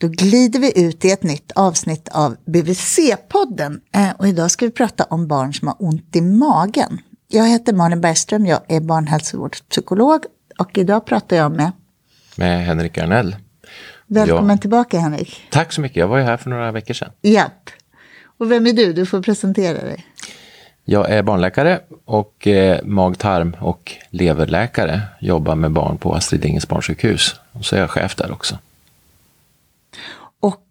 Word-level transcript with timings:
Då 0.00 0.08
glider 0.08 0.60
vi 0.60 0.86
ut 0.86 1.04
i 1.04 1.10
ett 1.10 1.22
nytt 1.22 1.52
avsnitt 1.54 2.08
av 2.08 2.36
BVC-podden. 2.46 3.80
Eh, 3.94 4.10
och 4.18 4.28
idag 4.28 4.50
ska 4.50 4.66
vi 4.66 4.70
prata 4.70 5.04
om 5.04 5.26
barn 5.26 5.54
som 5.54 5.68
har 5.68 5.76
ont 5.78 6.16
i 6.16 6.20
magen. 6.20 7.00
Jag 7.28 7.48
heter 7.48 7.72
Malin 7.72 8.00
Bergström, 8.00 8.46
jag 8.46 8.60
är 8.68 8.80
barnhälsovårdspsykolog 8.80 10.24
och 10.58 10.78
idag 10.78 11.06
pratar 11.06 11.36
jag 11.36 11.52
med... 11.52 11.72
Med 12.36 12.64
Henrik 12.64 12.98
Arnell. 12.98 13.36
Välkommen 14.06 14.50
jag... 14.50 14.60
tillbaka 14.60 14.98
Henrik. 14.98 15.40
Tack 15.50 15.72
så 15.72 15.80
mycket, 15.80 15.96
jag 15.96 16.08
var 16.08 16.18
ju 16.18 16.24
här 16.24 16.36
för 16.36 16.50
några 16.50 16.72
veckor 16.72 16.94
sedan. 16.94 17.10
Japp. 17.22 17.70
Och 18.38 18.50
vem 18.50 18.66
är 18.66 18.72
du? 18.72 18.92
Du 18.92 19.06
får 19.06 19.22
presentera 19.22 19.84
dig. 19.84 20.06
Jag 20.84 21.10
är 21.10 21.22
barnläkare 21.22 21.80
och 22.04 22.46
eh, 22.46 22.84
mag-tarm 22.84 23.56
och 23.60 23.92
leverläkare. 24.10 25.02
Jobbar 25.20 25.54
med 25.54 25.72
barn 25.72 25.98
på 25.98 26.14
Astrid 26.14 26.42
Lindgrens 26.42 26.68
barnsjukhus. 26.68 27.34
Och 27.52 27.64
så 27.64 27.76
är 27.76 27.80
jag 27.80 27.90
chef 27.90 28.14
där 28.14 28.32
också. 28.32 28.58
Och 30.40 30.64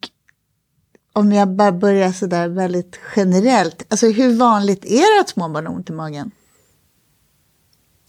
om 1.17 1.31
jag 1.31 1.48
bara 1.48 1.71
börjar 1.71 2.12
sådär 2.12 2.48
väldigt 2.48 2.99
generellt. 3.16 3.85
Alltså 3.89 4.07
hur 4.07 4.35
vanligt 4.35 4.85
är 4.85 5.16
det 5.17 5.21
att 5.21 5.30
småbarn 5.30 5.66
har 5.66 5.73
ont 5.73 5.90
i 5.90 5.93
magen? 5.93 6.31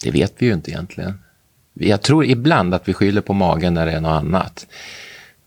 Det 0.03 0.11
vet 0.11 0.35
vi 0.39 0.47
ju 0.47 0.53
inte 0.53 0.71
egentligen. 0.71 1.15
Jag 1.75 2.03
tror 2.03 2.25
ibland 2.25 2.75
att 2.75 2.89
vi 2.89 2.95
skyller 2.95 3.21
på 3.21 3.33
magen 3.33 3.75
när 3.75 3.87
det 3.87 3.93
är 3.93 4.01
något 4.01 4.23
annat. 4.23 4.67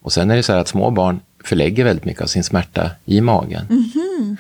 Och 0.02 0.14
sen 0.14 0.32
är 0.32 0.36
det 0.36 0.44
så 0.44 0.54
här 0.54 0.60
att 0.60 0.68
små 0.68 0.92
barn 0.92 1.20
förlägger 1.44 1.84
väldigt 1.84 2.06
mycket 2.06 2.22
av 2.22 2.28
sin 2.28 2.44
smärta 2.44 2.92
i 3.06 3.22
magen. 3.22 3.66
Mm 3.70 3.84
-hmm. 3.84 4.38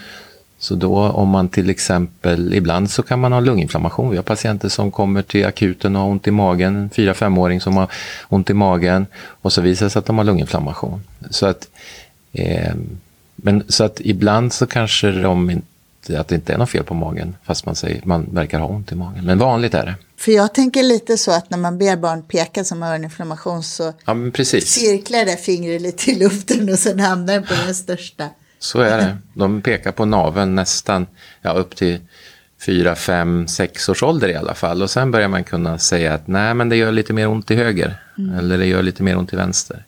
Så 0.58 0.76
då 0.76 0.98
om 0.98 1.30
man 1.30 1.50
till 1.50 1.70
exempel, 1.70 2.54
ibland 2.54 2.92
så 2.92 3.04
kan 3.04 3.20
man 3.20 3.32
ha 3.32 3.40
lunginflammation. 3.40 4.10
Vi 4.10 4.16
har 4.16 4.24
patienter 4.24 4.70
som 4.70 4.92
kommer 4.92 5.22
till 5.22 5.46
akuten 5.46 5.96
och 5.96 6.02
har 6.02 6.10
ont 6.10 6.28
i 6.28 6.32
magen, 6.32 6.76
en 6.76 6.90
4-5-åring 6.90 7.62
som 7.62 7.78
har 7.78 7.92
ont 8.30 8.50
i 8.50 8.54
magen 8.54 9.06
och 9.16 9.54
så 9.54 9.62
visar 9.62 9.86
det 9.86 9.90
sig 9.90 10.00
att 10.00 10.06
de 10.06 10.18
har 10.18 10.26
lunginflammation. 10.26 11.04
Så 11.30 11.46
att, 11.46 11.68
eh, 12.32 12.74
men, 13.42 13.64
så 13.68 13.84
att 13.84 14.00
ibland 14.00 14.54
så 14.54 14.68
kanske 14.68 15.12
de 15.12 15.50
inte, 15.50 16.20
att 16.20 16.28
det 16.28 16.36
inte 16.36 16.54
är 16.54 16.58
något 16.58 16.70
fel 16.70 16.84
på 16.84 16.94
magen 16.94 17.36
fast 17.44 17.66
man, 17.66 17.76
säger, 17.76 18.02
man 18.04 18.30
verkar 18.32 18.60
ha 18.60 18.68
ont 18.68 18.92
i 18.92 18.96
magen. 18.96 19.26
Men 19.26 19.38
vanligt 19.38 19.74
är 19.74 19.86
det. 19.86 19.96
För 20.18 20.32
jag 20.32 20.54
tänker 20.54 20.84
lite 20.84 21.18
så 21.18 21.32
att 21.32 21.50
när 21.50 21.58
man 21.58 21.78
ber 21.78 21.96
barn 21.96 22.24
peka 22.24 22.64
som 22.64 22.82
har 22.82 22.96
en 22.96 23.04
inflammation 23.04 23.64
så 23.64 23.94
ja, 24.06 24.16
cirklar 24.46 25.26
det 25.26 25.38
fingret 25.38 25.82
lite 25.82 26.12
i 26.12 26.16
luften 26.16 26.70
och 26.70 26.80
sen 26.80 27.00
hamnar 27.00 27.34
den 27.34 27.44
på 27.44 27.54
den 27.66 27.76
största. 27.76 28.30
Så 28.60 28.80
är 28.80 28.98
det. 28.98 29.18
De 29.34 29.62
pekar 29.62 29.92
på 29.92 30.06
naveln 30.06 30.56
nästan 30.56 31.08
ja, 31.42 31.52
upp 31.52 31.76
till 31.76 32.00
fyra, 32.66 32.96
fem, 32.96 33.48
sex 33.48 33.90
års 33.90 34.04
ålder 34.04 34.30
i 34.30 34.36
alla 34.36 34.54
fall. 34.54 34.82
Och 34.82 34.90
sen 34.90 35.12
börjar 35.12 35.28
man 35.28 35.44
kunna 35.44 35.78
säga 35.78 36.14
att 36.14 36.28
nej, 36.28 36.54
men 36.54 36.70
det 36.70 36.76
gör 36.76 36.92
lite 36.92 37.14
mer 37.14 37.28
ont 37.28 37.52
i 37.52 37.56
höger. 37.56 38.04
Mm. 38.18 38.38
Eller 38.38 38.58
det 38.58 38.66
gör 38.66 38.82
lite 38.82 39.04
mer 39.04 39.18
ont 39.18 39.34
i 39.34 39.36
vänster. 39.36 39.86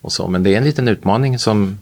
Och 0.00 0.12
så. 0.12 0.28
Men 0.28 0.42
det 0.42 0.54
är 0.54 0.58
en 0.58 0.64
liten 0.64 0.88
utmaning 0.88 1.38
som 1.38 1.78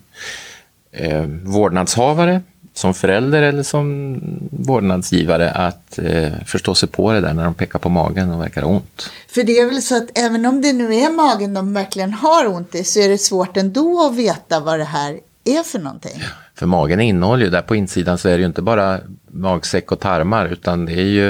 eh, 0.92 1.24
vårdnadshavare, 1.42 2.42
som 2.74 2.94
förälder 2.94 3.42
eller 3.42 3.62
som 3.62 4.20
vårdnadsgivare 4.50 5.50
att 5.50 5.98
eh, 5.98 6.32
förstå 6.46 6.74
sig 6.74 6.88
på 6.88 7.12
det 7.12 7.20
där 7.20 7.34
när 7.34 7.44
de 7.44 7.54
pekar 7.54 7.78
på 7.78 7.88
magen 7.88 8.30
och 8.30 8.42
verkar 8.42 8.64
ont. 8.64 9.10
För 9.28 9.42
det 9.42 9.58
är 9.58 9.66
väl 9.66 9.82
så 9.82 9.96
att 9.96 10.18
även 10.18 10.46
om 10.46 10.62
det 10.62 10.72
nu 10.72 10.94
är 10.94 11.10
magen 11.10 11.54
de 11.54 11.74
verkligen 11.74 12.12
har 12.12 12.46
ont 12.46 12.74
i 12.74 12.84
så 12.84 13.00
är 13.00 13.08
det 13.08 13.18
svårt 13.18 13.56
ändå 13.56 14.06
att 14.06 14.16
veta 14.16 14.60
vad 14.60 14.78
det 14.78 14.84
här 14.84 15.20
är 15.44 15.62
för 15.62 15.78
någonting. 15.78 16.22
För 16.54 16.66
magen 16.66 17.00
innehåller 17.00 17.44
ju, 17.44 17.50
där 17.50 17.62
på 17.62 17.76
insidan 17.76 18.18
så 18.18 18.28
är 18.28 18.32
det 18.32 18.38
ju 18.38 18.46
inte 18.46 18.62
bara 18.62 19.00
magsäck 19.26 19.92
och 19.92 20.00
tarmar 20.00 20.46
utan 20.46 20.86
det 20.86 20.92
är 20.92 21.02
ju 21.02 21.28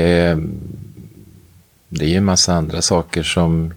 eh, 0.00 0.38
det 1.88 2.04
är 2.04 2.08
ju 2.08 2.16
en 2.16 2.24
massa 2.24 2.54
andra 2.54 2.82
saker 2.82 3.22
som 3.22 3.74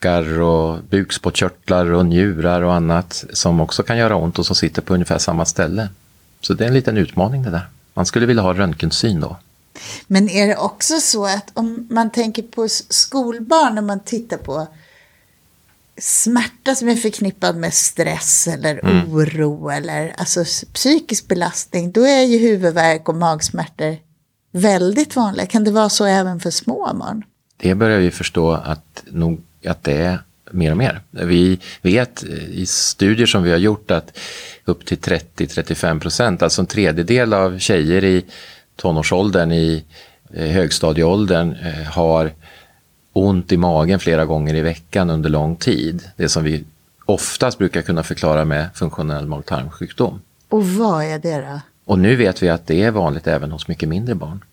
äggstockar 0.00 0.40
och 0.40 0.78
bukspottkörtlar 0.90 1.92
och 1.92 2.06
njurar 2.06 2.62
och 2.62 2.74
annat 2.74 3.24
som 3.32 3.60
också 3.60 3.82
kan 3.82 3.98
göra 3.98 4.16
ont 4.16 4.38
och 4.38 4.46
som 4.46 4.56
sitter 4.56 4.82
på 4.82 4.94
ungefär 4.94 5.18
samma 5.18 5.44
ställe. 5.44 5.88
Så 6.40 6.54
det 6.54 6.64
är 6.64 6.68
en 6.68 6.74
liten 6.74 6.96
utmaning 6.96 7.42
det 7.42 7.50
där. 7.50 7.68
Man 7.94 8.06
skulle 8.06 8.26
vilja 8.26 8.42
ha 8.42 8.54
röntgensyn 8.54 9.20
då. 9.20 9.36
Men 10.06 10.28
är 10.28 10.46
det 10.46 10.56
också 10.56 11.00
så 11.00 11.26
att 11.26 11.50
om 11.54 11.86
man 11.90 12.10
tänker 12.10 12.42
på 12.42 12.68
skolbarn 12.68 13.74
när 13.74 13.82
man 13.82 14.00
tittar 14.00 14.36
på 14.36 14.66
smärta 15.98 16.74
som 16.74 16.88
är 16.88 16.96
förknippad 16.96 17.56
med 17.56 17.74
stress 17.74 18.48
eller 18.48 18.80
mm. 18.84 19.14
oro 19.14 19.70
eller 19.70 20.14
alltså 20.18 20.44
psykisk 20.72 21.28
belastning, 21.28 21.92
då 21.92 22.06
är 22.06 22.22
ju 22.22 22.38
huvudvärk 22.38 23.08
och 23.08 23.14
magsmärtor 23.14 23.96
väldigt 24.52 25.16
vanliga. 25.16 25.46
Kan 25.46 25.64
det 25.64 25.70
vara 25.70 25.88
så 25.88 26.04
även 26.04 26.40
för 26.40 26.50
små 26.50 26.94
barn? 26.94 27.24
Det 27.56 27.74
börjar 27.74 27.98
vi 27.98 28.10
förstå 28.10 28.52
att, 28.52 29.02
nog, 29.10 29.40
att 29.66 29.84
det 29.84 29.96
är 29.96 30.18
mer 30.50 30.70
och 30.70 30.76
mer. 30.76 31.00
Vi 31.10 31.58
vet 31.82 32.22
i 32.48 32.66
studier 32.66 33.26
som 33.26 33.42
vi 33.42 33.50
har 33.50 33.58
gjort 33.58 33.90
att 33.90 34.18
upp 34.64 34.86
till 34.86 34.98
30-35 34.98 36.00
procent, 36.00 36.42
alltså 36.42 36.62
en 36.62 36.66
tredjedel 36.66 37.34
av 37.34 37.58
tjejer 37.58 38.04
i 38.04 38.24
tonårsåldern, 38.76 39.52
i 39.52 39.84
eh, 40.34 40.48
högstadieåldern, 40.48 41.52
eh, 41.52 41.92
har 41.92 42.32
ont 43.12 43.52
i 43.52 43.56
magen 43.56 44.00
flera 44.00 44.24
gånger 44.24 44.54
i 44.54 44.60
veckan 44.60 45.10
under 45.10 45.30
lång 45.30 45.56
tid. 45.56 46.02
Det 46.16 46.28
som 46.28 46.44
vi 46.44 46.64
oftast 47.04 47.58
brukar 47.58 47.82
kunna 47.82 48.02
förklara 48.02 48.44
med 48.44 48.68
funktionell 48.74 49.26
mag-tarmsjukdom. 49.26 50.20
Och 50.48 50.68
vad 50.68 51.04
är 51.04 51.18
det 51.18 51.36
då? 51.36 51.60
Och 51.84 51.98
nu 51.98 52.16
vet 52.16 52.42
vi 52.42 52.48
att 52.48 52.66
det 52.66 52.82
är 52.82 52.90
vanligt 52.90 53.26
även 53.26 53.50
hos 53.50 53.68
mycket 53.68 53.88
mindre 53.88 54.14
barn. 54.14 54.44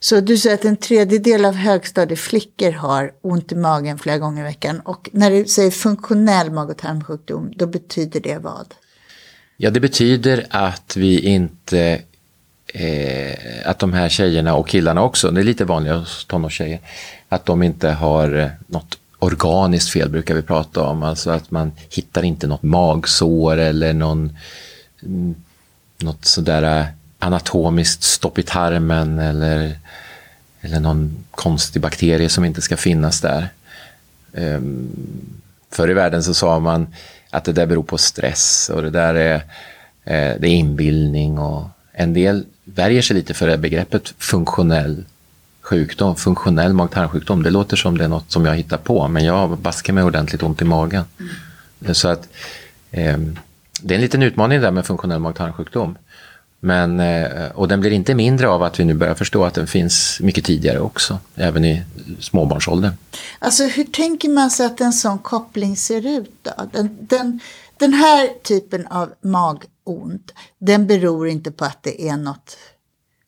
Så 0.00 0.20
du 0.20 0.38
säger 0.38 0.54
att 0.54 0.64
en 0.64 0.76
tredjedel 0.76 1.44
av 1.44 1.54
högstadieflickor 1.54 2.70
har 2.70 3.12
ont 3.20 3.52
i 3.52 3.54
magen 3.54 3.98
flera 3.98 4.18
gånger 4.18 4.40
i 4.42 4.44
veckan. 4.44 4.80
Och 4.80 5.08
när 5.12 5.30
du 5.30 5.44
säger 5.44 5.70
funktionell 5.70 6.50
mag 6.50 6.70
och 6.70 6.78
tarmsjukdom, 6.78 7.52
då 7.56 7.66
betyder 7.66 8.20
det 8.20 8.38
vad? 8.38 8.74
Ja, 9.56 9.70
det 9.70 9.80
betyder 9.80 10.46
att 10.50 10.96
vi 10.96 11.20
inte 11.20 12.00
eh, 12.66 13.34
att 13.64 13.78
de 13.78 13.92
här 13.92 14.08
tjejerna 14.08 14.54
och 14.54 14.68
killarna 14.68 15.02
också, 15.02 15.30
det 15.30 15.40
är 15.40 15.44
lite 15.44 15.64
vanligare 15.64 15.98
hos 15.98 16.24
tonårstjejer, 16.24 16.80
att 17.28 17.46
de 17.46 17.62
inte 17.62 17.88
har 17.88 18.38
eh, 18.38 18.48
något 18.66 18.98
organiskt 19.18 19.90
fel 19.90 20.08
brukar 20.08 20.34
vi 20.34 20.42
prata 20.42 20.82
om, 20.82 21.02
alltså 21.02 21.30
att 21.30 21.50
man 21.50 21.72
hittar 21.90 22.22
inte 22.22 22.46
något 22.46 22.62
magsår 22.62 23.56
eller 23.56 23.92
någon, 23.92 24.36
mm, 25.02 25.34
något 25.98 26.24
sådär 26.24 26.80
eh, 26.80 26.86
anatomiskt 27.20 28.02
stopp 28.02 28.38
i 28.38 28.42
tarmen 28.42 29.18
eller, 29.18 29.78
eller 30.60 30.80
någon 30.80 31.24
konstig 31.30 31.82
bakterie 31.82 32.28
som 32.28 32.44
inte 32.44 32.60
ska 32.60 32.76
finnas 32.76 33.20
där. 33.20 33.48
Um, 34.32 34.88
förr 35.70 35.90
i 35.90 35.94
världen 35.94 36.22
så 36.22 36.34
sa 36.34 36.58
man 36.58 36.86
att 37.30 37.44
det 37.44 37.52
där 37.52 37.66
beror 37.66 37.82
på 37.82 37.98
stress 37.98 38.70
och 38.74 38.82
det 38.82 38.90
där 38.90 39.14
är, 39.14 39.34
eh, 40.04 40.36
det 40.40 40.48
är 40.48 40.54
inbildning 40.54 41.38
och 41.38 41.68
en 41.92 42.14
del 42.14 42.44
värjer 42.64 43.02
sig 43.02 43.16
lite 43.16 43.34
för 43.34 43.46
det 43.46 43.58
begreppet 43.58 44.14
funktionell 44.18 45.04
sjukdom, 45.60 46.16
funktionell 46.16 46.72
mag-tarmsjukdom. 46.72 47.42
Det 47.42 47.50
låter 47.50 47.76
som 47.76 47.98
det 47.98 48.04
är 48.04 48.08
något 48.08 48.30
som 48.30 48.46
jag 48.46 48.56
hittar 48.56 48.76
på, 48.76 49.08
men 49.08 49.24
jag 49.24 49.58
baskar 49.58 49.92
mig 49.92 50.04
ordentligt 50.04 50.42
ont 50.42 50.62
i 50.62 50.64
magen. 50.64 51.04
Mm. 51.80 51.94
Så 51.94 52.08
att 52.08 52.28
eh, 52.90 53.18
det 53.82 53.94
är 53.94 53.96
en 53.96 54.00
liten 54.00 54.22
utmaning 54.22 54.60
där 54.60 54.70
med 54.70 54.86
funktionell 54.86 55.18
mag-tarmsjukdom. 55.18 55.96
Men, 56.60 57.00
eh, 57.00 57.50
och 57.54 57.68
den 57.68 57.80
blir 57.80 57.90
inte 57.90 58.14
mindre 58.14 58.48
av 58.48 58.62
att 58.62 58.80
vi 58.80 58.84
nu 58.84 58.94
börjar 58.94 59.14
förstå 59.14 59.44
att 59.44 59.54
den 59.54 59.66
finns 59.66 60.20
mycket 60.20 60.44
tidigare 60.44 60.80
också, 60.80 61.18
även 61.34 61.64
i 61.64 61.82
småbarnsåldern. 62.20 62.92
Alltså 63.38 63.64
hur 63.64 63.84
tänker 63.84 64.28
man 64.28 64.50
sig 64.50 64.66
att 64.66 64.80
en 64.80 64.92
sån 64.92 65.18
koppling 65.18 65.76
ser 65.76 66.06
ut 66.06 66.32
då? 66.42 66.50
Den, 66.72 66.98
den, 67.00 67.40
den 67.78 67.92
här 67.92 68.28
typen 68.42 68.86
av 68.86 69.12
magont, 69.20 70.32
den 70.58 70.86
beror 70.86 71.28
inte 71.28 71.50
på 71.50 71.64
att 71.64 71.82
det 71.82 72.08
är 72.08 72.16
något 72.16 72.56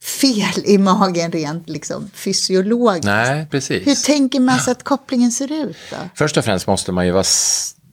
fel 0.02 0.64
i 0.64 0.78
magen 0.78 1.32
rent 1.32 1.68
liksom, 1.68 2.10
fysiologiskt. 2.14 3.06
Nej, 3.06 3.46
precis. 3.50 3.86
Hur 3.86 3.94
tänker 3.94 4.40
man 4.40 4.58
sig 4.58 4.72
att 4.72 4.82
kopplingen 4.82 5.32
ser 5.32 5.52
ut? 5.52 5.76
Då? 5.90 5.96
Först 6.14 6.36
och 6.36 6.44
främst 6.44 6.66
måste 6.66 6.92
man 6.92 7.06
ju 7.06 7.12
vara 7.12 7.24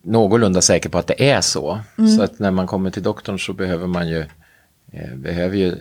någorlunda 0.04 0.62
säker 0.62 0.90
på 0.90 0.98
att 0.98 1.08
det 1.08 1.30
är 1.30 1.42
så. 1.42 1.80
Mm. 1.98 2.18
Så 2.18 2.24
att 2.24 2.40
när 2.40 2.52
man 2.52 2.68
kommer 2.68 2.92
till 2.92 3.04
doktorn 3.04 3.40
så 3.40 3.54
behöver 3.54 3.88
man 3.88 4.08
ju, 4.08 4.26
Eh, 4.92 5.16
behöver 5.16 5.58
ju 5.58 5.76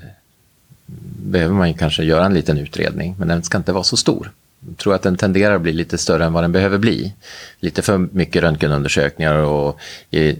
behöver 1.22 1.54
man 1.54 1.68
ju 1.68 1.74
kanske 1.74 2.04
göra 2.04 2.26
en 2.26 2.34
liten 2.34 2.58
utredning, 2.58 3.14
men 3.18 3.28
den 3.28 3.42
ska 3.42 3.58
inte 3.58 3.72
vara 3.72 3.84
så 3.84 3.96
stor. 3.96 4.32
Jag 4.68 4.76
tror 4.76 4.94
att 4.94 5.02
den 5.02 5.16
tenderar 5.16 5.54
att 5.54 5.62
bli 5.62 5.72
lite 5.72 5.98
större 5.98 6.24
än 6.24 6.32
vad 6.32 6.44
den 6.44 6.52
behöver 6.52 6.78
bli. 6.78 7.12
Lite 7.60 7.82
för 7.82 7.98
mycket 7.98 8.42
röntgenundersökningar 8.42 9.34
och 9.34 9.80
i 10.10 10.36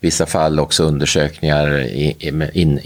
vissa 0.00 0.26
fall 0.26 0.60
också 0.60 0.84
undersökningar 0.84 1.86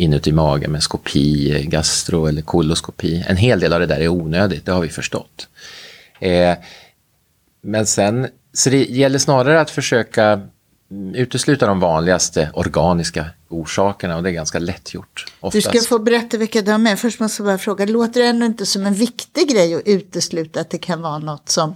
inuti 0.00 0.32
magen 0.32 0.72
med 0.72 0.82
skopi, 0.82 1.64
gastro 1.68 2.26
eller 2.26 2.42
koloskopi. 2.42 3.24
En 3.28 3.36
hel 3.36 3.60
del 3.60 3.72
av 3.72 3.80
det 3.80 3.86
där 3.86 4.00
är 4.00 4.08
onödigt, 4.08 4.66
det 4.66 4.72
har 4.72 4.80
vi 4.80 4.88
förstått. 4.88 5.48
Eh, 6.20 6.54
men 7.60 7.86
sen, 7.86 8.28
så 8.52 8.70
det 8.70 8.84
gäller 8.84 9.18
snarare 9.18 9.60
att 9.60 9.70
försöka 9.70 10.40
utesluta 11.14 11.66
de 11.66 11.80
vanligaste 11.80 12.50
organiska 12.54 13.26
orsakerna 13.48 14.16
och 14.16 14.22
det 14.22 14.30
är 14.30 14.32
ganska 14.32 14.58
lätt 14.58 14.94
gjort. 14.94 15.24
Oftast. 15.40 15.72
Du 15.72 15.78
ska 15.78 15.88
få 15.88 15.98
berätta 15.98 16.36
vilka 16.36 16.62
de 16.62 16.86
är. 16.86 16.96
Först 16.96 17.20
måste 17.20 17.42
jag 17.42 17.46
bara 17.46 17.58
fråga, 17.58 17.86
låter 17.86 18.20
det 18.20 18.26
ändå 18.26 18.46
inte 18.46 18.66
som 18.66 18.86
en 18.86 18.94
viktig 18.94 19.48
grej 19.50 19.74
att 19.74 19.82
utesluta 19.86 20.60
att 20.60 20.70
det 20.70 20.78
kan 20.78 21.02
vara 21.02 21.18
något 21.18 21.48
som 21.48 21.74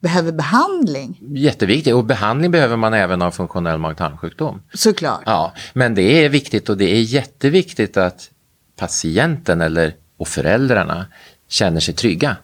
behöver 0.00 0.32
behandling? 0.32 1.18
Jätteviktigt 1.20 1.94
och 1.94 2.04
behandling 2.04 2.50
behöver 2.50 2.76
man 2.76 2.94
även 2.94 3.22
av 3.22 3.30
funktionell 3.30 3.78
mag-tarmsjukdom. 3.78 4.62
Såklart. 4.74 5.22
Ja, 5.26 5.52
men 5.72 5.94
det 5.94 6.24
är 6.24 6.28
viktigt 6.28 6.68
och 6.68 6.76
det 6.76 6.92
är 6.92 7.00
jätteviktigt 7.00 7.96
att 7.96 8.30
patienten 8.76 9.60
eller 9.60 9.94
och 10.16 10.28
föräldrarna 10.28 11.06
känner 11.48 11.80
sig 11.80 11.94
trygga. 11.94 12.36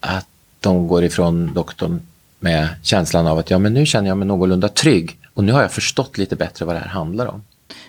Att 0.00 0.26
de 0.60 0.88
går 0.88 1.04
ifrån 1.04 1.54
doktorn 1.54 2.00
med 2.38 2.68
känslan 2.82 3.26
av 3.26 3.38
att 3.38 3.50
ja, 3.50 3.58
men 3.58 3.74
nu 3.74 3.86
känner 3.86 4.08
jag 4.08 4.18
mig 4.18 4.28
någorlunda 4.28 4.68
trygg 4.68 5.18
och 5.36 5.44
nu 5.44 5.52
har 5.52 5.62
jag 5.62 5.72
förstått 5.72 6.18
lite 6.18 6.36
bättre 6.36 6.64
vad 6.64 6.74
det 6.74 6.78
här 6.78 6.88
handlar 6.88 7.26
om. 7.26 7.44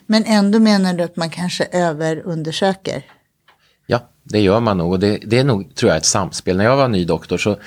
Men 0.05 0.25
ändå 0.25 0.59
menar 0.59 0.93
du 0.93 1.03
att 1.03 1.15
man 1.15 1.29
kanske 1.29 1.67
överundersöker? 1.71 3.03
Ja, 3.85 4.09
det 4.23 4.39
gör 4.39 4.59
man 4.59 4.77
nog 4.77 4.91
och 4.91 4.99
det, 4.99 5.19
det 5.25 5.39
är 5.39 5.43
nog, 5.43 5.75
tror 5.75 5.89
jag, 5.89 5.97
ett 5.97 6.05
samspel. 6.05 6.57
När 6.57 6.65
jag 6.65 6.77
var 6.77 6.87
ny 6.87 7.05
doktor 7.05 7.37
så, 7.37 7.57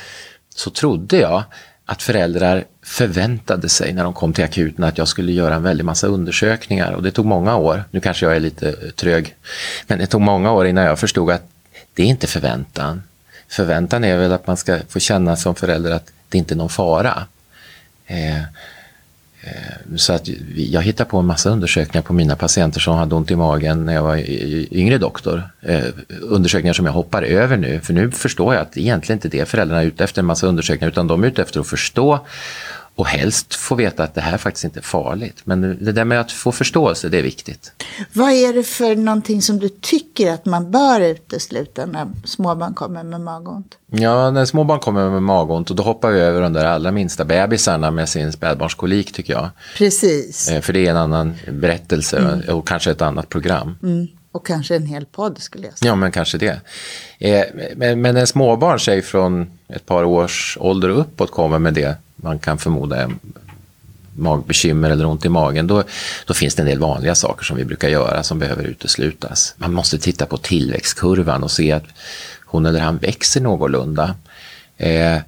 så 0.54 0.70
trodde 0.70 1.16
jag 1.16 1.42
att 1.84 2.02
föräldrar 2.02 2.64
förväntade 2.82 3.68
sig 3.68 3.92
när 3.92 4.04
de 4.04 4.12
kom 4.12 4.32
till 4.32 4.44
akuten 4.44 4.84
att 4.84 4.98
jag 4.98 5.08
skulle 5.08 5.32
göra 5.32 5.54
en 5.54 5.62
väldig 5.62 5.84
massa 5.84 6.06
undersökningar 6.06 6.92
och 6.92 7.02
det 7.02 7.10
tog 7.10 7.26
många 7.26 7.56
år. 7.56 7.84
Nu 7.90 8.00
kanske 8.00 8.26
jag 8.26 8.36
är 8.36 8.40
lite 8.40 8.72
trög, 8.92 9.36
men 9.86 9.98
det 9.98 10.06
tog 10.06 10.20
många 10.20 10.52
år 10.52 10.66
innan 10.66 10.84
jag 10.84 10.98
förstod 10.98 11.30
att 11.30 11.50
det 11.94 12.02
är 12.02 12.06
inte 12.06 12.26
förväntan. 12.26 13.02
Förväntan 13.48 14.04
är 14.04 14.16
väl 14.16 14.32
att 14.32 14.46
man 14.46 14.56
ska 14.56 14.78
få 14.88 14.98
känna 14.98 15.36
som 15.36 15.54
förälder 15.54 15.90
att 15.90 16.12
det 16.28 16.38
inte 16.38 16.54
är 16.54 16.56
någon 16.56 16.68
fara. 16.68 17.26
Eh, 18.06 18.40
Eh, 18.40 18.42
Eh, 19.42 19.96
så 19.96 20.12
att 20.12 20.28
jag 20.56 20.82
hittar 20.82 21.04
på 21.04 21.18
en 21.18 21.26
massa 21.26 21.50
undersökningar 21.50 22.02
på 22.02 22.12
mina 22.12 22.36
patienter 22.36 22.80
som 22.80 22.96
hade 22.96 23.14
ont 23.14 23.30
i 23.30 23.36
magen 23.36 23.84
när 23.84 23.94
jag 23.94 24.02
var 24.02 24.16
yngre 24.74 24.98
doktor. 24.98 25.42
Eh, 25.60 25.84
undersökningar 26.22 26.72
som 26.72 26.86
jag 26.86 26.92
hoppar 26.92 27.22
över 27.22 27.56
nu, 27.56 27.80
för 27.80 27.92
nu 27.92 28.10
förstår 28.10 28.54
jag 28.54 28.62
att 28.62 28.76
egentligen 28.76 29.16
inte 29.16 29.28
det 29.28 29.48
föräldrarna 29.48 29.82
är 29.82 29.86
ute 29.86 30.04
efter 30.04 30.22
en 30.22 30.26
massa 30.26 30.46
undersökningar, 30.46 30.90
utan 30.90 31.06
de 31.06 31.24
är 31.24 31.28
ute 31.28 31.42
efter 31.42 31.60
att 31.60 31.66
förstå 31.66 32.26
och 32.94 33.06
helst 33.06 33.54
få 33.54 33.74
veta 33.74 34.04
att 34.04 34.14
det 34.14 34.20
här 34.20 34.38
faktiskt 34.38 34.64
inte 34.64 34.80
är 34.80 34.82
farligt. 34.82 35.40
Men 35.44 35.60
det 35.60 35.92
där 35.92 36.04
med 36.04 36.20
att 36.20 36.32
få 36.32 36.52
förståelse, 36.52 37.08
det 37.08 37.18
är 37.18 37.22
viktigt. 37.22 37.72
Vad 38.12 38.32
är 38.32 38.52
det 38.52 38.62
för 38.62 38.96
någonting 38.96 39.42
som 39.42 39.58
du 39.58 39.68
tycker 39.68 40.32
att 40.32 40.44
man 40.44 40.70
bör 40.70 41.00
utesluta 41.00 41.86
när 41.86 42.08
småbarn 42.24 42.74
kommer 42.74 43.02
med 43.02 43.20
magont? 43.20 43.74
Ja, 43.90 44.30
när 44.30 44.44
småbarn 44.44 44.80
kommer 44.80 45.10
med 45.10 45.22
magont, 45.22 45.70
och 45.70 45.76
då 45.76 45.82
hoppar 45.82 46.10
vi 46.10 46.20
över 46.20 46.40
de 46.40 46.52
där 46.52 46.64
allra 46.64 46.90
minsta 46.90 47.24
bebisarna 47.24 47.90
med 47.90 48.08
sin 48.08 48.32
spädbarnskolik 48.32 49.12
tycker 49.12 49.32
jag. 49.32 49.48
Precis. 49.76 50.48
Eh, 50.48 50.60
för 50.60 50.72
det 50.72 50.86
är 50.86 50.90
en 50.90 50.96
annan 50.96 51.34
berättelse 51.52 52.18
mm. 52.18 52.56
och 52.56 52.68
kanske 52.68 52.90
ett 52.90 53.02
annat 53.02 53.28
program. 53.28 53.78
Mm. 53.82 54.08
Och 54.32 54.46
kanske 54.46 54.76
en 54.76 54.86
hel 54.86 55.06
podd 55.06 55.38
skulle 55.38 55.66
jag 55.66 55.78
säga. 55.78 55.90
Ja, 55.90 55.94
men 55.94 56.12
kanske 56.12 56.38
det. 56.38 56.60
Eh, 57.18 57.44
men, 57.76 58.00
men 58.00 58.16
en 58.16 58.26
småbarn, 58.26 58.80
säg 58.80 59.02
från 59.02 59.50
ett 59.68 59.86
par 59.86 60.04
års 60.04 60.58
ålder 60.60 60.88
och 60.88 61.00
uppåt, 61.00 61.30
kommer 61.30 61.58
med 61.58 61.74
det 61.74 61.96
man 62.22 62.38
kan 62.38 62.58
förmoda 62.58 62.96
är 62.96 63.10
magbekymmer 64.16 64.90
eller 64.90 65.04
ont 65.04 65.24
i 65.24 65.28
magen, 65.28 65.66
då, 65.66 65.82
då 66.26 66.34
finns 66.34 66.54
det 66.54 66.62
en 66.62 66.66
del 66.66 66.78
vanliga 66.78 67.14
saker 67.14 67.44
som 67.44 67.56
vi 67.56 67.64
brukar 67.64 67.88
göra 67.88 68.22
som 68.22 68.38
behöver 68.38 68.64
uteslutas. 68.64 69.54
Man 69.56 69.72
måste 69.72 69.98
titta 69.98 70.26
på 70.26 70.36
tillväxtkurvan 70.36 71.42
och 71.42 71.50
se 71.50 71.72
att 71.72 71.84
hon 72.44 72.66
eller 72.66 72.80
han 72.80 72.96
växer 72.96 73.40
någorlunda. 73.40 74.14
Eh, 74.76 75.18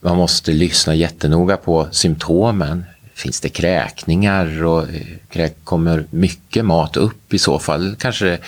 man 0.00 0.16
måste 0.16 0.52
lyssna 0.52 0.94
jättenoga 0.94 1.56
på 1.56 1.88
symptomen. 1.90 2.84
Finns 3.14 3.40
det 3.40 3.48
kräkningar 3.48 4.64
och 4.64 4.86
eh, 5.32 5.50
kommer 5.64 6.04
mycket 6.10 6.64
mat 6.64 6.96
upp 6.96 7.34
i 7.34 7.38
så 7.38 7.58
fall? 7.58 7.96
Kanske 7.98 8.38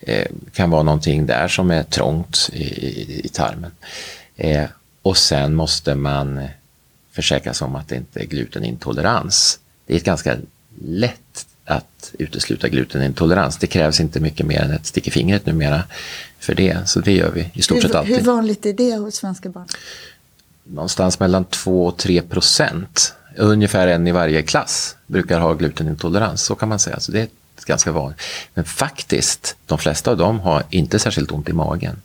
det 0.00 0.22
eh, 0.22 0.26
kan 0.52 0.70
vara 0.70 0.82
någonting 0.82 1.26
där 1.26 1.48
som 1.48 1.70
är 1.70 1.82
trångt 1.82 2.50
i, 2.52 2.62
i, 2.62 3.20
i 3.24 3.28
tarmen. 3.28 3.70
Eh, 4.36 4.64
och 5.02 5.16
sen 5.16 5.54
måste 5.54 5.94
man 5.94 6.48
försäkra 7.14 7.54
sig 7.54 7.64
om 7.64 7.76
att 7.76 7.88
det 7.88 7.96
inte 7.96 8.20
är 8.20 8.24
glutenintolerans. 8.24 9.60
Det 9.86 9.94
är 9.96 10.00
ganska 10.00 10.36
lätt 10.84 11.46
att 11.64 12.14
utesluta 12.18 12.68
glutenintolerans. 12.68 13.56
Det 13.58 13.66
krävs 13.66 14.00
inte 14.00 14.20
mycket 14.20 14.46
mer 14.46 14.60
än 14.60 14.70
ett 14.70 14.86
stick 14.86 15.08
i 15.08 15.10
fingret 15.10 15.46
numera 15.46 15.82
för 16.38 16.54
det. 16.54 16.88
Så 16.88 17.00
det 17.00 17.12
gör 17.12 17.30
vi 17.30 17.50
i 17.54 17.62
stort 17.62 17.76
hur, 17.76 17.82
sett 17.82 17.94
alltid. 17.94 18.16
Hur 18.16 18.22
vanligt 18.22 18.66
är 18.66 18.72
det 18.72 18.96
hos 18.96 19.14
svenska 19.14 19.48
barn? 19.48 19.66
Någonstans 20.64 21.20
mellan 21.20 21.44
2 21.44 21.86
och 21.86 21.96
3 21.96 22.22
procent. 22.22 23.14
Ungefär 23.36 23.88
en 23.88 24.06
i 24.06 24.12
varje 24.12 24.42
klass 24.42 24.96
brukar 25.06 25.40
ha 25.40 25.54
glutenintolerans, 25.54 26.42
så 26.42 26.54
kan 26.54 26.68
man 26.68 26.78
säga. 26.78 27.00
Så 27.00 27.12
det 27.12 27.20
är 27.20 27.28
ganska 27.66 27.92
vanligt. 27.92 28.20
Men 28.54 28.64
faktiskt, 28.64 29.56
de 29.66 29.78
flesta 29.78 30.10
av 30.10 30.16
dem 30.16 30.40
har 30.40 30.62
inte 30.70 30.98
särskilt 30.98 31.32
ont 31.32 31.48
i 31.48 31.52
magen. 31.52 31.96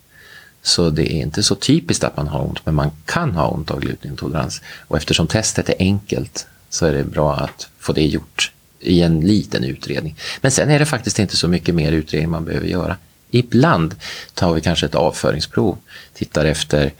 Så 0.61 0.89
det 0.89 1.13
är 1.13 1.21
inte 1.21 1.43
så 1.43 1.55
typiskt 1.55 2.03
att 2.03 2.17
man 2.17 2.27
har 2.27 2.41
ont, 2.41 2.65
men 2.65 2.75
man 2.75 2.91
kan 3.05 3.35
ha 3.35 3.47
ont 3.47 3.71
av 3.71 3.79
glutenintolerans. 3.79 4.61
Och 4.87 4.97
eftersom 4.97 5.27
testet 5.27 5.69
är 5.69 5.75
enkelt 5.79 6.47
så 6.69 6.85
är 6.85 6.93
det 6.93 7.03
bra 7.03 7.35
att 7.35 7.69
få 7.79 7.93
det 7.93 8.05
gjort 8.05 8.51
i 8.79 9.01
en 9.01 9.21
liten 9.21 9.63
utredning. 9.63 10.15
Men 10.41 10.51
sen 10.51 10.69
är 10.69 10.79
det 10.79 10.85
faktiskt 10.85 11.19
inte 11.19 11.37
så 11.37 11.47
mycket 11.47 11.75
mer 11.75 11.91
utredning 11.91 12.29
man 12.29 12.45
behöver 12.45 12.67
göra. 12.67 12.97
Ibland 13.31 13.95
tar 14.33 14.53
vi 14.53 14.61
kanske 14.61 14.85
ett 14.85 14.95
avföringsprov, 14.95 15.77
tittar 16.13 16.45
efter 16.45 16.93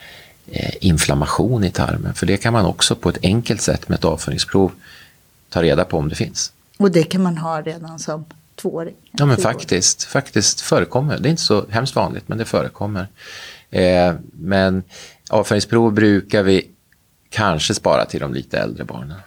eh, 0.51 0.71
inflammation 0.81 1.63
i 1.63 1.71
tarmen, 1.71 2.13
för 2.13 2.25
det 2.25 2.37
kan 2.37 2.53
man 2.53 2.65
också 2.65 2.95
på 2.95 3.09
ett 3.09 3.17
enkelt 3.23 3.61
sätt 3.61 3.89
med 3.89 3.97
ett 3.97 4.05
avföringsprov 4.05 4.71
ta 5.49 5.63
reda 5.63 5.85
på 5.85 5.97
om 5.97 6.09
det 6.09 6.15
finns. 6.15 6.51
Och 6.77 6.91
det 6.91 7.03
kan 7.03 7.23
man 7.23 7.37
ha 7.37 7.61
redan 7.61 7.99
som 7.99 8.25
tvååring? 8.61 8.95
Ja 9.11 9.25
men 9.25 9.37
faktiskt, 9.37 10.03
faktiskt 10.03 10.61
förekommer. 10.61 11.17
Det 11.17 11.27
är 11.27 11.31
inte 11.31 11.41
så 11.41 11.65
hemskt 11.69 11.95
vanligt 11.95 12.27
men 12.27 12.37
det 12.37 12.45
förekommer. 12.45 13.07
Eh, 13.69 14.13
men 14.31 14.83
avföringsprov 15.29 15.93
brukar 15.93 16.43
vi 16.43 16.67
kanske 17.29 17.73
spara 17.73 18.05
till 18.05 18.19
de 18.19 18.33
lite 18.33 18.59
äldre 18.59 18.83
barnen. 18.83 19.17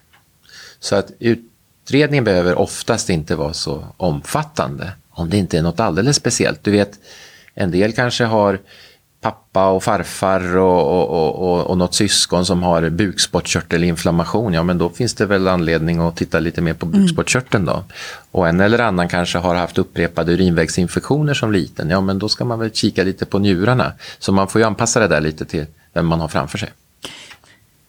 Så 0.81 0.96
att 0.96 1.12
utredningen 1.19 2.25
behöver 2.25 2.58
oftast 2.58 3.11
inte 3.11 3.37
vara 3.37 3.52
så 3.52 3.87
omfattande 3.96 4.93
om 5.11 5.31
det 5.31 5.37
inte 5.37 5.58
är 5.58 5.62
något 5.62 5.81
alldeles 5.81 6.17
speciellt. 6.17 6.64
Du 6.64 6.70
vet, 6.70 6.99
en 7.55 7.70
del 7.70 7.93
kanske 7.93 8.25
har 8.25 8.61
pappa 9.22 9.70
och 9.70 9.82
farfar 9.82 10.56
och, 10.56 11.10
och, 11.10 11.34
och, 11.34 11.66
och 11.66 11.78
något 11.78 11.94
syskon 11.94 12.46
som 12.46 12.62
har 12.62 12.90
bukspottkörtelinflammation, 12.90 14.52
ja 14.52 14.62
men 14.62 14.78
då 14.78 14.90
finns 14.90 15.14
det 15.14 15.26
väl 15.26 15.48
anledning 15.48 16.00
att 16.00 16.16
titta 16.16 16.40
lite 16.40 16.60
mer 16.60 16.74
på 16.74 16.86
mm. 16.86 17.00
bukspottkörteln 17.00 17.64
då. 17.64 17.84
Och 18.30 18.48
en 18.48 18.60
eller 18.60 18.78
annan 18.78 19.08
kanske 19.08 19.38
har 19.38 19.54
haft 19.54 19.78
upprepade 19.78 20.32
urinvägsinfektioner 20.32 21.35
som 21.35 21.52
liten, 21.52 21.90
ja 21.90 22.00
men 22.00 22.18
då 22.18 22.28
ska 22.28 22.44
man 22.44 22.58
väl 22.58 22.70
kika 22.70 23.04
lite 23.04 23.26
på 23.26 23.38
njurarna. 23.38 23.92
Så 24.18 24.32
man 24.32 24.49
får 24.49 24.61
ju 24.61 24.66
anpassa 24.66 25.00
det 25.00 25.08
där 25.08 25.20
lite 25.20 25.44
till 25.44 25.66
vem 25.92 26.06
man 26.06 26.20
har 26.20 26.28
framför 26.28 26.58
sig. 26.58 26.73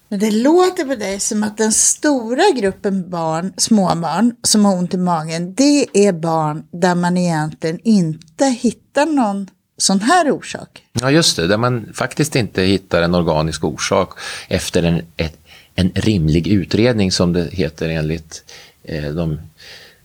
Men 0.10 0.20
det 0.20 0.32
låter 0.32 0.86
på 0.86 0.96
dig 0.96 1.20
som 1.20 1.44
att 1.44 1.58
den 1.58 1.72
stora 1.72 2.44
gruppen 2.56 3.10
barn, 3.10 3.54
småbarn 3.58 4.36
som 4.44 4.66
har 4.66 4.78
ont 4.78 4.94
i 4.94 4.98
magen, 4.98 5.54
det 5.54 6.08
är 6.08 6.12
barn 6.12 6.64
där 6.72 6.96
man 6.96 7.18
egentligen 7.18 7.80
inte 7.84 8.46
hittar 8.46 9.06
någon 9.06 9.48
sån 9.78 10.00
här 10.00 10.32
orsak. 10.32 10.84
Ja, 10.94 11.12
just 11.12 11.36
det, 11.36 11.48
där 11.48 11.58
man 11.58 11.94
faktiskt 11.94 12.36
inte 12.36 12.62
hittar 12.62 13.02
en 13.02 13.16
organisk 13.16 13.64
orsak 13.64 14.10
efter 14.48 14.84
en, 14.84 15.02
ett, 15.18 15.38
en 15.76 15.92
rimlig 15.96 16.48
utredning 16.48 17.12
som 17.12 17.34
det 17.34 17.50
heter 17.52 17.90
enligt 17.90 18.44
eh, 18.84 19.04
de 19.04 19.40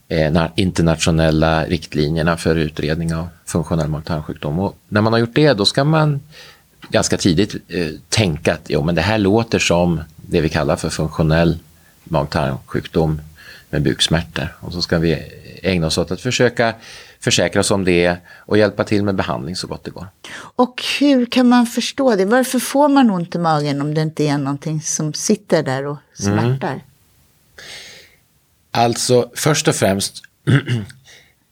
eh, 0.08 0.46
internationella 0.56 1.64
riktlinjerna 1.64 2.36
för 2.36 2.56
utredning 2.56 3.14
av 3.14 3.28
funktionell 3.46 3.88
mag-tarmsjukdom. 3.88 4.58
Och 4.58 4.76
när 4.88 5.00
man 5.00 5.12
har 5.12 5.20
gjort 5.20 5.34
det, 5.34 5.52
då 5.52 5.64
ska 5.64 5.84
man 5.84 6.20
ganska 6.88 7.16
tidigt 7.16 7.54
eh, 7.68 7.90
tänka 8.08 8.54
att 8.54 8.64
jo, 8.66 8.84
men 8.84 8.94
det 8.94 9.02
här 9.02 9.18
låter 9.18 9.58
som 9.58 10.00
det 10.16 10.40
vi 10.40 10.48
kallar 10.48 10.76
för 10.76 10.88
funktionell 10.88 11.58
mag-tarmsjukdom 12.04 13.20
med 13.70 13.82
buksmärtor. 13.82 14.48
Och 14.60 14.72
så 14.72 14.82
ska 14.82 14.98
vi 14.98 15.22
ägna 15.62 15.86
oss 15.86 15.98
åt 15.98 16.10
att 16.10 16.20
försöka 16.20 16.74
försäkra 17.20 17.60
oss 17.60 17.70
om 17.70 17.84
det 17.84 18.16
och 18.36 18.58
hjälpa 18.58 18.84
till 18.84 19.04
med 19.04 19.14
behandling 19.14 19.56
så 19.56 19.66
gott 19.66 19.84
det 19.84 19.90
går. 19.90 20.06
Och 20.36 20.82
hur 21.00 21.26
kan 21.26 21.48
man 21.48 21.66
förstå 21.66 22.16
det? 22.16 22.24
Varför 22.24 22.58
får 22.58 22.88
man 22.88 23.10
ont 23.10 23.34
i 23.34 23.38
magen 23.38 23.80
om 23.80 23.94
det 23.94 24.02
inte 24.02 24.24
är 24.24 24.38
någonting 24.38 24.80
som 24.82 25.12
sitter 25.12 25.62
där 25.62 25.86
och 25.86 25.96
smärtar? 26.14 26.70
Mm. 26.70 26.80
Alltså, 28.70 29.30
först 29.34 29.68
och 29.68 29.74
främst 29.74 30.22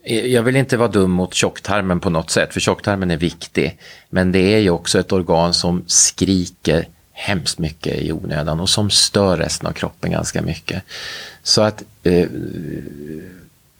Jag 0.08 0.42
vill 0.42 0.56
inte 0.56 0.76
vara 0.76 0.88
dum 0.88 1.10
mot 1.10 1.34
tjocktarmen 1.34 2.00
på 2.00 2.10
något 2.10 2.30
sätt, 2.30 2.52
för 2.52 2.60
tjocktarmen 2.60 3.10
är 3.10 3.16
viktig. 3.16 3.78
Men 4.10 4.32
det 4.32 4.54
är 4.54 4.58
ju 4.58 4.70
också 4.70 4.98
ett 4.98 5.12
organ 5.12 5.54
som 5.54 5.84
skriker 5.86 6.88
hemskt 7.12 7.58
mycket 7.58 7.98
i 7.98 8.12
onödan 8.12 8.60
och 8.60 8.68
som 8.68 8.90
stör 8.90 9.36
resten 9.36 9.66
av 9.66 9.72
kroppen 9.72 10.10
ganska 10.10 10.42
mycket. 10.42 10.82
Så 11.42 11.62
att 11.62 11.82
eh, 12.02 12.28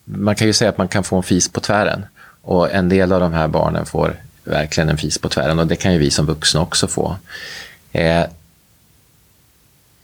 man 0.08 0.34
kan 0.36 0.46
ju 0.46 0.52
säga 0.52 0.70
att 0.70 0.78
man 0.78 0.88
kan 0.88 1.04
få 1.04 1.16
en 1.16 1.22
fis 1.22 1.48
på 1.48 1.60
tvären. 1.60 2.06
Och 2.42 2.70
en 2.72 2.88
del 2.88 3.12
av 3.12 3.20
de 3.20 3.32
här 3.32 3.48
barnen 3.48 3.86
får 3.86 4.16
verkligen 4.44 4.88
en 4.88 4.98
fis 4.98 5.18
på 5.18 5.28
tvären 5.28 5.58
och 5.58 5.66
det 5.66 5.76
kan 5.76 5.92
ju 5.92 5.98
vi 5.98 6.10
som 6.10 6.26
vuxna 6.26 6.60
också 6.62 6.86
få. 6.86 7.16
Eh, 7.92 8.25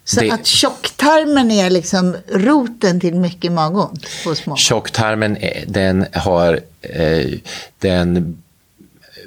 Så 0.04 0.21
Det- 0.21 0.30
att 0.30 0.47
tjocktarmen 0.47 1.50
är 1.50 1.71
liksom 1.71 2.16
roten 2.28 3.00
till 3.00 3.14
mycket 3.14 3.52
magont 3.52 4.06
hos 4.25 4.38
små 4.38 4.50
barn. 4.50 4.56
Tjocktarmen, 4.59 5.37
eh, 5.37 5.62
den, 5.66 6.06
har, 6.12 6.61
eh, 6.80 7.26
den 7.78 8.37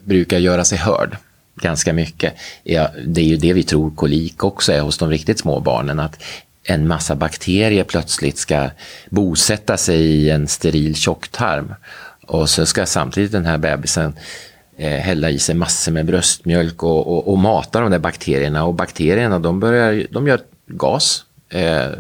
brukar 0.03 0.37
göra 0.37 0.65
sig 0.65 0.77
hörd 0.77 1.17
ganska 1.55 1.93
mycket. 1.93 2.33
Ja, 2.63 2.89
det 3.05 3.21
är 3.21 3.25
ju 3.25 3.37
det 3.37 3.53
vi 3.53 3.63
tror 3.63 3.91
kolik 3.95 4.43
också 4.43 4.71
är 4.73 4.79
hos 4.81 4.97
de 4.97 5.09
riktigt 5.09 5.39
små 5.39 5.59
barnen. 5.59 5.99
Att 5.99 6.23
en 6.65 6.87
massa 6.87 7.15
bakterier 7.15 7.83
plötsligt 7.83 8.37
ska 8.37 8.69
bosätta 9.09 9.77
sig 9.77 10.01
i 10.01 10.29
en 10.29 10.47
steril 10.47 10.95
tjocktarm. 10.95 11.73
Och 12.27 12.49
så 12.49 12.65
ska 12.65 12.85
samtidigt 12.85 13.31
den 13.31 13.45
här 13.45 13.57
bebisen 13.57 14.13
eh, 14.77 14.99
hälla 14.99 15.29
i 15.29 15.39
sig 15.39 15.55
massor 15.55 15.91
med 15.91 16.05
bröstmjölk 16.05 16.83
och, 16.83 17.07
och, 17.07 17.27
och 17.27 17.37
mata 17.37 17.79
de 17.79 17.91
där 17.91 17.99
bakterierna. 17.99 18.65
Och 18.65 18.73
bakterierna 18.73 19.39
de, 19.39 19.59
börjar, 19.59 20.07
de 20.11 20.27
gör 20.27 20.39
gas 20.67 21.24
Eh, 21.55 21.91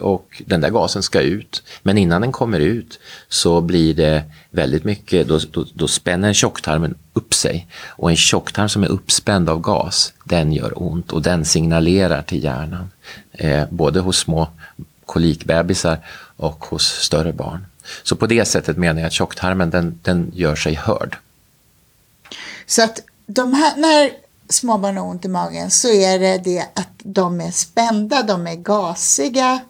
och 0.00 0.42
den 0.46 0.60
där 0.60 0.70
gasen 0.70 1.02
ska 1.02 1.20
ut. 1.20 1.62
Men 1.82 1.98
innan 1.98 2.20
den 2.20 2.32
kommer 2.32 2.60
ut 2.60 3.00
så 3.28 3.60
blir 3.60 3.94
det 3.94 4.24
väldigt 4.50 4.84
mycket, 4.84 5.28
då, 5.28 5.38
då, 5.50 5.66
då 5.74 5.88
spänner 5.88 6.32
tjocktarmen 6.32 6.94
upp 7.12 7.34
sig. 7.34 7.66
Och 7.86 8.10
en 8.10 8.16
tjocktarm 8.16 8.68
som 8.68 8.82
är 8.82 8.88
uppspänd 8.88 9.48
av 9.48 9.60
gas, 9.60 10.12
den 10.24 10.52
gör 10.52 10.82
ont 10.82 11.12
och 11.12 11.22
den 11.22 11.44
signalerar 11.44 12.22
till 12.22 12.44
hjärnan. 12.44 12.90
Eh, 13.32 13.64
både 13.70 14.00
hos 14.00 14.18
små 14.18 14.48
kolikbebisar 15.06 15.98
och 16.36 16.64
hos 16.64 16.86
större 16.86 17.32
barn. 17.32 17.66
Så 18.02 18.16
på 18.16 18.26
det 18.26 18.44
sättet 18.44 18.76
menar 18.76 19.00
jag 19.00 19.06
att 19.06 19.12
tjocktarmen 19.12 19.70
den, 19.70 19.98
den 20.02 20.32
gör 20.34 20.56
sig 20.56 20.74
hörd. 20.74 21.16
Så 22.66 22.82
att 22.82 23.00
de 23.26 23.54
här, 23.54 23.76
när 23.76 24.10
småbarn 24.48 24.96
har 24.96 25.06
ont 25.06 25.24
i 25.24 25.28
magen 25.28 25.70
så 25.70 25.88
är 25.88 26.18
det 26.18 26.38
det 26.38 26.60
att 26.60 26.88
de 27.02 27.40
är 27.40 27.50
spända, 27.50 28.22
de 28.22 28.46
är 28.46 28.54
gasiga. 28.54 29.60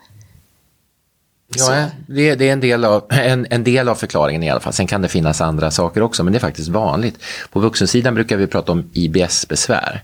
Ja, 1.56 1.86
det, 2.06 2.34
det 2.34 2.48
är 2.48 2.52
en 2.52 2.60
del, 2.60 2.84
av, 2.84 3.04
en, 3.08 3.46
en 3.50 3.64
del 3.64 3.88
av 3.88 3.94
förklaringen 3.94 4.42
i 4.42 4.50
alla 4.50 4.60
fall. 4.60 4.72
Sen 4.72 4.86
kan 4.86 5.02
det 5.02 5.08
finnas 5.08 5.40
andra 5.40 5.70
saker 5.70 6.02
också, 6.02 6.24
men 6.24 6.32
det 6.32 6.38
är 6.38 6.40
faktiskt 6.40 6.68
vanligt. 6.68 7.18
På 7.50 7.60
vuxensidan 7.60 8.14
brukar 8.14 8.36
vi 8.36 8.46
prata 8.46 8.72
om 8.72 8.90
IBS-besvär. 8.92 10.02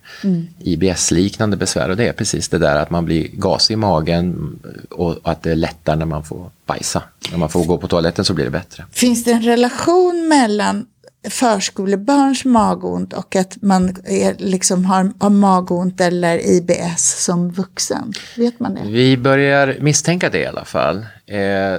IBS-liknande 0.58 1.56
besvär 1.56 1.88
och 1.90 1.96
det 1.96 2.08
är 2.08 2.12
precis 2.12 2.48
det 2.48 2.58
där 2.58 2.76
att 2.76 2.90
man 2.90 3.04
blir 3.04 3.28
gasig 3.32 3.74
i 3.74 3.76
magen 3.76 4.58
och 4.90 5.18
att 5.22 5.42
det 5.42 5.50
är 5.50 5.56
lättare 5.56 5.96
när 5.96 6.06
man 6.06 6.24
får 6.24 6.50
bajsa. 6.66 7.02
När 7.30 7.38
man 7.38 7.48
får 7.48 7.64
gå 7.64 7.78
på 7.78 7.88
toaletten 7.88 8.24
så 8.24 8.34
blir 8.34 8.44
det 8.44 8.50
bättre. 8.50 8.84
Finns 8.92 9.24
det 9.24 9.32
en 9.32 9.42
relation 9.42 10.28
mellan 10.28 10.86
förskolebarns 11.30 12.44
magont 12.44 13.12
och 13.12 13.36
att 13.36 13.62
man 13.62 13.96
är, 14.04 14.34
liksom 14.38 14.84
har, 14.84 15.12
har 15.18 15.30
magont 15.30 16.00
eller 16.00 16.46
IBS 16.46 17.24
som 17.24 17.50
vuxen? 17.50 18.12
Vet 18.36 18.60
man 18.60 18.74
det? 18.74 18.80
Vi 18.84 19.16
börjar 19.16 19.76
misstänka 19.80 20.30
det 20.30 20.38
i 20.38 20.46
alla 20.46 20.64
fall. 20.64 20.96
Eh, 21.26 21.78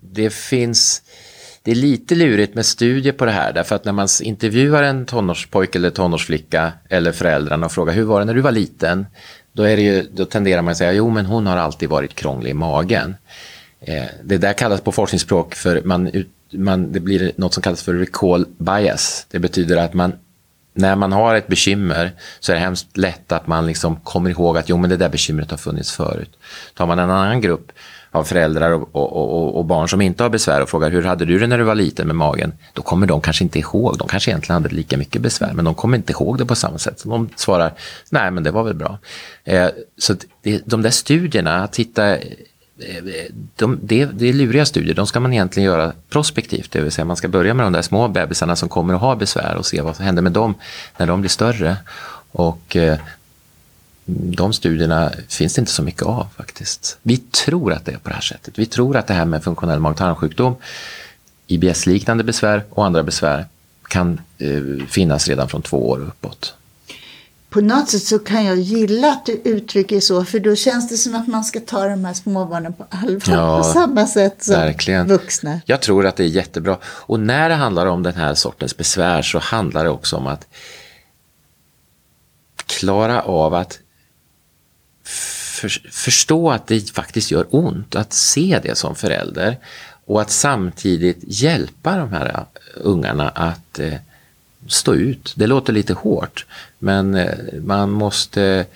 det 0.00 0.32
finns... 0.32 1.02
Det 1.62 1.70
är 1.70 1.74
lite 1.74 2.14
lurigt 2.14 2.54
med 2.54 2.66
studier 2.66 3.12
på 3.12 3.24
det 3.24 3.30
här 3.30 3.52
därför 3.52 3.76
att 3.76 3.84
när 3.84 3.92
man 3.92 4.08
intervjuar 4.22 4.82
en 4.82 5.06
tonårspojke 5.06 5.78
eller 5.78 5.90
tonårsflicka 5.90 6.72
eller 6.88 7.12
föräldrarna 7.12 7.66
och 7.66 7.72
frågar 7.72 7.92
hur 7.92 8.04
var 8.04 8.20
det 8.20 8.26
när 8.26 8.34
du 8.34 8.40
var 8.40 8.52
liten? 8.52 9.06
Då, 9.52 9.62
är 9.62 9.76
det 9.76 9.82
ju, 9.82 10.02
då 10.12 10.24
tenderar 10.24 10.62
man 10.62 10.72
att 10.72 10.78
säga 10.78 10.92
jo 10.92 11.10
men 11.10 11.26
hon 11.26 11.46
har 11.46 11.56
alltid 11.56 11.88
varit 11.88 12.14
krånglig 12.14 12.50
i 12.50 12.54
magen. 12.54 13.16
Eh, 13.80 14.04
det 14.24 14.38
där 14.38 14.52
kallas 14.52 14.80
på 14.80 14.92
forskningsspråk 14.92 15.54
för 15.54 15.82
man, 15.84 16.08
ut- 16.08 16.33
man, 16.58 16.92
det 16.92 17.00
blir 17.00 17.32
något 17.36 17.54
som 17.54 17.62
kallas 17.62 17.82
för 17.82 17.94
recall 17.94 18.46
bias. 18.58 19.26
Det 19.30 19.38
betyder 19.38 19.76
att 19.76 19.94
man 19.94 20.12
när 20.74 20.96
man 20.96 21.12
har 21.12 21.34
ett 21.34 21.46
bekymmer 21.46 22.12
så 22.40 22.52
är 22.52 22.56
det 22.56 22.62
hemskt 22.62 22.96
lätt 22.96 23.32
att 23.32 23.46
man 23.46 23.66
liksom 23.66 23.96
kommer 23.96 24.30
ihåg 24.30 24.58
att 24.58 24.68
jo, 24.68 24.76
men 24.76 24.90
det 24.90 24.96
där 24.96 25.08
bekymret 25.08 25.50
har 25.50 25.58
funnits 25.58 25.92
förut. 25.92 26.30
Tar 26.74 26.86
man 26.86 26.98
en 26.98 27.10
annan 27.10 27.40
grupp 27.40 27.72
av 28.10 28.24
föräldrar 28.24 28.70
och, 28.70 28.96
och, 28.96 29.12
och, 29.12 29.56
och 29.58 29.64
barn 29.64 29.88
som 29.88 30.00
inte 30.00 30.22
har 30.22 30.30
besvär 30.30 30.62
och 30.62 30.68
frågar 30.68 30.90
hur 30.90 31.02
hade 31.02 31.24
du 31.24 31.38
det 31.38 31.46
när 31.46 31.58
du 31.58 31.64
var 31.64 31.74
liten 31.74 32.06
med 32.06 32.16
magen? 32.16 32.52
Då 32.72 32.82
kommer 32.82 33.06
de 33.06 33.20
kanske 33.20 33.44
inte 33.44 33.58
ihåg. 33.58 33.98
De 33.98 34.08
kanske 34.08 34.30
egentligen 34.30 34.62
hade 34.62 34.74
lika 34.74 34.96
mycket 34.96 35.22
besvär, 35.22 35.52
men 35.52 35.64
de 35.64 35.74
kommer 35.74 35.96
inte 35.96 36.12
ihåg 36.12 36.38
det 36.38 36.46
på 36.46 36.54
samma 36.54 36.78
sätt. 36.78 37.00
Så 37.00 37.08
de 37.08 37.28
svarar, 37.36 37.72
nej 38.10 38.30
men 38.30 38.42
det 38.42 38.50
var 38.50 38.64
väl 38.64 38.74
bra. 38.74 38.98
Eh, 39.44 39.68
så 39.98 40.14
det, 40.42 40.62
de 40.66 40.82
där 40.82 40.90
studierna, 40.90 41.64
att 41.64 41.76
hitta 41.76 42.16
Eh, 42.78 42.96
eh, 42.96 43.30
de, 43.56 43.78
det, 43.82 44.04
det 44.04 44.28
är 44.28 44.32
luriga 44.32 44.66
studier, 44.66 44.94
de 44.94 45.06
ska 45.06 45.20
man 45.20 45.32
egentligen 45.32 45.66
göra 45.66 45.92
prospektivt, 46.08 46.70
det 46.70 46.80
vill 46.80 46.92
säga 46.92 47.04
man 47.04 47.16
ska 47.16 47.28
börja 47.28 47.54
med 47.54 47.66
de 47.66 47.72
där 47.72 47.82
små 47.82 48.08
bebisarna 48.08 48.56
som 48.56 48.68
kommer 48.68 48.94
att 48.94 49.00
ha 49.00 49.16
besvär 49.16 49.56
och 49.56 49.66
se 49.66 49.80
vad 49.80 49.96
som 49.96 50.04
händer 50.04 50.22
med 50.22 50.32
dem 50.32 50.54
när 50.96 51.06
de 51.06 51.20
blir 51.20 51.30
större. 51.30 51.76
Och 52.30 52.76
eh, 52.76 52.98
de 54.06 54.52
studierna 54.52 55.12
finns 55.28 55.54
det 55.54 55.60
inte 55.60 55.72
så 55.72 55.82
mycket 55.82 56.02
av 56.02 56.26
faktiskt. 56.36 56.98
Vi 57.02 57.16
tror 57.16 57.72
att 57.72 57.84
det 57.84 57.92
är 57.92 57.98
på 57.98 58.08
det 58.08 58.14
här 58.14 58.22
sättet. 58.22 58.58
Vi 58.58 58.66
tror 58.66 58.96
att 58.96 59.06
det 59.06 59.14
här 59.14 59.24
med 59.24 59.44
funktionell 59.44 59.80
mag-tarmsjukdom, 59.80 60.56
IBS-liknande 61.46 62.24
besvär 62.24 62.64
och 62.70 62.86
andra 62.86 63.02
besvär 63.02 63.46
kan 63.88 64.20
eh, 64.38 64.86
finnas 64.88 65.28
redan 65.28 65.48
från 65.48 65.62
två 65.62 65.88
år 65.88 65.98
uppåt. 65.98 66.54
På 67.54 67.60
något 67.60 67.88
sätt 67.88 68.02
så 68.02 68.18
kan 68.18 68.44
jag 68.44 68.58
gilla 68.58 69.12
att 69.12 69.26
du 69.26 69.32
uttrycker 69.32 70.00
så, 70.00 70.24
för 70.24 70.40
då 70.40 70.56
känns 70.56 70.88
det 70.88 70.96
som 70.96 71.14
att 71.14 71.28
man 71.28 71.44
ska 71.44 71.60
ta 71.60 71.88
de 71.88 72.04
här 72.04 72.14
småbarnen 72.14 72.72
på 72.72 72.86
allvar 72.90 73.34
Ja, 73.36 73.58
på 73.58 73.64
samma 73.64 74.06
sätt 74.06 74.44
som 74.44 74.54
verkligen. 74.54 75.06
vuxna. 75.06 75.60
Jag 75.66 75.82
tror 75.82 76.06
att 76.06 76.16
det 76.16 76.24
är 76.24 76.28
jättebra. 76.28 76.78
Och 76.84 77.20
när 77.20 77.48
det 77.48 77.54
handlar 77.54 77.86
om 77.86 78.02
den 78.02 78.14
här 78.14 78.34
sortens 78.34 78.76
besvär 78.76 79.22
så 79.22 79.38
handlar 79.38 79.84
det 79.84 79.90
också 79.90 80.16
om 80.16 80.26
att 80.26 80.46
klara 82.66 83.22
av 83.22 83.54
att 83.54 83.78
för, 85.04 85.68
förstå 85.90 86.50
att 86.50 86.66
det 86.66 86.90
faktiskt 86.90 87.30
gör 87.30 87.46
ont, 87.50 87.94
att 87.94 88.12
se 88.12 88.60
det 88.62 88.78
som 88.78 88.94
förälder 88.94 89.58
och 90.04 90.20
att 90.20 90.30
samtidigt 90.30 91.18
hjälpa 91.20 91.96
de 91.96 92.12
här 92.12 92.44
ungarna 92.74 93.28
att 93.28 93.78
eh, 93.78 93.94
stå 94.66 94.94
ut. 94.94 95.32
Det 95.36 95.46
låter 95.46 95.72
lite 95.72 95.92
hårt, 95.92 96.46
men 96.84 97.14
eh, 97.14 97.34
man 97.62 97.90
måste, 97.90 98.66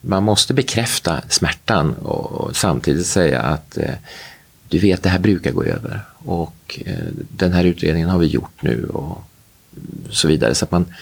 man 0.00 0.22
måste 0.22 0.54
bekräfta 0.54 1.22
smärtan 1.28 1.94
och, 1.94 2.32
och 2.32 2.56
samtidigt 2.56 3.06
säga 3.06 3.40
att 3.42 3.78
eh, 3.78 3.94
du 4.68 4.78
vet, 4.78 5.02
det 5.02 5.08
här 5.08 5.18
brukar 5.18 5.50
gå 5.50 5.64
över 5.64 6.00
och 6.18 6.80
eh, 6.86 7.06
den 7.28 7.52
här 7.52 7.64
utredningen 7.64 8.08
har 8.08 8.18
vi 8.18 8.26
gjort 8.26 8.62
nu 8.62 8.84
och 8.84 9.22
så 10.10 10.28
vidare. 10.28 10.54
Så 10.54 10.64
att 10.64 10.70
man, 10.70 10.94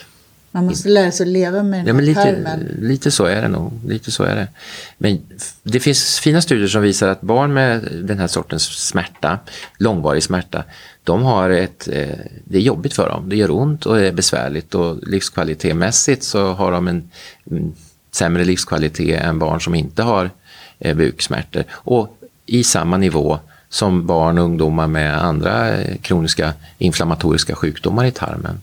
man 0.51 0.65
måste 0.65 0.89
lära 0.89 1.11
sig 1.11 1.23
att 1.23 1.27
leva 1.27 1.63
med 1.63 1.79
den 1.79 1.87
Ja, 1.87 1.93
men 1.93 2.05
lite, 2.05 2.59
lite 2.81 3.11
så 3.11 3.25
är 3.25 3.41
det 3.41 3.47
nog. 3.47 3.71
Lite 3.87 4.11
så 4.11 4.23
är 4.23 4.35
det. 4.35 4.47
Men 4.97 5.19
det 5.63 5.79
finns 5.79 6.19
fina 6.19 6.41
studier 6.41 6.67
som 6.67 6.81
visar 6.81 7.07
att 7.07 7.21
barn 7.21 7.53
med 7.53 7.87
den 8.03 8.19
här 8.19 8.27
sortens 8.27 8.63
smärta, 8.63 9.39
långvarig 9.77 10.23
smärta, 10.23 10.63
de 11.03 11.23
har 11.23 11.49
ett, 11.49 11.87
eh, 11.87 12.07
det 12.43 12.57
är 12.57 12.61
jobbigt 12.61 12.93
för 12.93 13.09
dem. 13.09 13.29
Det 13.29 13.35
gör 13.35 13.51
ont 13.51 13.85
och 13.85 13.99
är 13.99 14.11
besvärligt 14.11 14.75
och 14.75 15.07
livskvalitetmässigt 15.07 16.23
så 16.23 16.53
har 16.53 16.71
de 16.71 16.87
en 16.87 17.09
sämre 18.11 18.45
livskvalitet 18.45 19.21
än 19.21 19.39
barn 19.39 19.61
som 19.61 19.75
inte 19.75 20.03
har 20.03 20.29
eh, 20.79 20.95
buksmärtor. 20.95 21.63
Och 21.71 22.17
i 22.45 22.63
samma 22.63 22.97
nivå 22.97 23.39
som 23.69 24.07
barn 24.07 24.37
och 24.37 24.43
ungdomar 24.43 24.87
med 24.87 25.23
andra 25.23 25.69
eh, 25.69 25.97
kroniska 25.97 26.53
inflammatoriska 26.77 27.55
sjukdomar 27.55 28.05
i 28.05 28.11
tarmen. 28.11 28.59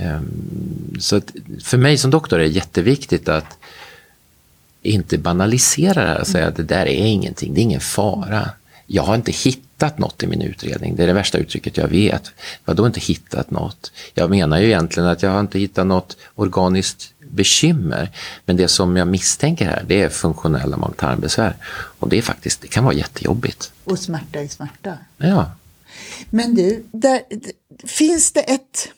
Ehm, 0.00 0.96
Så 1.00 1.20
för 1.64 1.78
mig 1.78 1.98
som 1.98 2.10
doktor 2.10 2.38
är 2.38 2.44
det 2.44 2.48
jätteviktigt 2.50 3.28
att 3.28 3.58
inte 4.82 5.18
banalisera 5.18 6.02
det 6.02 6.08
här 6.08 6.20
och 6.20 6.26
säga 6.26 6.46
att 6.48 6.56
det 6.56 6.62
där 6.62 6.86
är 6.86 7.06
ingenting, 7.06 7.54
det 7.54 7.60
är 7.60 7.62
ingen 7.62 7.80
fara. 7.80 8.50
Jag 8.86 9.02
har 9.02 9.14
inte 9.14 9.32
hittat 9.32 9.98
något 9.98 10.22
i 10.22 10.26
min 10.26 10.42
utredning, 10.42 10.96
det 10.96 11.02
är 11.02 11.06
det 11.06 11.12
värsta 11.12 11.38
uttrycket 11.38 11.76
jag 11.76 11.88
vet. 11.88 12.30
Vadå 12.64 12.86
inte 12.86 13.00
hittat 13.00 13.50
något? 13.50 13.92
Jag 14.14 14.30
menar 14.30 14.58
ju 14.60 14.66
egentligen 14.66 15.08
att 15.08 15.22
jag 15.22 15.30
har 15.30 15.40
inte 15.40 15.58
hittat 15.58 15.86
något 15.86 16.16
organiskt 16.34 17.12
bekymmer. 17.30 18.10
Men 18.46 18.56
det 18.56 18.68
som 18.68 18.96
jag 18.96 19.08
misstänker 19.08 19.64
här, 19.64 19.84
det 19.86 20.02
är 20.02 20.08
funktionella 20.08 20.76
mag-tarmbesvär. 20.76 21.56
Och 21.98 22.08
det 22.08 22.18
är 22.18 22.22
faktiskt, 22.22 22.60
det 22.60 22.68
kan 22.68 22.84
vara 22.84 22.94
jättejobbigt. 22.94 23.72
Och 23.84 23.98
smärta 23.98 24.40
i 24.42 24.48
smärta. 24.48 24.98
Ja, 25.18 25.50
Men 26.30 26.54
du, 26.54 26.84
där, 26.92 27.20
finns 27.86 28.32
det 28.32 28.40
ett... 28.40 28.88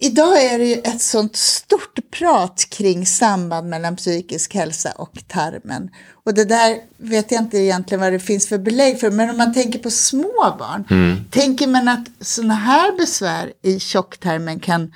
Idag 0.00 0.44
är 0.44 0.58
det 0.58 0.64
ju 0.64 0.74
ett 0.74 1.02
sånt 1.02 1.36
stort 1.36 1.98
prat 2.18 2.66
kring 2.70 3.06
samband 3.06 3.68
mellan 3.68 3.96
psykisk 3.96 4.54
hälsa 4.54 4.92
och 4.92 5.18
tarmen. 5.28 5.90
Och 6.24 6.34
det 6.34 6.44
där 6.44 6.78
vet 6.96 7.32
jag 7.32 7.42
inte 7.42 7.58
egentligen 7.58 8.00
vad 8.00 8.12
det 8.12 8.20
finns 8.20 8.48
för 8.48 8.58
belägg 8.58 9.00
för. 9.00 9.10
Men 9.10 9.30
om 9.30 9.36
man 9.36 9.54
tänker 9.54 9.78
på 9.78 9.90
små 9.90 10.56
barn. 10.58 10.84
Tänker 11.30 11.66
man 11.66 11.88
att 11.88 12.06
sådana 12.20 12.54
här 12.54 12.96
besvär 12.98 13.52
i 13.62 13.80
tjocktarmen 13.80 14.60
kan 14.60 14.92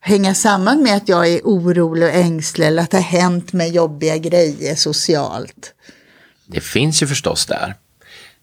hänga 0.00 0.34
samman 0.34 0.82
med 0.82 0.96
att 0.96 1.08
jag 1.08 1.28
är 1.28 1.40
orolig 1.44 2.08
och 2.08 2.14
ängslig 2.14 2.66
eller 2.66 2.82
att 2.82 2.90
det 2.90 2.96
har 2.96 3.04
hänt 3.20 3.52
med 3.52 3.70
jobbiga 3.70 4.16
grejer 4.16 4.74
socialt? 4.74 5.72
det 6.46 6.60
finns 6.60 7.02
ju 7.02 7.06
förstås 7.06 7.46
där. 7.46 7.74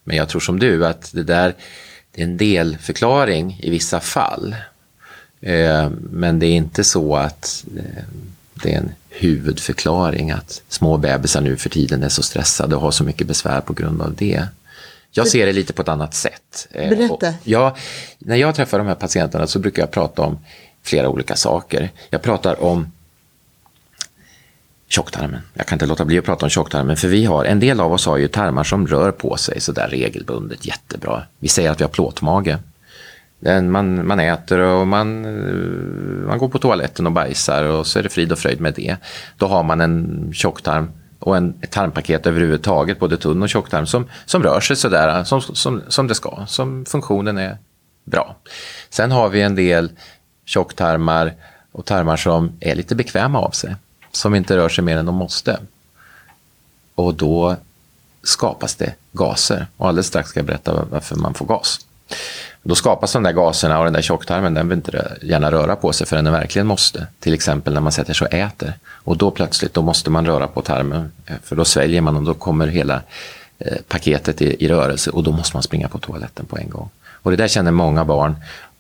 Men 0.04 0.18
jag 0.18 0.30
tror 0.30 0.42
som 0.42 0.60
du 0.60 0.86
att 0.86 1.12
det 1.14 1.24
där 1.24 1.56
det 2.12 2.22
är 2.22 2.26
en 2.26 2.38
delförklaring 2.38 3.60
i 3.64 3.70
vissa 3.70 4.00
fall. 4.00 4.56
Eh, 5.44 5.90
Men 6.12 6.40
det 6.40 6.46
är 6.46 6.56
inte 6.56 6.84
så 6.84 7.16
att 7.16 7.66
eh, 7.78 8.04
Det 8.54 8.74
är 8.74 8.78
en 8.78 8.92
huvudförklaring 9.10 10.32
att 10.32 10.62
små 10.70 10.98
bebisar 10.98 11.42
nu 11.42 11.58
för 11.58 11.70
tiden 11.70 12.04
är 12.04 12.10
så 12.10 12.24
stressade 12.24 12.76
och 12.76 12.82
har 12.82 12.92
så 12.92 13.04
mycket 13.04 13.28
besvär 13.28 13.62
på 13.62 13.74
grund 13.74 14.02
av 14.02 14.16
det. 14.16 14.48
Jag 15.12 15.28
ser 15.28 15.46
det 15.46 15.54
lite 15.54 15.74
på 15.74 15.82
ett 15.82 15.88
annat 15.88 16.14
sätt. 16.14 16.68
Eh, 16.72 16.90
Berätta. 16.90 17.34
Jag, 17.44 17.78
när 18.20 18.36
jag 18.36 18.56
träffar 18.56 18.78
de 18.78 18.88
här 18.88 18.96
patienterna 18.96 19.48
så 19.48 19.60
brukar 19.60 19.82
jag 19.82 19.92
prata 19.92 20.22
om 20.22 20.40
flera 20.84 21.10
olika 21.10 21.36
saker. 21.36 21.92
Jag 22.10 22.22
pratar 22.22 22.64
om 22.64 22.92
tjocktarmen. 24.88 25.42
Jag 25.54 25.68
kan 25.68 25.76
inte 25.76 25.86
låta 25.86 26.06
bli 26.06 26.18
att 26.18 26.26
prata 26.26 26.46
om 26.46 26.50
tjocktarmen 26.50 26.98
för 26.98 27.08
vi 27.08 27.26
har, 27.26 27.46
en 27.46 27.60
del 27.60 27.80
av 27.80 27.94
oss 27.94 28.06
har 28.06 28.18
ju 28.18 28.28
tarmar 28.28 28.64
som 28.64 28.88
rör 28.88 29.12
på 29.12 29.38
sig 29.38 29.62
sådär 29.62 29.88
regelbundet 29.88 30.66
jättebra. 30.66 31.24
Vi 31.40 31.48
säger 31.48 31.72
att 31.72 31.80
vi 31.80 31.84
har 31.84 31.90
plåtmage. 31.90 32.58
Man, 33.46 34.08
man 34.08 34.20
äter 34.20 34.60
och 34.60 34.88
man, 34.88 35.26
eh, 35.26 36.28
man 36.28 36.38
går 36.38 36.50
på 36.50 36.60
toaletten 36.60 37.06
och 37.06 37.12
bajsar 37.12 37.64
och 37.64 37.88
så 37.88 38.00
är 38.00 38.04
det 38.04 38.10
frid 38.10 38.32
och 38.32 38.40
fröjd 38.40 38.62
med 38.62 38.74
det. 38.74 38.98
Då 39.38 39.48
har 39.48 39.64
man 39.64 39.82
en 39.82 40.30
tjocktarm 40.34 40.92
och 41.20 41.38
en, 41.38 41.54
ett 41.62 41.72
tarmpaket 41.72 42.28
överhuvudtaget, 42.28 43.00
både 43.00 43.18
tunn 43.18 43.44
och 43.44 43.50
tjocktarm, 43.50 43.86
som, 43.86 44.10
som 44.26 44.44
rör 44.44 44.60
sig 44.60 44.76
sådär 44.76 45.24
som, 45.24 45.42
som, 45.42 45.82
som 45.88 46.08
det 46.08 46.16
ska, 46.16 46.46
som 46.48 46.86
funktionen 46.86 47.38
är 47.38 47.58
bra. 48.04 48.36
Sen 48.90 49.12
har 49.12 49.30
vi 49.30 49.42
en 49.42 49.56
del 49.56 49.92
tjocktarmar 50.46 51.34
och 51.72 51.86
tarmar 51.86 52.18
som 52.18 52.52
är 52.60 52.76
lite 52.76 52.96
bekväma 52.96 53.40
av 53.40 53.52
sig, 53.52 53.76
som 54.12 54.36
inte 54.36 54.58
rör 54.58 54.70
sig 54.70 54.84
mer 54.84 54.98
än 54.98 55.06
de 55.06 55.16
måste. 55.16 55.60
Och 56.96 57.14
då 57.14 57.56
skapas 58.24 58.76
det 58.76 58.94
gaser. 59.12 59.68
Och 59.78 59.88
alldeles 59.88 60.08
strax 60.08 60.30
ska 60.30 60.40
jag 60.40 60.48
berätta 60.48 60.86
varför 60.90 61.16
man 61.16 61.34
får 61.34 61.46
gas. 61.46 61.80
Då 62.66 62.76
skapas 62.76 63.14
de 63.14 63.24
där 63.24 63.32
gaserna 63.32 63.80
och 63.80 63.84
den 63.84 63.94
där 63.94 64.02
tjocktarmen 64.02 64.54
den 64.54 64.70
vill 64.70 64.78
inte 64.78 65.18
gärna 65.22 65.52
röra 65.52 65.76
på 65.76 65.94
sig 65.94 66.08
förrän 66.08 66.24
den 66.24 66.34
verkligen 66.34 66.68
måste. 66.68 67.08
Till 67.20 67.34
exempel 67.34 67.74
när 67.74 67.82
man 67.82 67.92
sätter 67.92 68.14
sig 68.14 68.28
och 68.28 68.34
äter. 68.34 68.74
Och 68.86 69.18
då 69.18 69.32
plötsligt 69.32 69.74
då 69.74 69.82
måste 69.82 70.10
man 70.10 70.26
röra 70.26 70.48
på 70.48 70.62
tarmen 70.62 71.12
eh, 71.26 71.36
för 71.44 71.56
då 71.56 71.66
sväljer 71.66 72.02
man 72.02 72.16
och 72.16 72.24
då 72.24 72.34
kommer 72.34 72.68
hela 72.68 73.02
eh, 73.60 73.78
paketet 73.88 74.42
i, 74.42 74.66
i 74.66 74.68
rörelse 74.68 75.10
och 75.10 75.24
då 75.24 75.32
måste 75.32 75.56
man 75.56 75.64
springa 75.64 75.88
på 75.88 75.98
toaletten 75.98 76.46
på 76.46 76.58
en 76.58 76.70
gång. 76.70 76.90
Och 77.06 77.32
det 77.32 77.38
där 77.38 77.48
känner 77.48 77.72
många 77.72 78.06
barn 78.06 78.36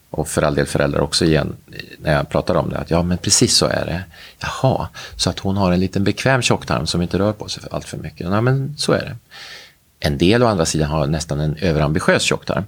och 0.09 0.27
för 0.27 0.41
all 0.41 0.55
del 0.55 0.65
föräldrar 0.65 1.01
också 1.01 1.25
igen 1.25 1.55
eh, 1.71 1.79
när 1.97 2.13
jag 2.13 2.29
pratar 2.29 2.55
om 2.55 2.69
det. 2.69 2.77
Att 2.77 2.91
ja, 2.91 3.03
men 3.03 3.17
precis 3.17 3.55
så 3.55 3.65
är 3.65 3.85
det. 3.85 4.03
Jaha, 4.39 4.87
så 5.15 5.29
att 5.29 5.39
hon 5.39 5.57
har 5.57 5.71
en 5.71 5.79
liten 5.79 6.03
bekväm 6.03 6.41
tjocktarm 6.41 6.87
som 6.87 7.01
inte 7.01 7.19
rör 7.19 7.33
på 7.33 7.49
sig 7.49 7.63
allt 7.71 7.85
för 7.85 7.97
mycket. 7.97 8.27
Ja, 8.29 8.41
men 8.41 8.75
så 8.77 8.91
är 8.91 9.01
det. 9.01 9.15
En 9.99 10.17
del 10.17 10.43
å 10.43 10.47
andra 10.47 10.65
sidan 10.65 10.89
har 10.89 11.07
nästan 11.07 11.39
en 11.39 11.55
överambitiös 11.61 12.23
tjocktarm 12.23 12.63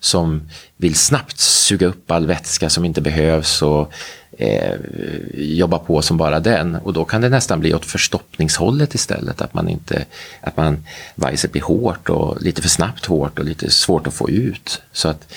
som 0.00 0.48
vill 0.76 0.94
snabbt 0.94 1.38
suga 1.38 1.86
upp 1.86 2.10
all 2.10 2.26
vätska 2.26 2.70
som 2.70 2.84
inte 2.84 3.00
behövs 3.00 3.62
och 3.62 3.92
eh, 4.38 4.74
jobba 5.34 5.78
på 5.78 6.02
som 6.02 6.16
bara 6.16 6.40
den. 6.40 6.76
Och 6.76 6.92
då 6.92 7.04
kan 7.04 7.20
det 7.20 7.28
nästan 7.28 7.60
bli 7.60 7.74
åt 7.74 7.84
förstoppningshållet 7.84 8.94
istället. 8.94 9.40
Att 9.40 9.54
man 9.54 9.68
inte, 9.68 10.04
att 10.40 10.56
man 10.56 10.84
vajset 11.14 11.52
blir 11.52 11.62
hårt 11.62 12.08
och 12.08 12.42
lite 12.42 12.62
för 12.62 12.68
snabbt 12.68 13.06
hårt 13.06 13.38
och 13.38 13.44
lite 13.44 13.70
svårt 13.70 14.06
att 14.06 14.14
få 14.14 14.30
ut. 14.30 14.82
Så 14.92 15.08
att 15.08 15.32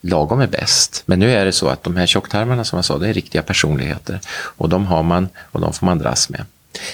lagom 0.00 0.40
är 0.40 0.46
bäst. 0.46 1.02
Men 1.06 1.18
nu 1.18 1.30
är 1.30 1.44
det 1.44 1.52
så 1.52 1.68
att 1.68 1.82
de 1.82 1.96
här 1.96 2.06
tjocktarmarna 2.06 2.64
som 2.64 2.76
jag 2.76 2.84
sa, 2.84 2.98
det 2.98 3.08
är 3.08 3.14
riktiga 3.14 3.42
personligheter. 3.42 4.20
Och 4.30 4.68
de 4.68 4.86
har 4.86 5.02
man 5.02 5.28
och 5.52 5.60
de 5.60 5.72
får 5.72 5.86
man 5.86 5.98
dras 5.98 6.28
med. 6.28 6.44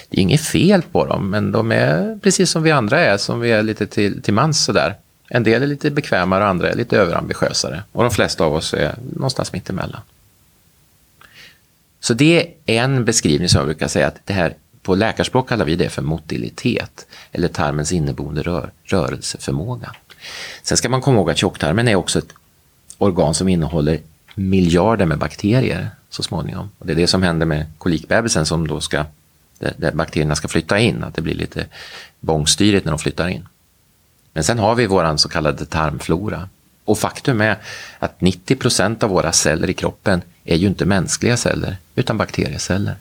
Det 0.08 0.18
är 0.18 0.22
inget 0.22 0.40
fel 0.40 0.82
på 0.82 1.06
dem, 1.06 1.30
men 1.30 1.52
de 1.52 1.72
är 1.72 2.18
precis 2.22 2.50
som 2.50 2.62
vi 2.62 2.70
andra 2.70 3.00
är, 3.00 3.16
som 3.16 3.40
vi 3.40 3.52
är 3.52 3.62
lite 3.62 3.86
till, 3.86 4.22
till 4.22 4.34
mans 4.34 4.64
sådär. 4.64 4.94
En 5.32 5.42
del 5.42 5.62
är 5.62 5.66
lite 5.66 5.90
bekvämare 5.90 6.44
och 6.44 6.50
andra 6.50 6.70
är 6.70 6.76
lite 6.76 6.98
överambitiösare. 6.98 7.82
Och 7.92 8.02
de 8.02 8.10
flesta 8.10 8.44
av 8.44 8.54
oss 8.54 8.74
är 8.74 8.94
någonstans 9.14 9.52
mittemellan. 9.52 10.00
Så 12.00 12.14
det 12.14 12.54
är 12.66 12.82
en 12.82 13.04
beskrivning 13.04 13.48
som 13.48 13.58
jag 13.58 13.66
brukar 13.66 13.88
säga 13.88 14.06
att 14.06 14.20
det 14.24 14.32
här 14.32 14.54
på 14.82 14.94
läkarspråk 14.94 15.48
kallar 15.48 15.64
vi 15.64 15.76
det 15.76 15.88
för 15.88 16.02
motilitet 16.02 17.06
eller 17.32 17.48
tarmens 17.48 17.92
inneboende 17.92 18.42
rör, 18.42 18.70
rörelseförmåga. 18.84 19.94
Sen 20.62 20.76
ska 20.76 20.88
man 20.88 21.00
komma 21.00 21.18
ihåg 21.18 21.30
att 21.30 21.38
tjocktarmen 21.38 21.88
är 21.88 21.94
också 21.94 22.18
ett 22.18 22.34
organ 22.98 23.34
som 23.34 23.48
innehåller 23.48 24.00
miljarder 24.34 25.06
med 25.06 25.18
bakterier 25.18 25.90
så 26.08 26.22
småningom. 26.22 26.70
Och 26.78 26.86
det 26.86 26.92
är 26.92 26.96
det 26.96 27.06
som 27.06 27.22
händer 27.22 27.46
med 27.46 27.66
kolikbebisen 27.78 28.46
som 28.46 28.68
då 28.68 28.80
ska, 28.80 29.04
där 29.58 29.92
bakterierna 29.92 30.36
ska 30.36 30.48
flytta 30.48 30.78
in, 30.78 31.04
att 31.04 31.14
det 31.14 31.22
blir 31.22 31.34
lite 31.34 31.66
bångstyrigt 32.20 32.84
när 32.84 32.92
de 32.92 32.98
flyttar 32.98 33.28
in. 33.28 33.48
Men 34.32 34.44
sen 34.44 34.58
har 34.58 34.74
vi 34.74 34.86
vår 34.86 35.16
så 35.16 35.28
kallade 35.28 35.66
tarmflora. 35.66 36.48
Och 36.84 36.98
faktum 36.98 37.40
är 37.40 37.58
att 37.98 38.20
90 38.20 38.56
procent 38.56 39.02
av 39.02 39.10
våra 39.10 39.32
celler 39.32 39.70
i 39.70 39.74
kroppen 39.74 40.22
är 40.44 40.56
ju 40.56 40.66
inte 40.66 40.84
mänskliga 40.84 41.36
celler, 41.36 41.76
utan 41.94 42.18
bakterieceller. 42.18 42.96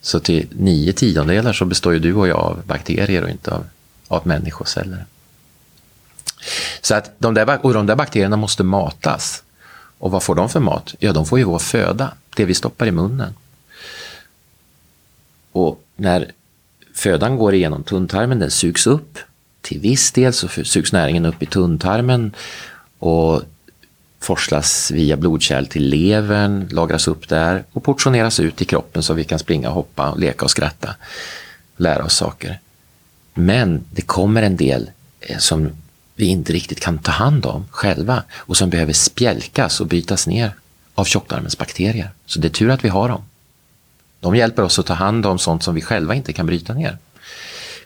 Så 0.00 0.20
till 0.20 0.48
nio 0.50 0.92
tiondelar 0.92 1.52
så 1.52 1.64
består 1.64 1.92
ju 1.92 1.98
du 1.98 2.14
och 2.14 2.28
jag 2.28 2.38
av 2.38 2.62
bakterier 2.66 3.22
och 3.22 3.30
inte 3.30 3.50
av, 3.50 3.64
av 4.08 4.26
människoceller. 4.26 5.04
Så 6.80 6.94
att 6.94 7.10
de 7.18 7.34
där, 7.34 7.64
och 7.66 7.74
de 7.74 7.86
där 7.86 7.96
bakterierna 7.96 8.36
måste 8.36 8.62
matas. 8.62 9.42
Och 9.98 10.10
vad 10.10 10.22
får 10.22 10.34
de 10.34 10.48
för 10.48 10.60
mat? 10.60 10.94
Ja, 10.98 11.12
de 11.12 11.26
får 11.26 11.38
ju 11.38 11.44
vår 11.44 11.58
föda, 11.58 12.12
det 12.36 12.44
vi 12.44 12.54
stoppar 12.54 12.86
i 12.86 12.90
munnen. 12.90 13.34
Och 15.52 15.84
när 15.96 16.32
födan 16.94 17.36
går 17.36 17.54
igenom 17.54 17.82
tunntarmen, 17.82 18.38
den 18.38 18.50
sugs 18.50 18.86
upp 18.86 19.18
till 19.62 19.80
viss 19.80 20.12
del 20.12 20.32
så 20.32 20.48
sugs 20.48 20.92
näringen 20.92 21.26
upp 21.26 21.42
i 21.42 21.46
tunntarmen 21.46 22.34
och 22.98 23.42
forslas 24.20 24.90
via 24.90 25.16
blodkärl 25.16 25.66
till 25.66 25.88
levern, 25.88 26.68
lagras 26.70 27.08
upp 27.08 27.28
där 27.28 27.64
och 27.72 27.84
portioneras 27.84 28.40
ut 28.40 28.62
i 28.62 28.64
kroppen 28.64 29.02
så 29.02 29.14
vi 29.14 29.24
kan 29.24 29.38
springa, 29.38 29.68
hoppa, 29.68 30.14
leka 30.14 30.44
och 30.44 30.50
skratta. 30.50 30.94
Lära 31.76 32.04
oss 32.04 32.16
saker. 32.16 32.60
Men 33.34 33.84
det 33.90 34.02
kommer 34.02 34.42
en 34.42 34.56
del 34.56 34.90
eh, 35.20 35.38
som 35.38 35.70
vi 36.14 36.26
inte 36.26 36.52
riktigt 36.52 36.80
kan 36.80 36.98
ta 36.98 37.12
hand 37.12 37.46
om 37.46 37.64
själva 37.70 38.22
och 38.32 38.56
som 38.56 38.70
behöver 38.70 38.92
spjälkas 38.92 39.80
och 39.80 39.86
bytas 39.86 40.26
ner 40.26 40.52
av 40.94 41.04
tjocktarmens 41.04 41.58
bakterier. 41.58 42.10
Så 42.26 42.38
det 42.38 42.48
är 42.48 42.50
tur 42.50 42.70
att 42.70 42.84
vi 42.84 42.88
har 42.88 43.08
dem. 43.08 43.22
De 44.20 44.36
hjälper 44.36 44.62
oss 44.62 44.78
att 44.78 44.86
ta 44.86 44.94
hand 44.94 45.26
om 45.26 45.38
sånt 45.38 45.62
som 45.62 45.74
vi 45.74 45.80
själva 45.80 46.14
inte 46.14 46.32
kan 46.32 46.46
bryta 46.46 46.74
ner. 46.74 46.98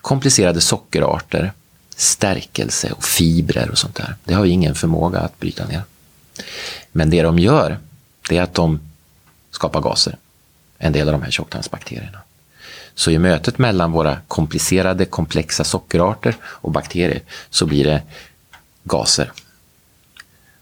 Komplicerade 0.00 0.60
sockerarter, 0.60 1.52
stärkelse 1.96 2.92
och 2.92 3.04
fibrer 3.04 3.70
och 3.70 3.78
sånt 3.78 3.94
där. 3.94 4.14
Det 4.24 4.35
har 4.35 4.42
vi 4.42 4.50
ingen 4.50 4.74
förmåga 4.74 5.18
att 5.18 5.40
bryta 5.40 5.66
ner. 5.66 5.82
Men 6.92 7.11
det 7.11 7.22
de 7.22 7.38
gör, 7.38 7.78
det 8.28 8.37
är 8.37 8.42
att 8.42 8.54
de 8.54 8.80
skapar 9.50 9.80
gaser. 9.80 10.16
En 10.78 10.92
del 10.92 11.09
av 11.09 11.12
de 11.12 11.22
här 11.22 11.30
tjocktarmsbakterierna. 11.30 12.18
Så 12.94 13.11
i 13.11 13.18
mötet 13.18 13.59
mellan 13.59 13.92
våra 13.92 14.18
komplicerade, 14.28 15.04
komplexa 15.04 15.64
sockerarter 15.64 16.37
och 16.42 16.70
bakterier 16.70 17.20
så 17.50 17.66
blir 17.66 17.85
det 17.85 18.02
gaser. 18.85 19.32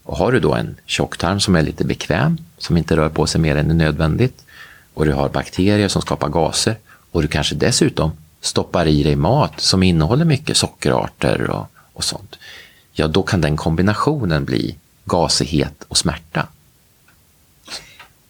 Och 0.03 0.17
har 0.17 0.31
du 0.31 0.39
då 0.39 0.53
en 0.53 0.75
tjocktarm 0.85 1.39
som 1.39 1.55
är 1.55 1.61
lite 1.61 1.85
bekväm, 1.85 2.37
som 2.57 2.77
inte 2.77 2.95
rör 2.95 3.09
på 3.09 3.27
sig 3.27 3.41
mer 3.41 3.55
än 3.55 3.77
nödvändigt, 3.77 4.45
och 4.93 5.05
du 5.05 5.13
har 5.13 5.29
bakterier 5.29 5.87
som 5.87 6.01
skapar 6.01 6.29
gaser, 6.29 6.75
och 7.11 7.21
du 7.21 7.27
kanske 7.27 7.55
dessutom 7.55 8.11
stoppar 8.45 8.87
i 8.87 9.03
dig 9.03 9.15
mat 9.15 9.61
som 9.61 9.83
innehåller 9.83 10.25
mycket 10.25 10.57
sockerarter 10.57 11.49
och, 11.49 11.65
och 11.93 12.03
sånt, 12.03 12.35
ja 12.93 13.07
då 13.07 13.23
kan 13.23 13.41
den 13.41 13.57
kombinationen 13.57 14.45
bli 14.45 14.75
gasighet 15.05 15.83
och 15.87 15.97
smärta. 15.97 16.47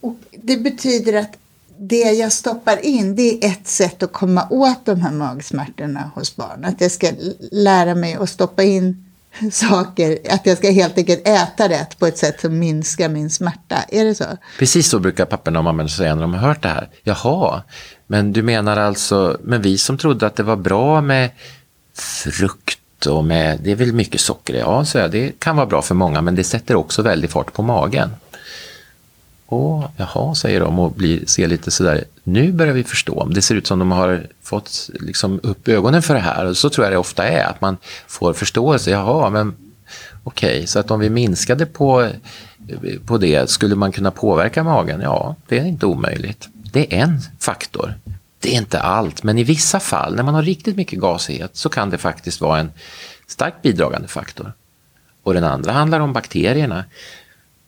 Och 0.00 0.16
det 0.42 0.56
betyder 0.56 1.12
att 1.12 1.36
det 1.78 2.12
jag 2.12 2.32
stoppar 2.32 2.84
in 2.84 3.16
det 3.16 3.44
är 3.44 3.50
ett 3.50 3.68
sätt 3.68 4.02
att 4.02 4.12
komma 4.12 4.46
åt 4.50 4.86
de 4.86 5.00
här 5.00 5.12
magsmärtorna 5.12 6.10
hos 6.14 6.36
barn. 6.36 6.64
Att 6.64 6.80
jag 6.80 6.90
ska 6.90 7.12
lära 7.52 7.94
mig 7.94 8.14
att 8.14 8.30
stoppa 8.30 8.62
in 8.62 9.05
saker, 9.52 10.18
att 10.30 10.46
jag 10.46 10.58
ska 10.58 10.70
helt 10.70 10.98
enkelt 10.98 11.28
äta 11.28 11.68
rätt 11.68 11.98
på 11.98 12.06
ett 12.06 12.18
sätt 12.18 12.40
som 12.40 12.58
minskar 12.58 13.08
min 13.08 13.30
smärta. 13.30 13.76
Är 13.88 14.04
det 14.04 14.14
så? 14.14 14.24
Precis 14.58 14.88
så 14.88 14.98
brukar 14.98 15.24
papporna 15.24 15.58
och 15.58 15.64
mammorna 15.64 15.88
säga 15.88 16.14
när 16.14 16.22
de 16.22 16.34
har 16.34 16.48
hört 16.48 16.62
det 16.62 16.68
här. 16.68 16.88
Jaha, 17.02 17.62
men 18.06 18.32
du 18.32 18.42
menar 18.42 18.76
alltså, 18.76 19.38
men 19.42 19.62
vi 19.62 19.78
som 19.78 19.98
trodde 19.98 20.26
att 20.26 20.36
det 20.36 20.42
var 20.42 20.56
bra 20.56 21.00
med 21.00 21.30
frukt 21.94 23.06
och 23.06 23.24
med, 23.24 23.60
det 23.62 23.70
är 23.70 23.76
väl 23.76 23.92
mycket 23.92 24.20
socker 24.20 24.54
Ja, 24.54 24.84
så 24.84 24.98
jag, 24.98 25.10
det 25.10 25.40
kan 25.40 25.56
vara 25.56 25.66
bra 25.66 25.82
för 25.82 25.94
många 25.94 26.20
men 26.20 26.34
det 26.34 26.44
sätter 26.44 26.74
också 26.76 27.02
väldigt 27.02 27.30
fart 27.32 27.52
på 27.52 27.62
magen. 27.62 28.10
Åh, 29.48 29.88
jaha, 29.96 30.34
säger 30.34 30.60
de 30.60 30.78
och 30.78 30.92
blir, 30.92 31.26
ser 31.26 31.48
lite 31.48 31.70
sådär, 31.70 32.04
nu 32.22 32.52
börjar 32.52 32.74
vi 32.74 32.84
förstå. 32.84 33.24
Det 33.24 33.42
ser 33.42 33.54
ut 33.54 33.66
som 33.66 33.78
de 33.78 33.92
har 33.92 34.26
fått 34.42 34.90
liksom, 35.00 35.40
upp 35.42 35.68
ögonen 35.68 36.02
för 36.02 36.14
det 36.14 36.20
här. 36.20 36.46
Och 36.46 36.56
så 36.56 36.70
tror 36.70 36.84
jag 36.84 36.92
det 36.92 36.98
ofta 36.98 37.28
är, 37.28 37.44
att 37.44 37.60
man 37.60 37.76
får 38.06 38.32
förståelse. 38.32 38.90
Jaha, 38.90 39.30
men 39.30 39.54
okej, 40.22 40.56
okay, 40.56 40.66
så 40.66 40.78
att 40.78 40.90
om 40.90 41.00
vi 41.00 41.10
minskade 41.10 41.66
på, 41.66 42.10
på 43.06 43.18
det, 43.18 43.50
skulle 43.50 43.74
man 43.74 43.92
kunna 43.92 44.10
påverka 44.10 44.64
magen? 44.64 45.00
Ja, 45.00 45.36
det 45.48 45.58
är 45.58 45.64
inte 45.64 45.86
omöjligt. 45.86 46.48
Det 46.72 46.94
är 46.94 47.02
en 47.02 47.20
faktor. 47.38 47.94
Det 48.40 48.54
är 48.54 48.58
inte 48.58 48.80
allt, 48.80 49.22
men 49.22 49.38
i 49.38 49.44
vissa 49.44 49.80
fall, 49.80 50.16
när 50.16 50.22
man 50.22 50.34
har 50.34 50.42
riktigt 50.42 50.76
mycket 50.76 51.00
gasighet, 51.00 51.56
så 51.56 51.68
kan 51.68 51.90
det 51.90 51.98
faktiskt 51.98 52.40
vara 52.40 52.60
en 52.60 52.70
starkt 53.26 53.62
bidragande 53.62 54.08
faktor. 54.08 54.52
Och 55.22 55.34
den 55.34 55.44
andra 55.44 55.72
handlar 55.72 56.00
om 56.00 56.12
bakterierna. 56.12 56.84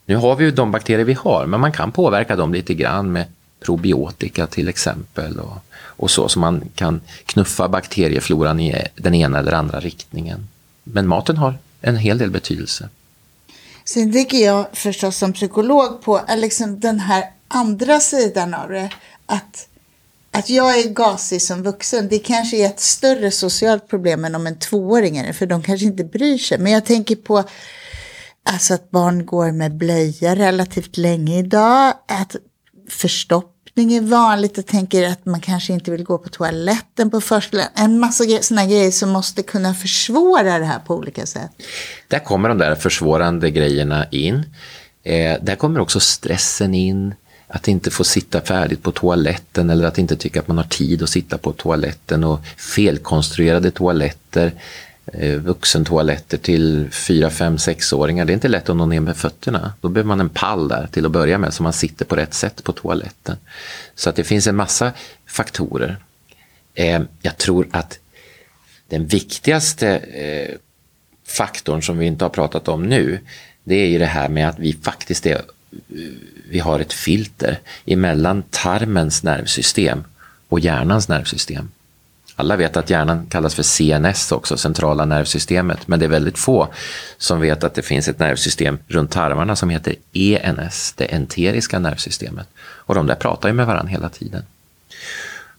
Nu 0.08 0.16
har 0.16 0.36
vi 0.36 0.44
ju 0.44 0.50
de 0.50 0.70
bakterier 0.70 1.04
vi 1.04 1.12
har, 1.12 1.46
men 1.46 1.60
man 1.60 1.72
kan 1.72 1.92
påverka 1.92 2.36
dem 2.36 2.54
lite 2.54 2.74
grann 2.74 3.12
med 3.12 3.26
probiotika 3.60 4.46
till 4.46 4.68
exempel. 4.68 5.38
Och, 5.40 5.56
och 5.74 6.10
så, 6.10 6.28
så 6.28 6.38
man 6.38 6.68
kan 6.74 7.00
knuffa 7.26 7.68
bakteriefloran 7.68 8.60
i 8.60 8.86
den 8.96 9.14
ena 9.14 9.38
eller 9.38 9.52
andra 9.52 9.80
riktningen. 9.80 10.48
Men 10.84 11.06
maten 11.06 11.36
har 11.36 11.54
en 11.80 11.96
hel 11.96 12.18
del 12.18 12.30
betydelse. 12.30 12.88
Sen 13.84 14.12
tänker 14.12 14.38
jag 14.38 14.66
förstås 14.72 15.16
som 15.16 15.32
psykolog 15.32 16.02
på 16.02 16.20
eh, 16.28 16.36
liksom 16.36 16.80
den 16.80 17.00
här 17.00 17.24
andra 17.48 18.00
sidan 18.00 18.54
av 18.54 18.68
det. 18.68 18.90
Att, 19.26 19.68
att 20.30 20.50
jag 20.50 20.78
är 20.78 20.88
gasig 20.88 21.42
som 21.42 21.62
vuxen, 21.62 22.08
det 22.08 22.18
kanske 22.18 22.56
är 22.56 22.66
ett 22.66 22.80
större 22.80 23.30
socialt 23.30 23.88
problem 23.88 24.24
än 24.24 24.34
om 24.34 24.46
en 24.46 24.58
tvååring 24.58 25.16
är 25.16 25.26
det, 25.26 25.32
för 25.32 25.46
de 25.46 25.62
kanske 25.62 25.86
inte 25.86 26.04
bryr 26.04 26.38
sig. 26.38 26.58
Men 26.58 26.72
jag 26.72 26.84
tänker 26.84 27.16
på 27.16 27.44
alltså 28.48 28.74
att 28.74 28.90
barn 28.90 29.26
går 29.26 29.52
med 29.52 29.74
blöja 29.76 30.36
relativt 30.36 30.96
länge 30.96 31.38
idag, 31.38 31.94
att 32.08 32.36
förstoppning 32.88 33.92
är 33.92 34.00
vanligt 34.00 34.58
och 34.58 34.66
tänker 34.66 35.08
att 35.08 35.26
man 35.26 35.40
kanske 35.40 35.72
inte 35.72 35.90
vill 35.90 36.04
gå 36.04 36.18
på 36.18 36.28
toaletten 36.28 37.10
på 37.10 37.20
förskolan. 37.20 37.66
En 37.74 37.98
massa 37.98 38.24
sådana 38.40 38.66
grejer 38.66 38.90
som 38.90 39.10
måste 39.10 39.42
kunna 39.42 39.74
försvåra 39.74 40.58
det 40.58 40.64
här 40.64 40.78
på 40.78 40.94
olika 40.94 41.26
sätt. 41.26 41.50
Där 42.08 42.18
kommer 42.18 42.48
de 42.48 42.58
där 42.58 42.74
försvårande 42.74 43.50
grejerna 43.50 44.06
in. 44.10 44.44
Eh, 45.02 45.36
där 45.42 45.56
kommer 45.56 45.80
också 45.80 46.00
stressen 46.00 46.74
in. 46.74 47.14
Att 47.50 47.68
inte 47.68 47.90
få 47.90 48.04
sitta 48.04 48.40
färdigt 48.40 48.82
på 48.82 48.92
toaletten 48.92 49.70
eller 49.70 49.86
att 49.86 49.98
inte 49.98 50.16
tycka 50.16 50.40
att 50.40 50.48
man 50.48 50.56
har 50.56 50.64
tid 50.64 51.02
att 51.02 51.08
sitta 51.08 51.38
på 51.38 51.52
toaletten 51.52 52.24
och 52.24 52.40
felkonstruerade 52.56 53.70
toaletter 53.70 54.52
Eh, 55.12 55.38
vuxentoaletter 55.38 56.38
till 56.38 56.88
4, 56.90 57.30
5, 57.30 57.56
6-åringar. 57.56 58.24
Det 58.24 58.32
är 58.32 58.34
inte 58.34 58.48
lätt 58.48 58.68
att 58.68 58.76
nå 58.76 58.86
ner 58.86 59.00
med 59.00 59.16
fötterna. 59.16 59.72
Då 59.80 59.88
behöver 59.88 60.08
man 60.08 60.20
en 60.20 60.28
pall 60.28 60.68
där 60.68 60.86
till 60.92 61.06
att 61.06 61.12
börja 61.12 61.38
med 61.38 61.54
så 61.54 61.62
man 61.62 61.72
sitter 61.72 62.04
på 62.04 62.16
rätt 62.16 62.34
sätt 62.34 62.64
på 62.64 62.72
toaletten. 62.72 63.36
Så 63.94 64.10
att 64.10 64.16
det 64.16 64.24
finns 64.24 64.46
en 64.46 64.56
massa 64.56 64.92
faktorer. 65.26 65.96
Eh, 66.74 67.02
jag 67.22 67.36
tror 67.36 67.68
att 67.70 67.98
den 68.88 69.06
viktigaste 69.06 69.88
eh, 69.96 70.54
faktorn 71.26 71.82
som 71.82 71.98
vi 71.98 72.06
inte 72.06 72.24
har 72.24 72.30
pratat 72.30 72.68
om 72.68 72.82
nu, 72.82 73.20
det 73.64 73.74
är 73.74 73.86
ju 73.86 73.98
det 73.98 74.06
här 74.06 74.28
med 74.28 74.48
att 74.48 74.58
vi 74.58 74.72
faktiskt 74.82 75.26
är, 75.26 75.34
eh, 75.34 75.40
vi 76.48 76.58
har 76.58 76.80
ett 76.80 76.92
filter 76.92 77.58
emellan 77.86 78.42
tarmens 78.50 79.22
nervsystem 79.22 80.04
och 80.48 80.60
hjärnans 80.60 81.08
nervsystem. 81.08 81.70
Alla 82.40 82.56
vet 82.56 82.76
att 82.76 82.90
hjärnan 82.90 83.26
kallas 83.26 83.54
för 83.54 83.62
CNS 83.62 84.32
också, 84.32 84.56
centrala 84.56 85.04
nervsystemet, 85.04 85.88
men 85.88 85.98
det 85.98 86.06
är 86.06 86.08
väldigt 86.08 86.38
få 86.38 86.68
som 87.16 87.40
vet 87.40 87.64
att 87.64 87.74
det 87.74 87.82
finns 87.82 88.08
ett 88.08 88.18
nervsystem 88.18 88.78
runt 88.88 89.10
tarmarna 89.10 89.56
som 89.56 89.70
heter 89.70 89.94
ENS, 90.12 90.92
det 90.96 91.08
enteriska 91.14 91.78
nervsystemet. 91.78 92.48
Och 92.58 92.94
de 92.94 93.06
där 93.06 93.14
pratar 93.14 93.48
ju 93.48 93.54
med 93.54 93.66
varandra 93.66 93.90
hela 93.90 94.08
tiden. 94.08 94.42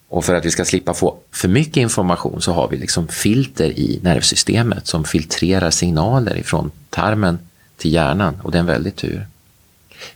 Och 0.08 0.26
för 0.26 0.36
att 0.36 0.46
vi 0.46 0.52
ska 0.52 0.66
slippa 0.66 0.94
få 0.94 1.18
för 1.32 1.48
mycket 1.48 1.78
information 1.78 2.42
så 2.42 2.54
har 2.54 2.68
vi 2.68 2.78
liksom 2.78 3.08
filter 3.08 3.70
i 3.70 4.00
nervsystemet 4.04 4.88
som 4.88 5.04
filtrerar 5.04 5.70
signaler 5.72 6.38
ifrån 6.38 6.72
tarmen 6.90 7.40
till 7.78 7.94
hjärnan 7.94 8.42
och 8.44 8.52
det 8.52 8.58
är 8.58 8.60
en 8.60 8.66
väldig 8.66 8.96
tur. 8.96 9.28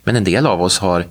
Men 0.04 0.16
en 0.16 0.24
del 0.24 0.46
av 0.46 0.62
oss 0.62 0.78
har 0.78 1.04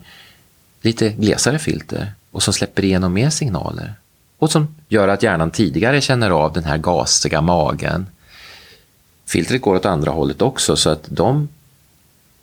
lite 0.81 1.09
glesare 1.09 1.59
filter 1.59 2.13
och 2.31 2.43
som 2.43 2.53
släpper 2.53 2.83
igenom 2.83 3.13
mer 3.13 3.29
signaler 3.29 3.93
och 4.37 4.51
som 4.51 4.75
gör 4.87 5.07
att 5.07 5.23
hjärnan 5.23 5.51
tidigare 5.51 6.01
känner 6.01 6.29
av 6.29 6.53
den 6.53 6.63
här 6.63 6.77
gasiga 6.77 7.41
magen. 7.41 8.07
Filtret 9.25 9.61
går 9.61 9.75
åt 9.75 9.85
andra 9.85 10.11
hållet 10.11 10.41
också 10.41 10.75
så 10.75 10.89
att 10.89 11.03
de 11.07 11.47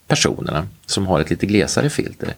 personerna 0.06 0.66
som 0.86 1.06
har 1.06 1.20
ett 1.20 1.30
lite 1.30 1.46
glesare 1.46 1.90
filter 1.90 2.34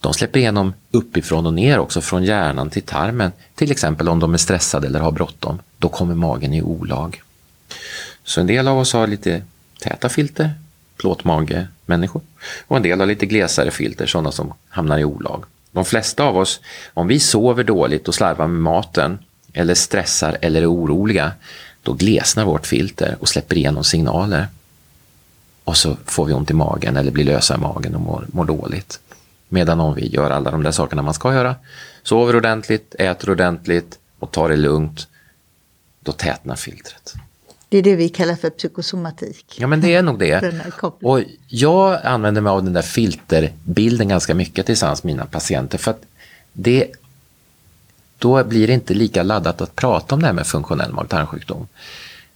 de 0.00 0.14
släpper 0.14 0.40
igenom 0.40 0.72
uppifrån 0.90 1.46
och 1.46 1.54
ner 1.54 1.78
också, 1.78 2.00
från 2.00 2.24
hjärnan 2.24 2.70
till 2.70 2.82
tarmen. 2.82 3.32
Till 3.54 3.70
exempel 3.70 4.08
om 4.08 4.18
de 4.18 4.34
är 4.34 4.38
stressade 4.38 4.86
eller 4.86 5.00
har 5.00 5.12
bråttom. 5.12 5.58
Då 5.78 5.88
kommer 5.88 6.14
magen 6.14 6.54
i 6.54 6.62
olag. 6.62 7.22
Så 8.24 8.40
en 8.40 8.46
del 8.46 8.68
av 8.68 8.78
oss 8.78 8.92
har 8.92 9.06
lite 9.06 9.42
täta 9.80 10.08
filter, 10.08 10.50
plåtmage-människor. 10.96 12.22
Och 12.66 12.76
en 12.76 12.82
del 12.82 13.00
har 13.00 13.06
lite 13.06 13.26
glesare 13.26 13.70
filter, 13.70 14.06
sådana 14.06 14.32
som 14.32 14.52
hamnar 14.68 14.98
i 14.98 15.04
olag. 15.04 15.44
De 15.72 15.84
flesta 15.84 16.24
av 16.24 16.36
oss, 16.36 16.60
om 16.94 17.08
vi 17.08 17.20
sover 17.20 17.64
dåligt 17.64 18.08
och 18.08 18.14
slarvar 18.14 18.46
med 18.46 18.62
maten 18.62 19.18
eller 19.52 19.74
stressar 19.74 20.38
eller 20.40 20.62
är 20.62 20.72
oroliga, 20.72 21.32
då 21.82 21.92
glesnar 21.92 22.44
vårt 22.44 22.66
filter 22.66 23.16
och 23.20 23.28
släpper 23.28 23.56
igenom 23.56 23.84
signaler. 23.84 24.48
Och 25.64 25.76
så 25.76 25.96
får 26.04 26.24
vi 26.24 26.32
ont 26.32 26.50
i 26.50 26.54
magen 26.54 26.96
eller 26.96 27.10
blir 27.10 27.24
lösa 27.24 27.54
i 27.54 27.58
magen 27.58 27.94
och 27.94 28.00
mår, 28.00 28.26
mår 28.32 28.44
dåligt. 28.44 29.00
Medan 29.48 29.80
om 29.80 29.94
vi 29.94 30.06
gör 30.06 30.30
alla 30.30 30.50
de 30.50 30.62
där 30.62 30.70
sakerna 30.70 31.02
man 31.02 31.14
ska 31.14 31.34
göra, 31.34 31.54
sover 32.02 32.36
ordentligt, 32.36 32.94
äter 32.98 33.30
ordentligt 33.30 33.98
och 34.18 34.30
tar 34.30 34.48
det 34.48 34.56
lugnt, 34.56 35.08
då 36.00 36.12
tätnar 36.12 36.56
filtret. 36.56 37.14
Det 37.70 37.78
är 37.78 37.82
det 37.82 37.96
vi 37.96 38.08
kallar 38.08 38.34
för 38.34 38.50
psykosomatik. 38.50 39.56
Ja 39.60 39.66
men 39.66 39.80
det 39.80 39.94
är 39.94 40.02
nog 40.02 40.18
det. 40.18 40.52
Och 41.02 41.20
jag 41.48 42.00
använder 42.04 42.40
mig 42.40 42.50
av 42.50 42.64
den 42.64 42.72
där 42.72 42.82
filterbilden 42.82 44.08
ganska 44.08 44.34
mycket 44.34 44.66
tillsammans 44.66 45.04
med 45.04 45.14
mina 45.14 45.26
patienter 45.26 45.78
för 45.78 45.90
att 45.90 46.02
det, 46.52 46.86
då 48.18 48.44
blir 48.44 48.66
det 48.66 48.72
inte 48.72 48.94
lika 48.94 49.22
laddat 49.22 49.60
att 49.60 49.76
prata 49.76 50.14
om 50.14 50.20
det 50.20 50.26
här 50.26 50.34
med 50.34 50.46
funktionell 50.46 50.92
mag-tarmsjukdom. 50.92 51.66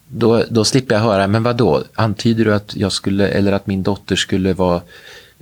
Då, 0.08 0.44
då 0.50 0.64
slipper 0.64 0.94
jag 0.94 1.02
höra, 1.02 1.26
men 1.26 1.42
vad 1.42 1.56
då? 1.56 1.84
antyder 1.94 2.44
du 2.44 2.54
att 2.54 2.76
jag 2.76 2.92
skulle, 2.92 3.28
eller 3.28 3.52
att 3.52 3.66
min 3.66 3.82
dotter 3.82 4.16
skulle 4.16 4.52
vara 4.52 4.82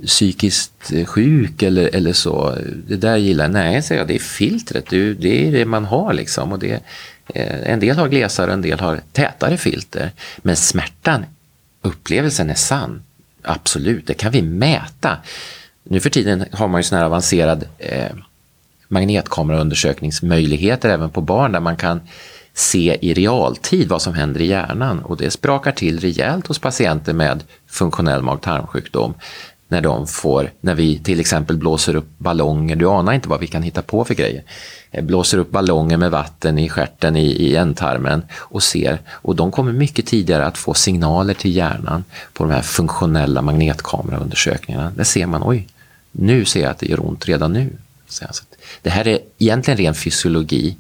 psykiskt 0.07 0.93
sjuk 1.07 1.63
eller, 1.63 1.95
eller 1.95 2.13
så. 2.13 2.57
Det 2.89 2.97
där 2.97 3.17
gillar 3.17 3.45
jag. 3.45 3.53
Nej, 3.53 3.83
säger 3.83 4.01
jag, 4.01 4.09
det 4.09 4.15
är 4.15 4.19
filtret, 4.19 4.91
det 4.91 5.49
är 5.49 5.53
det 5.53 5.65
man 5.65 5.85
har 5.85 6.13
liksom. 6.13 6.53
Och 6.53 6.59
det, 6.59 6.83
Eh, 7.33 7.73
en 7.73 7.81
del 7.81 7.99
har 7.99 8.09
glesare, 8.09 8.53
en 8.53 8.63
del 8.63 8.81
har 8.81 9.01
tätare 9.13 9.57
filter. 9.57 10.11
Men 10.39 10.57
smärtan, 10.57 11.25
upplevelsen 11.83 12.51
är 12.51 12.55
sann. 12.55 13.03
Absolut, 13.43 14.07
det 14.07 14.15
kan 14.15 14.33
vi 14.33 14.43
mäta. 14.43 15.17
Nu 15.83 16.01
för 16.01 16.11
tiden 16.11 16.45
har 16.53 16.69
man 16.69 16.79
ju 16.79 16.83
sån 16.83 16.99
här 16.99 17.05
avancerad 17.05 17.65
eh, 17.79 18.11
magnetkameraundersökningsmöjligheter 18.89 20.89
även 20.89 21.11
på 21.11 21.21
barn 21.21 21.53
där 21.53 21.61
man 21.61 21.77
kan 21.77 22.01
se 22.55 22.99
i 23.01 23.15
realtid 23.15 23.89
vad 23.89 24.03
som 24.03 24.15
händer 24.15 24.41
i 24.41 24.47
hjärnan 24.47 25.03
och 25.03 25.17
det 25.17 25.31
sprakar 25.31 25.73
till 25.73 26.01
rejält 26.01 26.47
hos 26.47 26.59
patienter 26.59 27.13
med 27.13 27.45
funktionell 27.67 28.23
mag-tarmsjukdom 28.23 29.15
när 29.73 29.81
de 29.81 30.07
får, 30.07 30.53
när 30.61 30.75
vi 30.75 30.99
till 30.99 31.21
exempel 31.21 31.57
blåser 31.57 31.95
upp 31.95 32.19
ballonger, 32.19 32.77
du 32.77 32.89
anar 32.89 33.13
inte 33.13 33.29
vad 33.29 33.41
vi 33.41 33.47
kan 33.47 33.63
hitta 33.63 33.83
på 33.83 34.05
för 34.05 34.15
grejer. 34.15 34.43
Eh, 34.91 35.05
blåser 35.05 35.39
upp 35.39 35.51
ballonger 35.51 35.97
med 35.97 36.11
vatten 36.11 36.59
i 36.59 36.69
skärten 36.69 37.17
i, 37.17 37.27
i 37.27 37.57
ändtarmen 37.57 38.23
och 38.33 38.63
ser, 38.63 39.01
och 39.09 39.37
de 39.37 39.51
kommer 39.51 39.73
mycket 39.73 40.07
tidigare 40.07 40.47
att 40.47 40.59
få 40.59 40.75
signaler 40.75 41.35
till 41.35 41.57
hjärnan 41.57 42.05
på 42.33 42.45
de 42.45 42.53
här 42.53 42.63
funktionella 42.63 43.43
magnetkameraundersökningarna. 43.43 44.93
Där 44.97 45.05
ser 45.05 45.27
man, 45.27 45.43
oj, 45.45 45.69
nu 46.13 46.45
ser 46.45 46.63
jag 46.63 46.71
att 46.71 46.79
det 46.79 46.87
gör 46.87 47.07
ont 47.07 47.29
redan 47.29 47.53
nu. 47.53 47.71
Det 48.83 48.91
här 48.91 49.09
är 49.09 49.19
egentligen 49.39 49.79
ren 49.79 49.95
fysiologi 49.95 50.77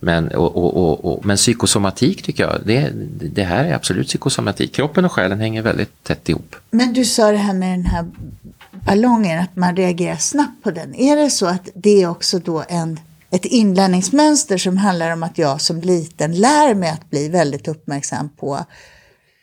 men, 0.00 0.28
och, 0.28 0.56
och, 0.56 1.04
och, 1.04 1.26
men 1.26 1.36
psykosomatik 1.36 2.22
tycker 2.22 2.42
jag, 2.42 2.60
det, 2.64 2.92
det 3.34 3.44
här 3.44 3.64
är 3.64 3.74
absolut 3.74 4.06
psykosomatik. 4.06 4.74
Kroppen 4.74 5.04
och 5.04 5.12
själen 5.12 5.40
hänger 5.40 5.62
väldigt 5.62 6.04
tätt 6.04 6.28
ihop. 6.28 6.56
Men 6.70 6.92
du 6.92 7.04
sa 7.04 7.30
det 7.30 7.36
här 7.36 7.54
med 7.54 7.70
den 7.78 7.86
här 7.86 8.06
ballongen, 8.70 9.40
att 9.40 9.56
man 9.56 9.76
reagerar 9.76 10.16
snabbt 10.16 10.62
på 10.62 10.70
den. 10.70 10.94
Är 10.94 11.16
det 11.16 11.30
så 11.30 11.46
att 11.46 11.68
det 11.74 12.02
är 12.02 12.10
också 12.10 12.38
då 12.38 12.64
en, 12.68 13.00
ett 13.30 13.44
inlärningsmönster 13.44 14.58
som 14.58 14.76
handlar 14.76 15.10
om 15.10 15.22
att 15.22 15.38
jag 15.38 15.60
som 15.60 15.80
liten 15.80 16.34
lär 16.34 16.74
mig 16.74 16.90
att 16.90 17.10
bli 17.10 17.28
väldigt 17.28 17.68
uppmärksam 17.68 18.28
på 18.28 18.64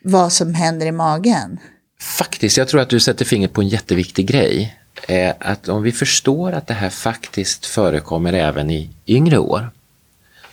vad 0.03 0.33
som 0.33 0.53
händer 0.53 0.85
i 0.85 0.91
magen? 0.91 1.59
Faktiskt, 2.01 2.57
jag 2.57 2.67
tror 2.67 2.81
att 2.81 2.89
du 2.89 2.99
sätter 2.99 3.25
fingret 3.25 3.53
på 3.53 3.61
en 3.61 3.67
jätteviktig 3.67 4.27
grej. 4.27 4.77
Eh, 5.07 5.33
att 5.39 5.69
om 5.69 5.83
vi 5.83 5.91
förstår 5.91 6.51
att 6.51 6.67
det 6.67 6.73
här 6.73 6.89
faktiskt 6.89 7.65
förekommer 7.65 8.33
även 8.33 8.71
i 8.71 8.89
yngre 9.07 9.37
år, 9.37 9.69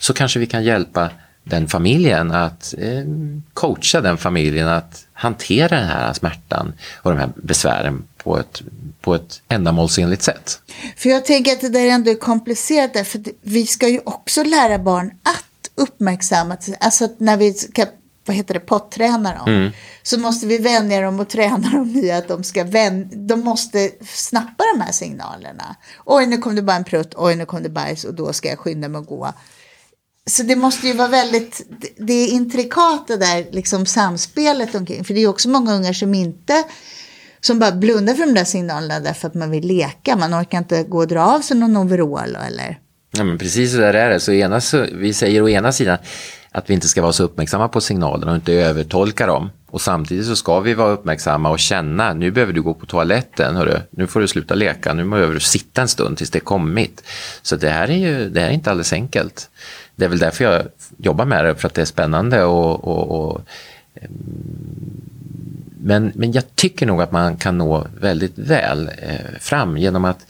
så 0.00 0.12
kanske 0.12 0.38
vi 0.38 0.46
kan 0.46 0.64
hjälpa 0.64 1.10
den 1.44 1.68
familjen 1.68 2.30
att 2.30 2.74
eh, 2.78 3.04
coacha 3.54 4.00
den 4.00 4.18
familjen 4.18 4.68
att 4.68 5.06
hantera 5.12 5.76
den 5.76 5.86
här 5.86 6.12
smärtan 6.12 6.72
och 6.96 7.10
de 7.10 7.18
här 7.18 7.30
besvären 7.36 8.02
på 8.16 8.38
ett, 8.38 8.62
på 9.00 9.14
ett 9.14 9.42
ändamålsenligt 9.48 10.22
sätt. 10.22 10.60
För 10.96 11.08
jag 11.08 11.24
tänker 11.24 11.52
att 11.52 11.60
det 11.60 11.68
där 11.68 11.86
ändå 11.86 12.10
är 12.10 12.14
komplicerat, 12.14 13.06
för 13.06 13.20
vi 13.42 13.66
ska 13.66 13.88
ju 13.88 14.00
också 14.04 14.44
lära 14.44 14.78
barn 14.78 15.10
att 15.22 15.70
uppmärksamma, 15.74 16.56
alltså 16.80 17.08
när 17.18 17.36
vi 17.36 17.54
ska 17.54 17.86
vad 18.24 18.36
heter 18.36 18.54
det, 18.54 18.60
potträna 18.60 19.34
dem, 19.34 19.48
mm. 19.48 19.70
så 20.02 20.18
måste 20.18 20.46
vi 20.46 20.58
vänja 20.58 21.00
dem 21.00 21.20
och 21.20 21.28
träna 21.28 21.70
dem 21.70 21.96
i 21.96 22.10
att 22.10 22.28
de 22.28 22.44
ska 22.44 22.64
vän 22.64 23.08
de 23.12 23.40
måste 23.40 23.90
snappa 24.04 24.64
de 24.74 24.80
här 24.80 24.92
signalerna. 24.92 25.76
Oj, 26.04 26.26
nu 26.26 26.38
kom 26.38 26.54
det 26.54 26.62
bara 26.62 26.76
en 26.76 26.84
prutt, 26.84 27.14
oj, 27.16 27.36
nu 27.36 27.46
kom 27.46 27.62
det 27.62 27.68
bajs 27.68 28.04
och 28.04 28.14
då 28.14 28.32
ska 28.32 28.48
jag 28.48 28.58
skynda 28.58 28.88
mig 28.88 28.98
att 29.00 29.06
gå. 29.06 29.32
Så 30.30 30.42
det 30.42 30.56
måste 30.56 30.86
ju 30.86 30.92
vara 30.92 31.08
väldigt, 31.08 31.62
det 31.96 32.12
är 32.12 32.28
intrikat 32.28 33.08
det 33.08 33.16
där 33.16 33.46
liksom 33.52 33.86
samspelet 33.86 34.74
omkring. 34.74 35.04
För 35.04 35.14
det 35.14 35.20
är 35.20 35.28
också 35.28 35.48
många 35.48 35.74
ungar 35.74 35.92
som 35.92 36.14
inte 36.14 36.64
som 37.40 37.58
bara 37.58 37.72
blundar 37.72 38.14
för 38.14 38.26
de 38.26 38.34
där 38.34 38.44
signalerna 38.44 39.00
därför 39.00 39.28
att 39.28 39.34
man 39.34 39.50
vill 39.50 39.66
leka. 39.66 40.16
Man 40.16 40.34
orkar 40.34 40.58
inte 40.58 40.82
gå 40.82 40.98
och 40.98 41.08
dra 41.08 41.22
av 41.22 41.40
sig 41.40 41.56
någon 41.56 41.76
overall 41.76 42.36
eller? 42.36 42.78
Ja, 43.16 43.24
men 43.24 43.38
precis 43.38 43.72
så 43.72 43.78
där 43.78 43.94
är 43.94 44.10
det. 44.10 44.20
Så 44.20 44.32
ena, 44.32 44.60
vi 44.92 45.12
säger 45.12 45.42
å 45.42 45.48
ena 45.48 45.72
sidan 45.72 45.98
att 46.52 46.70
vi 46.70 46.74
inte 46.74 46.88
ska 46.88 47.02
vara 47.02 47.12
så 47.12 47.24
uppmärksamma 47.24 47.68
på 47.68 47.80
signalerna 47.80 48.30
och 48.30 48.36
inte 48.36 48.52
övertolka 48.52 49.26
dem. 49.26 49.50
Och 49.70 49.80
samtidigt 49.80 50.26
så 50.26 50.36
ska 50.36 50.60
vi 50.60 50.74
vara 50.74 50.90
uppmärksamma 50.90 51.50
och 51.50 51.58
känna, 51.58 52.14
nu 52.14 52.30
behöver 52.30 52.52
du 52.52 52.62
gå 52.62 52.74
på 52.74 52.86
toaletten, 52.86 53.56
hörru. 53.56 53.78
nu 53.90 54.06
får 54.06 54.20
du 54.20 54.28
sluta 54.28 54.54
leka, 54.54 54.94
nu 54.94 55.04
behöver 55.04 55.34
du 55.34 55.40
sitta 55.40 55.82
en 55.82 55.88
stund 55.88 56.16
tills 56.16 56.30
det 56.30 56.40
kommit. 56.40 57.02
Så 57.42 57.56
det 57.56 57.70
här 57.70 57.90
är 57.90 57.96
ju 57.96 58.30
det 58.30 58.40
här 58.40 58.48
är 58.48 58.52
inte 58.52 58.70
alldeles 58.70 58.92
enkelt. 58.92 59.50
Det 60.00 60.06
är 60.06 60.08
väl 60.08 60.18
därför 60.18 60.44
jag 60.44 60.62
jobbar 60.96 61.24
med 61.24 61.44
det, 61.44 61.54
för 61.54 61.68
att 61.68 61.74
det 61.74 61.80
är 61.80 61.84
spännande 61.84 62.44
och, 62.44 62.84
och, 62.84 63.30
och 63.30 63.40
ehm, 63.94 64.10
men, 65.82 66.12
men 66.14 66.32
jag 66.32 66.56
tycker 66.56 66.86
nog 66.86 67.02
att 67.02 67.12
man 67.12 67.36
kan 67.36 67.58
nå 67.58 67.86
väldigt 68.00 68.38
väl 68.38 68.90
eh, 69.02 69.38
fram 69.40 69.78
genom 69.78 70.04
att 70.04 70.26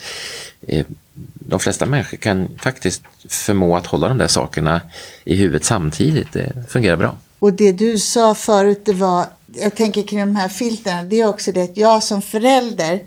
eh, 0.61 0.87
de 1.35 1.61
flesta 1.61 1.87
människor 1.87 2.17
kan 2.17 2.49
faktiskt 2.59 3.03
förmå 3.29 3.77
att 3.77 3.87
hålla 3.87 4.09
de 4.09 4.19
där 4.19 4.27
sakerna 4.27 4.81
i 5.25 5.37
huvudet 5.37 5.65
samtidigt. 5.65 6.33
Det 6.33 6.53
fungerar 6.69 6.97
bra. 6.97 7.17
Och 7.39 7.53
det 7.53 7.73
du 7.73 7.99
sa 7.99 8.35
förut, 8.35 8.83
det 8.85 8.93
var, 8.93 9.27
jag 9.55 9.75
tänker 9.75 10.03
kring 10.03 10.21
de 10.21 10.37
här 10.37 10.49
filterna, 10.49 11.03
det 11.03 11.21
är 11.21 11.29
också 11.29 11.53
det 11.53 11.63
att 11.63 11.77
jag 11.77 12.03
som 12.03 12.23
förälder, 12.23 13.01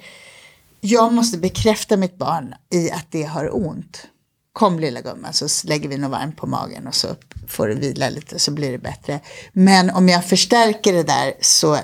jag 0.82 1.14
måste 1.14 1.38
bekräfta 1.38 1.98
mitt 1.98 2.18
barn 2.18 2.56
i 2.70 2.92
att 2.92 3.06
det 3.10 3.24
har 3.24 3.68
ont. 3.68 4.08
Kom 4.54 4.80
lilla 4.80 5.02
gumman 5.02 5.34
så 5.34 5.68
lägger 5.68 5.90
vi 5.90 5.98
något 5.98 6.12
varmt 6.12 6.38
på 6.38 6.48
magen 6.48 6.88
och 6.88 6.96
så 6.96 7.08
får 7.48 7.68
du 7.68 7.76
vila 7.76 8.10
lite 8.10 8.40
så 8.40 8.52
blir 8.52 8.72
det 8.72 8.78
bättre. 8.78 9.20
Men 9.54 9.90
om 9.90 10.10
jag 10.10 10.26
förstärker 10.26 10.94
det 10.94 11.04
där 11.04 11.34
så 11.42 11.78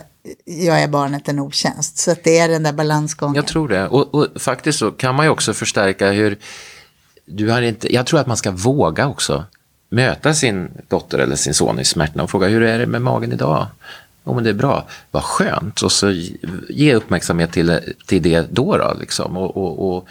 gör 0.46 0.78
jag 0.78 0.90
barnet 0.90 1.28
en 1.28 1.40
otjänst. 1.40 1.98
Så 1.98 2.12
att 2.12 2.24
det 2.24 2.38
är 2.38 2.50
den 2.50 2.64
där 2.64 2.74
balansgången. 2.74 3.36
Jag 3.36 3.48
tror 3.48 3.68
det. 3.68 3.88
Och, 3.88 4.16
och, 4.16 4.28
faktiskt 4.36 4.80
så 4.80 4.92
kan 4.92 5.16
man 5.16 5.26
ju 5.26 5.30
också 5.30 5.54
förstärka 5.54 6.12
hur 6.12 6.38
du 7.26 7.50
har 7.50 7.62
inte, 7.62 7.94
jag 7.94 8.06
tror 8.06 8.20
att 8.20 8.28
man 8.28 8.38
ska 8.38 8.52
våga 8.52 9.08
också 9.08 9.44
möta 9.90 10.34
sin 10.34 10.72
dotter 10.88 11.20
eller 11.20 11.36
sin 11.36 11.54
son 11.54 11.80
i 11.80 11.86
smärtan 11.86 12.22
och 12.22 12.30
fråga 12.30 12.48
hur 12.48 12.64
är 12.64 12.80
det 12.80 12.86
med 12.86 13.02
magen 13.02 13.32
idag? 13.32 13.68
Jo, 14.26 14.34
men 14.34 14.44
det 14.44 14.50
är 14.50 14.54
bra. 14.54 14.88
Vad 15.12 15.24
skönt. 15.24 15.82
Och 15.82 15.92
så 15.92 16.12
ge 16.70 16.96
uppmärksamhet 16.96 17.52
till, 17.52 17.80
till 18.06 18.22
det 18.22 18.48
då. 18.52 18.78
då 18.78 18.98
liksom. 19.00 19.38
och, 19.38 19.58
och, 19.58 19.98
och 19.98 20.08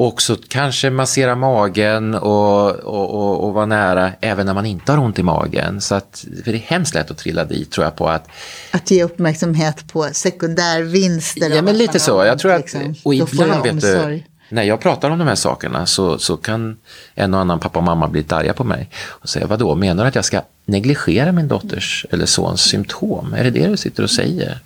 också 0.00 0.36
kanske 0.48 0.90
massera 0.90 1.34
magen 1.34 2.14
och, 2.14 2.70
och, 2.70 3.10
och, 3.10 3.44
och 3.44 3.54
vara 3.54 3.66
nära 3.66 4.12
även 4.20 4.46
när 4.46 4.54
man 4.54 4.66
inte 4.66 4.92
har 4.92 4.98
ont 4.98 5.18
i 5.18 5.22
magen. 5.22 5.80
Så 5.80 5.94
att, 5.94 6.24
för 6.44 6.52
det 6.52 6.58
är 6.58 6.62
hemskt 6.62 6.94
lätt 6.94 7.10
att 7.10 7.18
trilla 7.18 7.44
dit 7.44 7.70
tror 7.70 7.84
jag 7.84 7.96
på 7.96 8.08
att... 8.08 8.28
Att 8.70 8.90
ge 8.90 9.04
uppmärksamhet 9.04 9.92
på 9.92 10.08
sekundärvinster. 10.12 11.50
Ja 11.50 11.62
men 11.62 11.78
lite 11.78 12.00
så. 12.00 12.24
Jag 12.24 12.38
tror 12.38 12.52
att, 12.52 12.60
liksom. 12.60 12.94
och 13.04 13.14
ibland 13.14 13.62
vet 13.62 13.80
du, 13.80 14.22
när 14.48 14.62
jag 14.62 14.80
pratar 14.80 15.10
om 15.10 15.18
de 15.18 15.28
här 15.28 15.34
sakerna 15.34 15.86
så, 15.86 16.18
så 16.18 16.36
kan 16.36 16.76
en 17.14 17.34
och 17.34 17.40
annan 17.40 17.60
pappa 17.60 17.78
och 17.78 17.84
mamma 17.84 18.08
bli 18.08 18.24
arga 18.28 18.52
på 18.52 18.64
mig 18.64 18.90
och 18.96 19.28
säga 19.28 19.46
vadå, 19.46 19.74
menar 19.74 20.04
du 20.04 20.08
att 20.08 20.14
jag 20.14 20.24
ska 20.24 20.42
negligera 20.64 21.32
min 21.32 21.48
dotters 21.48 22.06
eller 22.10 22.26
sons 22.26 22.60
symptom? 22.60 23.34
Är 23.34 23.44
det 23.44 23.50
det 23.50 23.66
du 23.66 23.76
sitter 23.76 24.02
och 24.02 24.10
säger? 24.10 24.58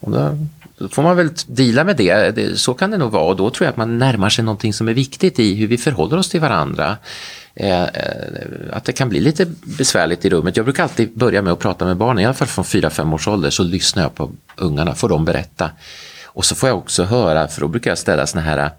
Och 0.00 0.10
då, 0.10 0.38
då 0.84 0.88
får 0.88 1.02
man 1.02 1.16
väl 1.16 1.30
dela 1.46 1.84
med 1.84 1.96
det. 1.96 2.58
Så 2.58 2.74
kan 2.74 2.90
det 2.90 2.96
nog 2.96 3.12
vara 3.12 3.24
och 3.24 3.36
då 3.36 3.50
tror 3.50 3.64
jag 3.66 3.70
att 3.70 3.76
man 3.76 3.98
närmar 3.98 4.28
sig 4.28 4.44
någonting 4.44 4.72
som 4.72 4.88
är 4.88 4.94
viktigt 4.94 5.38
i 5.38 5.54
hur 5.54 5.66
vi 5.66 5.78
förhåller 5.78 6.16
oss 6.16 6.28
till 6.28 6.40
varandra. 6.40 6.96
Eh, 7.54 7.82
eh 7.82 7.88
att 8.72 8.84
det 8.84 8.92
kan 8.92 9.08
bli 9.08 9.20
lite 9.20 9.46
besvärligt 9.78 10.24
i 10.24 10.30
rummet. 10.30 10.56
Jag 10.56 10.66
brukar 10.66 10.82
alltid 10.82 11.12
börja 11.18 11.42
med 11.42 11.52
att 11.52 11.58
prata 11.58 11.84
med 11.84 11.96
barnen, 11.96 12.22
i 12.22 12.24
alla 12.24 12.34
fall 12.34 12.48
från 12.48 12.64
4-5 12.64 13.14
års 13.14 13.28
ålder, 13.28 13.50
så 13.50 13.62
lyssnar 13.62 14.02
jag 14.02 14.14
på 14.14 14.30
ungarna, 14.56 14.94
får 14.94 15.08
de 15.08 15.24
berätta. 15.24 15.70
Och 16.24 16.44
så 16.44 16.54
får 16.54 16.68
jag 16.68 16.78
också 16.78 17.04
höra, 17.04 17.48
för 17.48 17.60
då 17.60 17.68
brukar 17.68 17.90
jag 17.90 17.98
ställa 17.98 18.26
såna 18.26 18.42
här 18.42 18.58
eh, 18.58 18.70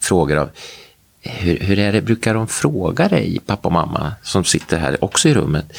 frågor 0.00 0.36
av 0.36 0.50
hur, 1.20 1.58
hur 1.58 1.78
är 1.78 1.92
det, 1.92 2.00
brukar 2.02 2.34
de 2.34 2.48
fråga 2.48 3.08
dig, 3.08 3.38
pappa 3.46 3.68
och 3.68 3.72
mamma, 3.72 4.12
som 4.22 4.44
sitter 4.44 4.78
här 4.78 5.04
också 5.04 5.28
i 5.28 5.34
rummet, 5.34 5.72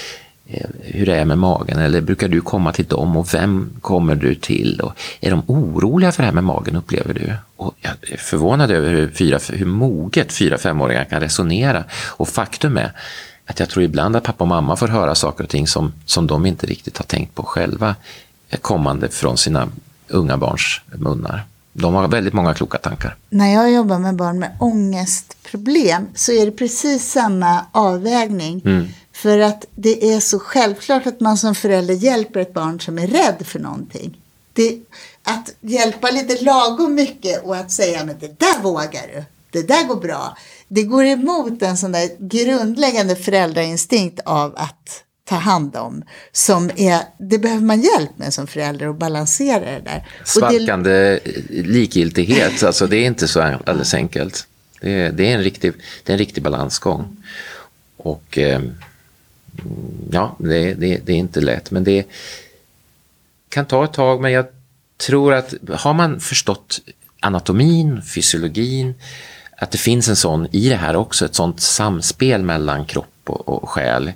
hur 0.82 1.06
det 1.06 1.16
är 1.16 1.26
med 1.26 1.38
magen 1.38 1.80
eller 1.80 2.02
brukar 2.02 2.28
du 2.28 2.42
komma 2.42 2.74
till 2.74 2.86
dem 2.86 3.18
och 3.18 3.34
vem 3.34 3.70
kommer 3.82 4.16
du 4.16 4.36
till? 4.36 4.82
Och 4.82 4.94
är 5.22 5.32
de 5.32 5.44
oroliga 5.48 6.12
för 6.12 6.24
det 6.24 6.28
här 6.28 6.34
med 6.34 6.44
magen 6.44 6.76
upplever 6.76 7.14
du? 7.14 7.34
Och 7.56 7.76
jag 7.82 7.92
är 8.02 8.18
förvånad 8.18 8.72
över 8.72 8.90
hur, 8.90 9.12
fyra, 9.12 9.40
hur 9.50 9.66
moget 9.66 10.34
fyra 10.34 10.58
femåringar 10.58 11.06
kan 11.06 11.20
resonera 11.20 11.84
och 12.08 12.30
faktum 12.30 12.78
är 12.78 12.92
att 13.46 13.60
jag 13.60 13.70
tror 13.70 13.84
ibland 13.84 14.16
att 14.16 14.24
pappa 14.24 14.44
och 14.44 14.48
mamma 14.48 14.76
får 14.76 14.88
höra 14.88 15.16
saker 15.16 15.44
och 15.44 15.50
ting 15.50 15.68
som, 15.68 15.94
som 16.06 16.28
de 16.28 16.46
inte 16.46 16.66
riktigt 16.66 16.98
har 16.98 17.06
tänkt 17.06 17.36
på 17.36 17.44
själva 17.44 17.96
kommande 18.62 19.10
från 19.10 19.38
sina 19.38 19.70
unga 20.08 20.38
barns 20.38 20.82
munnar 20.86 21.46
de 21.74 21.94
har 21.94 22.08
väldigt 22.08 22.34
många 22.34 22.54
kloka 22.54 22.78
tankar. 22.78 23.16
När 23.30 23.54
jag 23.54 23.72
jobbar 23.72 24.00
med 24.00 24.16
barn 24.16 24.40
med 24.40 24.52
ångestproblem 24.60 26.08
så 26.16 26.32
är 26.32 26.46
det 26.46 26.52
precis 26.52 27.12
samma 27.12 27.66
avvägning. 27.72 28.62
Mm. 28.66 28.88
För 29.22 29.40
att 29.40 29.66
det 29.76 30.14
är 30.14 30.20
så 30.20 30.40
självklart 30.40 31.08
att 31.08 31.20
man 31.20 31.38
som 31.38 31.56
förälder 31.56 31.94
hjälper 31.94 32.40
ett 32.40 32.54
barn 32.54 32.80
som 32.80 33.00
är 33.00 33.08
rädd 33.08 33.46
för 33.46 33.60
någonting. 33.60 34.18
Det, 34.54 34.80
att 35.24 35.54
hjälpa 35.62 36.12
lite 36.12 36.44
lagom 36.44 36.96
mycket 36.96 37.44
och 37.44 37.56
att 37.56 37.72
säga 37.72 38.06
men 38.06 38.16
det 38.20 38.40
där 38.40 38.62
vågar 38.62 39.08
du, 39.14 39.24
det 39.52 39.68
där 39.68 39.88
går 39.88 39.96
bra. 39.96 40.38
Det 40.68 40.84
går 40.84 41.06
emot 41.06 41.62
en 41.62 41.78
sån 41.78 41.92
där 41.92 42.10
grundläggande 42.20 43.16
föräldrainstinkt 43.16 44.20
av 44.26 44.54
att 44.58 45.04
ta 45.26 45.36
hand 45.36 45.76
om. 45.76 46.04
Som 46.32 46.72
är, 46.76 47.02
det 47.18 47.38
behöver 47.38 47.64
man 47.64 47.82
hjälp 47.82 48.18
med 48.18 48.34
som 48.34 48.48
förälder 48.48 48.88
att 48.88 49.00
balansera 49.00 49.66
det 49.66 49.82
där. 49.86 50.08
Svalkande 50.26 50.92
det... 50.92 51.22
likgiltighet, 51.50 52.64
alltså 52.64 52.88
det 52.88 52.98
är 52.98 53.06
inte 53.06 53.28
så 53.28 53.42
alldeles 53.42 53.94
enkelt. 53.94 54.48
Det 54.82 54.92
är, 54.92 55.12
det 55.12 55.32
är, 55.32 55.36
en, 55.36 55.44
riktig, 55.44 55.74
det 56.04 56.12
är 56.12 56.14
en 56.14 56.20
riktig 56.20 56.44
balansgång. 56.44 57.24
Och 57.98 58.38
eh, 58.38 58.62
ja, 60.12 60.36
det, 60.40 60.74
det, 60.74 60.98
det, 61.06 61.14
är 61.14 61.18
inte 61.18 61.42
lätt. 61.42 61.72
Men 61.72 61.84
det 61.84 62.06
kan 63.50 63.66
ta 63.66 63.84
ett 63.84 63.94
tag. 63.94 64.22
Men 64.22 64.32
jag 64.32 64.46
tror 64.98 65.34
att 65.34 65.54
har 65.70 65.94
man 65.94 66.20
förstått 66.20 66.80
anatomin, 67.20 68.02
fysiologin, 68.02 68.96
att 69.58 69.72
det 69.72 69.78
finns 69.78 70.10
en 70.10 70.16
sån 70.16 70.48
i 70.52 70.70
det 70.70 70.76
här 70.76 70.96
också, 70.96 71.26
ett 71.26 71.36
sånt 71.36 71.62
samspel 71.62 72.44
mellan 72.44 72.86
kropp 72.86 73.22
och, 73.26 73.50
och 73.50 73.70
själ 73.70 74.12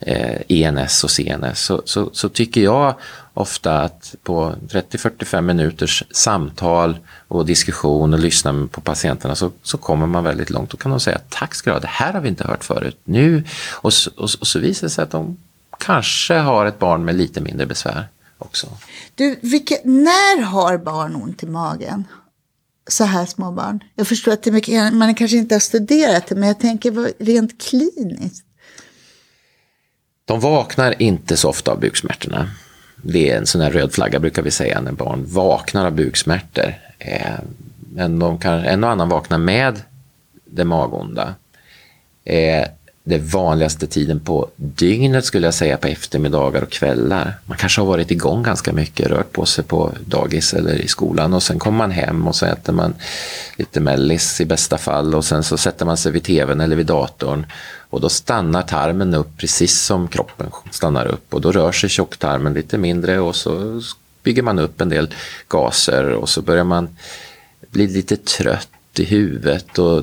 eh, 0.00 0.40
ENS 0.48 1.04
och 1.04 1.10
CNS 1.10 1.60
så, 1.60 1.82
så, 1.84 2.10
så, 2.12 2.28
tycker 2.28 2.60
jag 2.60 2.94
ofta 3.34 3.80
att 3.80 4.14
på 4.22 4.54
30-45 4.68 5.40
minuters 5.40 6.04
samtal 6.10 6.98
och 7.28 7.46
diskussion 7.46 8.14
och 8.14 8.18
lyssna 8.18 8.68
på 8.70 8.80
patienterna 8.80 9.34
så, 9.34 9.50
så 9.62 9.78
kommer 9.78 10.06
man 10.06 10.24
väldigt 10.24 10.50
långt. 10.50 10.70
Då 10.70 10.76
kan 10.76 10.90
de 10.90 11.00
säga 11.00 11.20
tack 11.28 11.54
ska 11.54 11.70
du 11.70 11.74
ha, 11.74 11.80
det 11.80 11.86
här 11.86 12.12
har 12.12 12.20
vi 12.20 12.28
inte 12.28 12.46
hört 12.46 12.64
förut. 12.64 13.00
Nu, 13.04 13.44
och, 13.72 13.92
och, 14.16 14.30
och 14.40 14.46
så 14.46 14.58
visar 14.58 14.86
det 14.86 14.90
sig 14.90 15.04
att 15.04 15.10
de 15.10 15.36
kanske 15.78 16.34
har 16.34 16.66
ett 16.66 16.78
barn 16.78 17.04
med 17.04 17.14
lite 17.14 17.40
mindre 17.40 17.66
besvär 17.66 18.08
också. 18.38 18.66
Du, 19.14 19.38
vilket, 19.42 19.84
när 19.84 20.42
har 20.42 20.78
barn 20.78 21.14
ont 21.14 21.42
i 21.42 21.46
magen? 21.46 22.04
så 22.88 23.04
här 23.04 23.26
små 23.26 23.52
barn. 23.52 23.84
Jag 23.94 24.06
förstår 24.06 24.32
att 24.32 24.42
det 24.42 24.52
mycket, 24.52 24.94
man 24.94 25.14
kanske 25.14 25.36
inte 25.36 25.54
har 25.54 25.60
studerat 25.60 26.26
det, 26.26 26.34
men 26.34 26.48
jag 26.48 26.58
tänker 26.58 27.24
rent 27.24 27.62
kliniskt. 27.62 28.44
De 30.30 30.40
vaknar 30.40 31.02
inte 31.02 31.36
så 31.36 31.48
ofta 31.48 31.72
av 31.72 31.80
buksmärtorna. 31.80 32.50
Det 32.96 33.30
är 33.30 33.36
en 33.36 33.46
sån 33.46 33.60
här 33.60 33.70
röd 33.70 33.92
flagga 33.92 34.18
brukar 34.18 34.42
vi 34.42 34.50
säga 34.50 34.80
när 34.80 34.92
barn 34.92 35.24
vaknar 35.26 35.86
av 35.86 35.92
buksmärtor. 35.92 36.74
Eh, 36.98 37.38
men 37.92 38.18
de 38.18 38.38
kan, 38.38 38.64
en 38.64 38.84
och 38.84 38.90
annan 38.90 39.08
vaknar 39.08 39.38
med 39.38 39.82
det 40.44 40.64
magonda. 40.64 41.34
Eh, 42.24 42.66
det 43.04 43.18
vanligaste 43.18 43.86
tiden 43.86 44.20
på 44.20 44.48
dygnet 44.56 45.24
skulle 45.24 45.46
jag 45.46 45.54
säga 45.54 45.76
på 45.76 45.88
eftermiddagar 45.88 46.62
och 46.62 46.70
kvällar. 46.70 47.34
Man 47.46 47.58
kanske 47.58 47.80
har 47.80 47.86
varit 47.86 48.10
igång 48.10 48.42
ganska 48.42 48.72
mycket, 48.72 49.06
rört 49.06 49.32
på 49.32 49.46
sig 49.46 49.64
på 49.64 49.92
dagis 50.04 50.54
eller 50.54 50.74
i 50.74 50.88
skolan 50.88 51.34
och 51.34 51.42
sen 51.42 51.58
kommer 51.58 51.78
man 51.78 51.90
hem 51.90 52.28
och 52.28 52.36
så 52.36 52.46
äter 52.46 52.72
man 52.72 52.94
lite 53.56 53.80
mellis 53.80 54.40
i 54.40 54.44
bästa 54.44 54.78
fall 54.78 55.14
och 55.14 55.24
sen 55.24 55.42
så 55.42 55.56
sätter 55.56 55.86
man 55.86 55.96
sig 55.96 56.12
vid 56.12 56.22
tvn 56.22 56.60
eller 56.60 56.76
vid 56.76 56.86
datorn 56.86 57.46
och 57.90 58.00
då 58.00 58.08
stannar 58.08 58.62
tarmen 58.62 59.14
upp 59.14 59.36
precis 59.36 59.80
som 59.80 60.08
kroppen 60.08 60.50
stannar 60.70 61.06
upp 61.06 61.34
och 61.34 61.40
då 61.40 61.52
rör 61.52 61.72
sig 61.72 61.88
tjocktarmen 61.88 62.54
lite 62.54 62.78
mindre 62.78 63.20
och 63.20 63.36
så 63.36 63.82
bygger 64.22 64.42
man 64.42 64.58
upp 64.58 64.80
en 64.80 64.88
del 64.88 65.14
gaser 65.48 66.10
och 66.10 66.28
så 66.28 66.42
börjar 66.42 66.64
man 66.64 66.96
bli 67.70 67.86
lite 67.86 68.16
trött 68.16 68.68
i 68.98 69.04
huvudet 69.04 69.78
och 69.78 70.02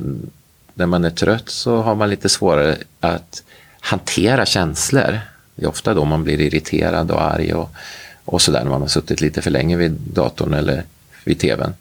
när 0.77 0.85
man 0.85 1.05
är 1.05 1.09
trött 1.09 1.49
så 1.49 1.81
har 1.81 1.95
man 1.95 2.09
lite 2.09 2.29
svårare 2.29 2.77
att 2.99 3.43
hantera 3.79 4.45
känslor. 4.45 5.19
Det 5.55 5.65
är 5.65 5.69
ofta 5.69 5.93
då 5.93 6.05
man 6.05 6.23
blir 6.23 6.41
irriterad 6.41 7.11
och 7.11 7.21
arg 7.21 7.53
och, 7.53 7.69
och 8.25 8.41
sådär 8.41 8.63
när 8.63 8.69
man 8.69 8.81
har 8.81 8.87
suttit 8.87 9.21
lite 9.21 9.41
för 9.41 9.51
länge 9.51 9.77
vid 9.77 9.91
datorn 9.91 10.53
eller 10.53 10.83
vid 11.23 11.39
tvn. 11.39 11.73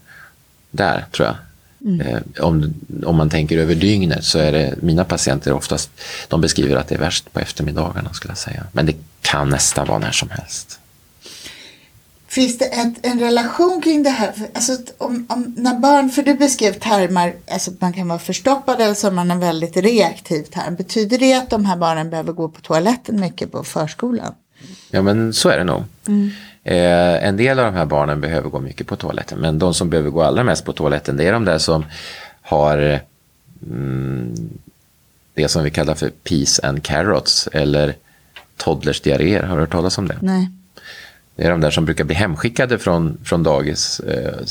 Där 0.71 1.05
tror 1.13 1.29
jag. 1.29 1.37
Mm. 1.85 2.01
Eh, 2.01 2.45
om, 2.45 2.75
om 3.05 3.17
man 3.17 3.31
tänker 3.31 3.59
över 3.59 3.75
dygnet 3.75 4.25
så 4.25 4.39
är 4.39 4.53
det 4.53 4.75
mina 4.83 5.05
patienter 5.05 5.53
oftast, 5.53 5.91
de 6.29 6.41
beskriver 6.41 6.77
att 6.77 6.89
det 6.89 6.95
är 6.95 6.99
värst 6.99 7.33
på 7.33 7.41
eftermiddagarna 7.41 8.13
skulle 8.13 8.31
jag 8.31 8.39
säga. 8.39 8.65
Men 8.73 8.87
det 8.87 8.95
kan 9.23 9.49
nästan 9.49 9.87
vara 9.87 9.99
när 9.99 10.13
som 10.13 10.31
helst. 10.31 10.81
Finns 12.37 12.59
det 12.59 12.65
ett, 12.65 12.95
en 13.03 13.21
relation 13.21 13.81
kring 13.83 14.03
det 14.03 14.11
här? 14.11 14.33
Alltså, 14.55 14.77
om, 14.99 15.27
om, 15.29 15.55
när 15.57 15.75
barn, 15.75 16.11
för 16.11 16.23
du 16.23 16.35
beskrev 16.35 16.73
tarmar, 16.73 17.33
alltså 17.51 17.71
man 17.79 17.93
kan 17.93 18.09
vara 18.09 18.19
förstoppad 18.19 18.81
eller 18.81 18.95
så 18.95 19.07
har 19.07 19.13
man 19.13 19.31
en 19.31 19.41
väldigt 19.41 19.77
reaktiv 19.77 20.43
tarm. 20.43 20.75
Betyder 20.75 21.19
det 21.19 21.35
att 21.35 21.51
de 21.51 21.65
här 21.65 21.77
barnen 21.77 22.11
behöver 22.11 22.33
gå 22.33 22.49
på 22.49 22.61
toaletten 22.61 23.21
mycket 23.21 23.53
på 23.53 23.65
förskolan? 23.65 24.35
Ja, 24.91 25.03
men 25.03 25.33
så 25.33 25.49
är 25.49 25.59
det 25.59 25.65
nog. 25.65 25.83
Mm. 26.09 26.31
Eh, 26.65 27.29
en 27.29 27.37
del 27.37 27.59
av 27.59 27.65
de 27.65 27.75
här 27.75 27.87
barnen 27.87 28.21
behöver 28.21 28.51
gå 28.51 28.61
mycket 28.61 28.87
på 28.87 28.97
toaletten, 28.97 29.39
men 29.39 29.59
de 29.59 29.75
som 29.75 29.91
behöver 29.91 30.11
gå 30.11 30.23
allra 30.23 30.45
mest 30.45 30.65
på 30.65 30.73
toaletten, 30.73 31.17
det 31.17 31.25
är 31.25 31.33
de 31.33 31.45
där 31.45 31.59
som 31.59 31.85
har 32.43 33.01
mm, 33.67 34.35
det 35.35 35.49
som 35.49 35.65
vi 35.65 35.71
kallar 35.71 35.95
för 35.95 36.11
peas 36.11 36.61
and 36.61 36.83
carrots, 36.83 37.49
eller 37.53 37.95
toddlers 38.57 39.01
diarréer. 39.01 39.43
Har 39.43 39.57
du 39.57 39.63
hört 39.63 39.73
talas 39.73 39.99
om 39.99 40.09
det? 40.09 40.19
Nej. 40.23 40.49
Det 41.37 41.45
är 41.45 41.51
de 41.51 41.61
där 41.61 41.71
som 41.71 41.85
brukar 41.85 42.05
bli 42.05 42.15
hemskickade 42.15 42.79
från, 42.79 43.19
från 43.25 43.43
dagis. 43.43 44.01
Eh, 44.01 44.45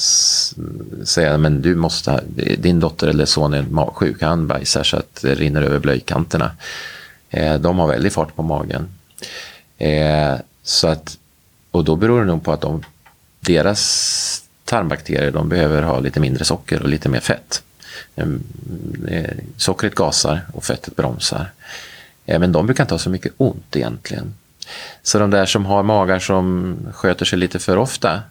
säga, 1.04 1.38
men 1.38 1.62
du 1.62 1.76
måste, 1.76 2.24
din 2.58 2.80
dotter 2.80 3.08
eller 3.08 3.26
son 3.26 3.54
är 3.54 3.62
magsjuk, 3.62 4.22
han 4.22 4.48
bajsar 4.48 4.84
så 4.84 4.98
att 4.98 5.22
det 5.22 5.36
rinner 5.36 5.62
över 5.62 5.80
blöjkanterna. 5.80 6.52
Eh, 7.30 7.56
de 7.56 7.80
har 7.80 7.88
väldigt 7.88 8.14
fart 8.14 8.36
på 8.36 8.44
magen. 8.44 8.88
Eh, 9.78 10.36
så 10.64 10.88
att, 10.88 11.18
och 11.72 11.84
då 11.84 11.96
beror 11.96 12.20
det 12.20 12.26
nog 12.26 12.44
på 12.44 12.52
att 12.52 12.62
de, 12.62 12.84
deras 13.40 14.44
tarmbakterier 14.66 15.32
de 15.32 15.50
behöver 15.50 15.82
ha 15.82 16.00
lite 16.00 16.20
mindre 16.20 16.46
socker 16.46 16.82
och 16.82 16.90
lite 16.90 17.10
mer 17.10 17.20
fett. 17.20 17.64
Ehm, 18.16 18.44
eh, 19.08 19.38
sockret 19.58 19.96
gasar 19.96 20.42
och 20.54 20.64
fettet 20.64 20.96
bromsar. 20.96 21.52
Eh, 22.26 22.40
men 22.40 22.52
de 22.52 22.66
brukar 22.66 22.84
inte 22.84 22.94
ha 22.94 23.00
så 23.00 23.10
mycket 23.10 23.34
ont 23.38 23.76
egentligen. 23.76 24.34
Så 25.04 25.20
de 25.20 25.30
där 25.30 25.46
som 25.46 25.66
har 25.66 25.84
magar 25.84 26.20
som 26.20 26.78
sköter 26.94 27.26
sig 27.26 27.40
lite 27.40 27.60
för 27.60 27.78
ofta, 27.78 28.22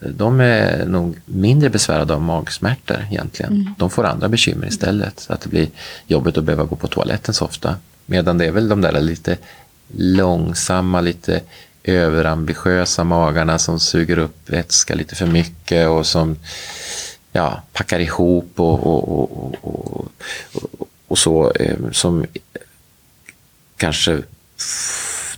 de 0.00 0.40
är 0.40 0.86
nog 0.86 1.20
mindre 1.24 1.70
besvärade 1.70 2.14
av 2.14 2.22
magsmärtor 2.22 3.06
egentligen. 3.10 3.52
Mm. 3.52 3.74
De 3.78 3.90
får 3.90 4.04
andra 4.04 4.28
bekymmer 4.28 4.66
istället. 4.66 5.26
Att 5.28 5.40
det 5.40 5.48
blir 5.48 5.68
jobbigt 6.06 6.38
att 6.38 6.44
behöva 6.44 6.64
gå 6.64 6.76
på 6.76 6.86
toaletten 6.86 7.34
så 7.34 7.44
ofta. 7.44 7.76
Medan 8.06 8.38
det 8.38 8.46
är 8.46 8.50
väl 8.50 8.68
de 8.68 8.80
där 8.80 9.00
lite 9.00 9.36
långsamma, 9.96 11.00
lite 11.00 11.40
överambitiösa 11.84 13.04
magarna 13.04 13.58
som 13.58 13.80
suger 13.80 14.18
upp 14.18 14.50
vätska 14.50 14.94
lite 14.94 15.14
för 15.14 15.26
mycket 15.26 15.88
och 15.88 16.06
som 16.06 16.36
ja, 17.32 17.62
packar 17.72 17.98
ihop 17.98 18.52
och, 18.56 18.86
och, 18.86 19.12
och, 19.12 19.54
och, 19.62 20.06
och 21.08 21.18
så. 21.18 21.52
Eh, 21.52 21.76
som 21.92 22.26
kanske 23.76 24.22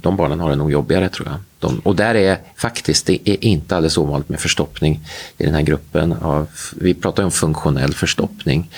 de 0.00 0.16
barnen 0.16 0.40
har 0.40 0.50
det 0.50 0.56
nog 0.56 0.72
jobbigare 0.72 1.08
tror 1.08 1.28
jag. 1.28 1.36
De, 1.58 1.78
och 1.78 1.96
där 1.96 2.14
är 2.14 2.38
faktiskt, 2.56 3.06
det 3.06 3.28
är 3.28 3.44
inte 3.44 3.76
alldeles 3.76 3.98
ovanligt 3.98 4.28
med 4.28 4.40
förstoppning 4.40 5.00
i 5.38 5.44
den 5.44 5.54
här 5.54 5.62
gruppen. 5.62 6.12
Av, 6.12 6.48
vi 6.76 6.94
pratar 6.94 7.24
om 7.24 7.30
funktionell 7.30 7.94
förstoppning. 7.94 8.70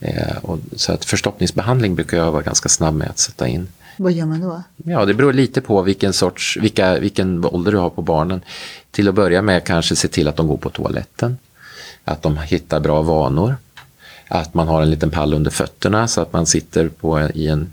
Eh, 0.00 0.36
och, 0.42 0.58
så 0.76 0.92
att 0.92 1.04
förstoppningsbehandling 1.04 1.94
brukar 1.94 2.16
jag 2.16 2.32
vara 2.32 2.42
ganska 2.42 2.68
snabb 2.68 2.94
med 2.94 3.10
att 3.10 3.18
sätta 3.18 3.48
in. 3.48 3.68
Vad 3.96 4.12
gör 4.12 4.26
man 4.26 4.40
då? 4.40 4.62
Ja, 4.76 5.04
det 5.04 5.14
beror 5.14 5.32
lite 5.32 5.60
på 5.60 5.82
vilken 5.82 6.12
sorts, 6.12 6.56
vilka, 6.60 6.98
vilken 6.98 7.44
ålder 7.44 7.72
du 7.72 7.78
har 7.78 7.90
på 7.90 8.02
barnen. 8.02 8.40
Till 8.90 9.08
att 9.08 9.14
börja 9.14 9.42
med 9.42 9.64
kanske 9.64 9.96
se 9.96 10.08
till 10.08 10.28
att 10.28 10.36
de 10.36 10.48
går 10.48 10.56
på 10.56 10.70
toaletten. 10.70 11.38
Att 12.04 12.22
de 12.22 12.38
hittar 12.38 12.80
bra 12.80 13.02
vanor. 13.02 13.56
Att 14.28 14.54
man 14.54 14.68
har 14.68 14.82
en 14.82 14.90
liten 14.90 15.10
pall 15.10 15.34
under 15.34 15.50
fötterna 15.50 16.08
så 16.08 16.20
att 16.20 16.32
man 16.32 16.46
sitter 16.46 16.88
på, 16.88 17.28
i 17.34 17.48
en 17.48 17.72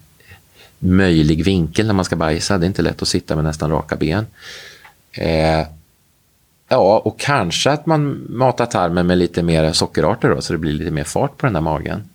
möjlig 0.80 1.44
vinkel 1.44 1.88
när 1.88 1.94
man 1.94 2.06
ska 2.06 2.16
bajsa. 2.16 2.58
Det 2.58 2.66
är 2.66 2.68
inte 2.68 2.82
lätt 2.82 3.02
att 3.02 3.08
sitta 3.08 3.36
med 3.36 3.44
nästan 3.44 3.72
raka 3.72 3.96
ben. 3.96 4.26
Eh, 5.12 5.68
ja, 6.68 7.02
och 7.06 7.20
kanske 7.20 7.72
att 7.72 7.86
man 7.86 8.26
matar 8.30 8.66
tarmen 8.66 9.08
med 9.08 9.18
lite 9.18 9.44
mer 9.44 9.74
sockerarter 9.74 10.30
då, 10.30 10.42
så 10.42 10.54
det 10.54 10.60
blir 10.60 10.74
lite 10.74 10.92
mer 10.92 11.04
fart 11.04 11.38
på 11.38 11.46
den 11.46 11.54
där 11.54 11.62
magen. 11.62 12.10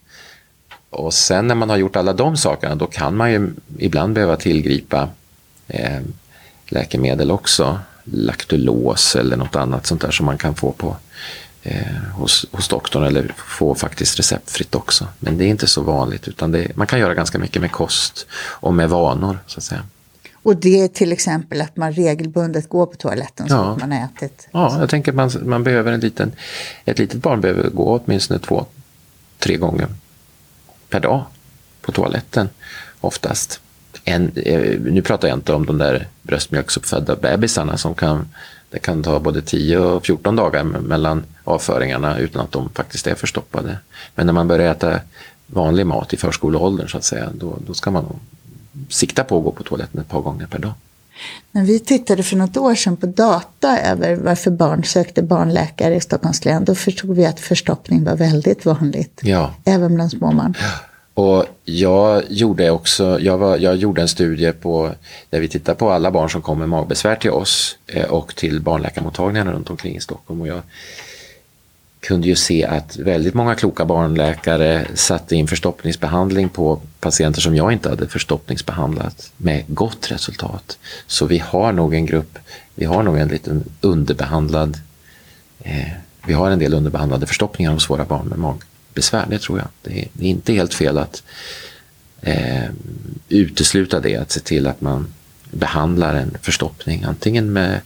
Och 0.91 1.15
sen 1.15 1.47
när 1.47 1.55
man 1.55 1.71
har 1.71 1.77
gjort 1.77 1.97
alla 1.97 2.13
de 2.13 2.37
sakerna, 2.37 2.75
då 2.75 2.87
kan 2.87 3.17
man 3.17 3.33
ju 3.33 3.51
ibland 3.79 4.15
behöva 4.15 4.37
tillgripa 4.37 5.09
eh, 5.69 6.01
läkemedel 6.69 7.31
också. 7.31 7.79
Laktulos 8.05 9.17
eller 9.17 9.37
något 9.37 9.57
annat 9.57 9.87
sånt 9.87 10.01
där 10.01 10.11
som 10.11 10.27
man 10.27 10.39
kan 10.39 10.55
få 10.55 10.73
på 10.73 10.97
eh, 11.65 11.97
hos, 12.15 12.47
hos 12.53 12.69
doktorn 12.69 13.05
eller 13.05 13.35
få 13.37 13.75
faktiskt 13.75 14.19
receptfritt 14.19 14.75
också. 14.75 15.07
Men 15.19 15.39
det 15.39 15.45
är 15.45 15.49
inte 15.49 15.67
så 15.67 15.83
vanligt 15.83 16.29
utan 16.29 16.53
det, 16.53 16.77
man 16.77 16.87
kan 16.87 16.99
göra 16.99 17.15
ganska 17.15 17.39
mycket 17.39 17.63
med 17.63 17.73
kost 17.73 18.27
och 18.35 18.75
med 18.75 18.89
vanor 18.89 19.39
så 19.47 19.59
att 19.59 19.65
säga. 19.65 19.83
Och 20.43 20.57
det 20.57 20.81
är 20.81 20.89
till 20.89 21.13
exempel 21.13 21.61
att 21.61 21.77
man 21.77 21.93
regelbundet 21.93 22.69
går 22.69 22.87
på 22.87 22.97
toaletten 22.97 23.49
så 23.49 23.55
ja. 23.55 23.73
att 23.73 23.81
man 23.81 23.93
har 23.93 24.05
ätit? 24.05 24.49
Ja, 24.53 24.81
jag 24.81 24.89
tänker 24.89 25.13
att 25.13 25.17
man, 25.17 25.31
man 25.43 25.65
behöver 25.65 25.93
en 25.93 26.01
liten, 26.01 26.33
ett 26.85 26.99
litet 26.99 27.23
barn 27.23 27.41
behöver 27.41 27.71
gå 27.71 28.01
åtminstone 28.05 28.41
två, 28.41 28.67
tre 29.39 29.57
gånger 29.57 29.89
per 30.89 31.01
dag 31.01 31.25
på 31.81 31.93
toaletten 31.93 32.49
oftast. 33.01 33.61
En, 34.05 34.33
eh, 34.37 34.81
nu 34.81 35.03
pratar 35.03 35.29
jag 35.29 35.37
inte 35.37 35.53
om 35.53 35.67
de 35.67 35.79
där 35.79 36.09
bröstmjölksuppfödda 36.23 37.17
bebisarna 37.17 37.77
som 37.77 37.95
kan, 37.95 38.29
det 38.75 38.81
kan 38.81 39.03
ta 39.03 39.21
både 39.21 39.43
10 39.43 39.79
och 39.79 40.07
14 40.07 40.37
dagar 40.37 40.65
mellan 40.65 41.25
avföringarna 41.45 42.19
utan 42.19 42.43
att 42.43 42.53
de 42.53 42.69
faktiskt 42.69 43.07
är 43.07 43.15
förstoppade. 43.15 43.79
Men 44.15 44.27
när 44.27 44.33
man 44.33 44.49
börjar 44.49 44.71
äta 44.71 45.01
vanlig 45.47 45.87
mat 45.87 46.13
i 46.13 46.17
förskoleåldern 46.17 46.89
så 46.89 46.97
att 46.97 47.05
säga, 47.05 47.31
då, 47.35 47.59
då 47.67 47.75
ska 47.75 47.91
man 47.91 48.05
sikta 48.89 49.25
på 49.25 49.39
att 49.39 49.45
gå 49.45 49.53
på 49.53 49.63
toaletten 49.63 50.01
ett 50.01 50.09
par 50.09 50.21
gånger 50.21 50.47
per 50.47 50.59
dag. 50.59 50.73
När 51.53 51.65
vi 51.65 51.79
tittade 51.79 52.23
för 52.23 52.37
något 52.37 52.57
år 52.57 52.75
sedan 52.75 52.97
på 52.97 53.07
data 53.07 53.79
över 53.79 54.15
varför 54.15 54.51
barn 54.51 54.85
sökte 54.85 55.23
barnläkare 55.23 55.95
i 55.95 56.01
Stockholms 56.01 56.45
län, 56.45 56.65
då 56.65 56.75
förstod 56.75 57.17
vi 57.17 57.27
att 57.27 57.41
förstoppning 57.41 58.05
var 58.05 58.17
väldigt 58.17 58.65
vanligt. 58.65 59.21
Ja. 59.23 59.55
Även 59.65 59.95
bland 59.95 60.11
småbarn. 60.11 60.55
Ja. 60.61 60.94
Och 61.15 61.45
jag 61.65 62.23
gjorde 62.29 62.71
också, 62.71 63.21
jag, 63.21 63.39
var, 63.39 63.59
jag 63.59 63.77
gjorde 63.77 64.03
en 64.03 64.09
studie 64.09 64.53
på, 64.53 64.95
där 65.31 65.41
vi 65.41 65.49
tittar 65.49 65.75
på 65.75 65.91
alla 65.91 66.11
barn 66.11 66.31
som 66.31 66.43
kom 66.43 66.59
med 66.59 66.69
magbesvär 66.69 67.17
till 67.17 67.31
oss 67.31 67.79
eh, 67.87 68.05
och 68.05 68.37
till 68.37 68.61
barnläkarmottagningarna 68.61 69.53
runt 69.53 69.71
omkring 69.71 69.97
i 69.97 70.01
Stockholm. 70.01 70.41
Och 70.41 70.49
jag 70.49 70.63
kunde 72.01 72.29
ju 72.29 72.37
se 72.37 72.65
att 72.65 72.97
väldigt 72.97 73.35
många 73.35 73.55
kloka 73.55 73.85
barnläkare 73.85 74.87
satte 74.95 75.37
in 75.37 75.49
förstoppningsbehandling 75.49 76.49
på 76.49 76.81
patienter 77.01 77.41
som 77.41 77.57
jag 77.57 77.73
inte 77.73 77.89
hade 77.89 78.09
förstoppningsbehandlat 78.09 79.33
med 79.37 79.65
gott 79.67 80.11
resultat. 80.11 80.79
Så 81.07 81.27
vi 81.27 81.39
har 81.39 81.73
nog 81.73 81.95
en 81.95 82.07
grupp, 82.07 82.39
vi 82.75 82.85
har 82.85 83.03
nog 83.03 83.19
en 83.19 83.29
liten 83.29 83.65
underbehandlad, 83.81 84.79
eh, 85.59 85.89
vi 86.27 86.33
har 86.33 86.51
en 86.51 86.59
del 86.59 86.75
underbehandlade 86.75 87.27
förstoppningar 87.27 87.73
hos 87.73 87.91
våra 87.91 88.05
barn 88.05 88.27
med 88.27 88.39
magbesvär, 88.95 89.27
det 89.31 89.39
tror 89.39 89.59
jag. 89.59 89.69
Det 89.83 90.01
är, 90.01 90.09
det 90.13 90.25
är 90.25 90.31
inte 90.31 90.53
helt 90.53 90.75
fel 90.75 90.99
att 90.99 91.23
eh, 92.23 92.71
utesluta 93.29 94.01
det, 94.01 94.17
att 94.17 94.33
se 94.33 94.41
till 94.41 94.67
att 94.67 94.81
man 94.81 95.07
behandlar 95.51 96.15
en 96.15 96.37
förstoppning, 96.43 97.05
antingen 97.05 97.53
med 97.53 97.81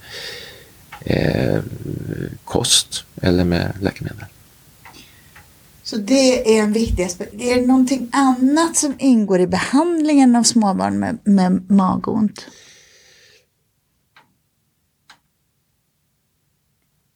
eh, 1.05 1.61
kost 2.45 3.05
eller 3.23 3.45
med 3.45 3.73
läkemedel. 3.81 4.25
Så 5.83 5.97
det 5.97 6.57
är 6.59 6.63
en 6.63 6.73
viktig 6.73 7.03
aspekt. 7.03 7.35
Är 7.35 7.61
det 7.61 7.67
någonting 7.67 8.09
annat 8.13 8.77
som 8.77 8.95
ingår 8.99 9.41
i 9.41 9.47
behandlingen 9.47 10.37
av 10.37 10.43
småbarn 10.43 10.99
med, 10.99 11.19
med 11.25 11.71
magont? 11.71 12.47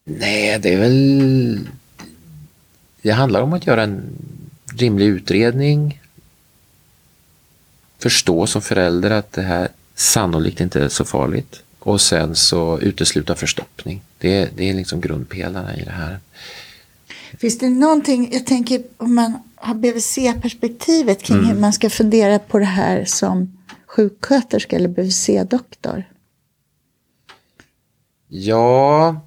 Nej, 0.05 0.59
det 0.59 0.75
är 0.75 0.79
väl... 0.79 1.69
Det 3.03 3.11
handlar 3.11 3.43
om 3.43 3.53
att 3.53 3.67
göra 3.67 3.83
en 3.83 4.03
rimlig 4.77 5.07
utredning. 5.07 6.01
Förstå 7.99 8.47
som 8.47 8.63
förälder 8.63 9.11
att 9.11 9.33
det 9.33 9.43
här 9.43 9.69
sannolikt 9.95 10.61
inte 10.61 10.81
är 10.81 10.89
så 10.89 11.05
farligt. 11.05 11.63
Och 11.79 12.01
sen 12.01 12.35
så 12.35 12.81
utesluta 12.81 13.35
förstoppning. 13.35 14.03
Det, 14.19 14.57
det 14.57 14.71
är 14.71 14.75
liksom 14.75 15.01
grundpelarna 15.01 15.77
i 15.77 15.85
det 15.85 15.91
här. 15.91 16.19
Finns 17.39 17.59
det 17.59 17.69
någonting, 17.69 18.29
jag 18.33 18.47
tänker 18.47 18.83
om 18.97 19.15
man 19.15 19.39
har 19.55 19.75
BVC-perspektivet 19.75 21.23
kring 21.23 21.39
mm. 21.39 21.51
hur 21.51 21.61
man 21.61 21.73
ska 21.73 21.91
fundera 21.91 22.39
på 22.39 22.59
det 22.59 22.65
här 22.65 23.05
som 23.05 23.59
sjuksköterska 23.87 24.77
eller 24.77 24.89
BVC-doktor? 24.89 26.05
Ja, 28.29 29.21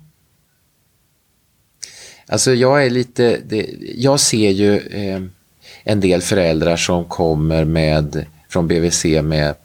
alltså 2.28 2.54
jag 2.54 2.86
är 2.86 2.90
lite, 2.90 3.42
det, 3.46 3.70
jag 3.96 4.20
ser 4.20 4.50
ju 4.50 4.78
eh, 4.78 5.22
en 5.84 6.00
del 6.00 6.22
föräldrar 6.22 6.78
som 6.78 7.06
kommer 7.06 7.64
med, 7.64 8.26
från 8.50 8.68
BVC 8.68 9.06
med 9.06 9.56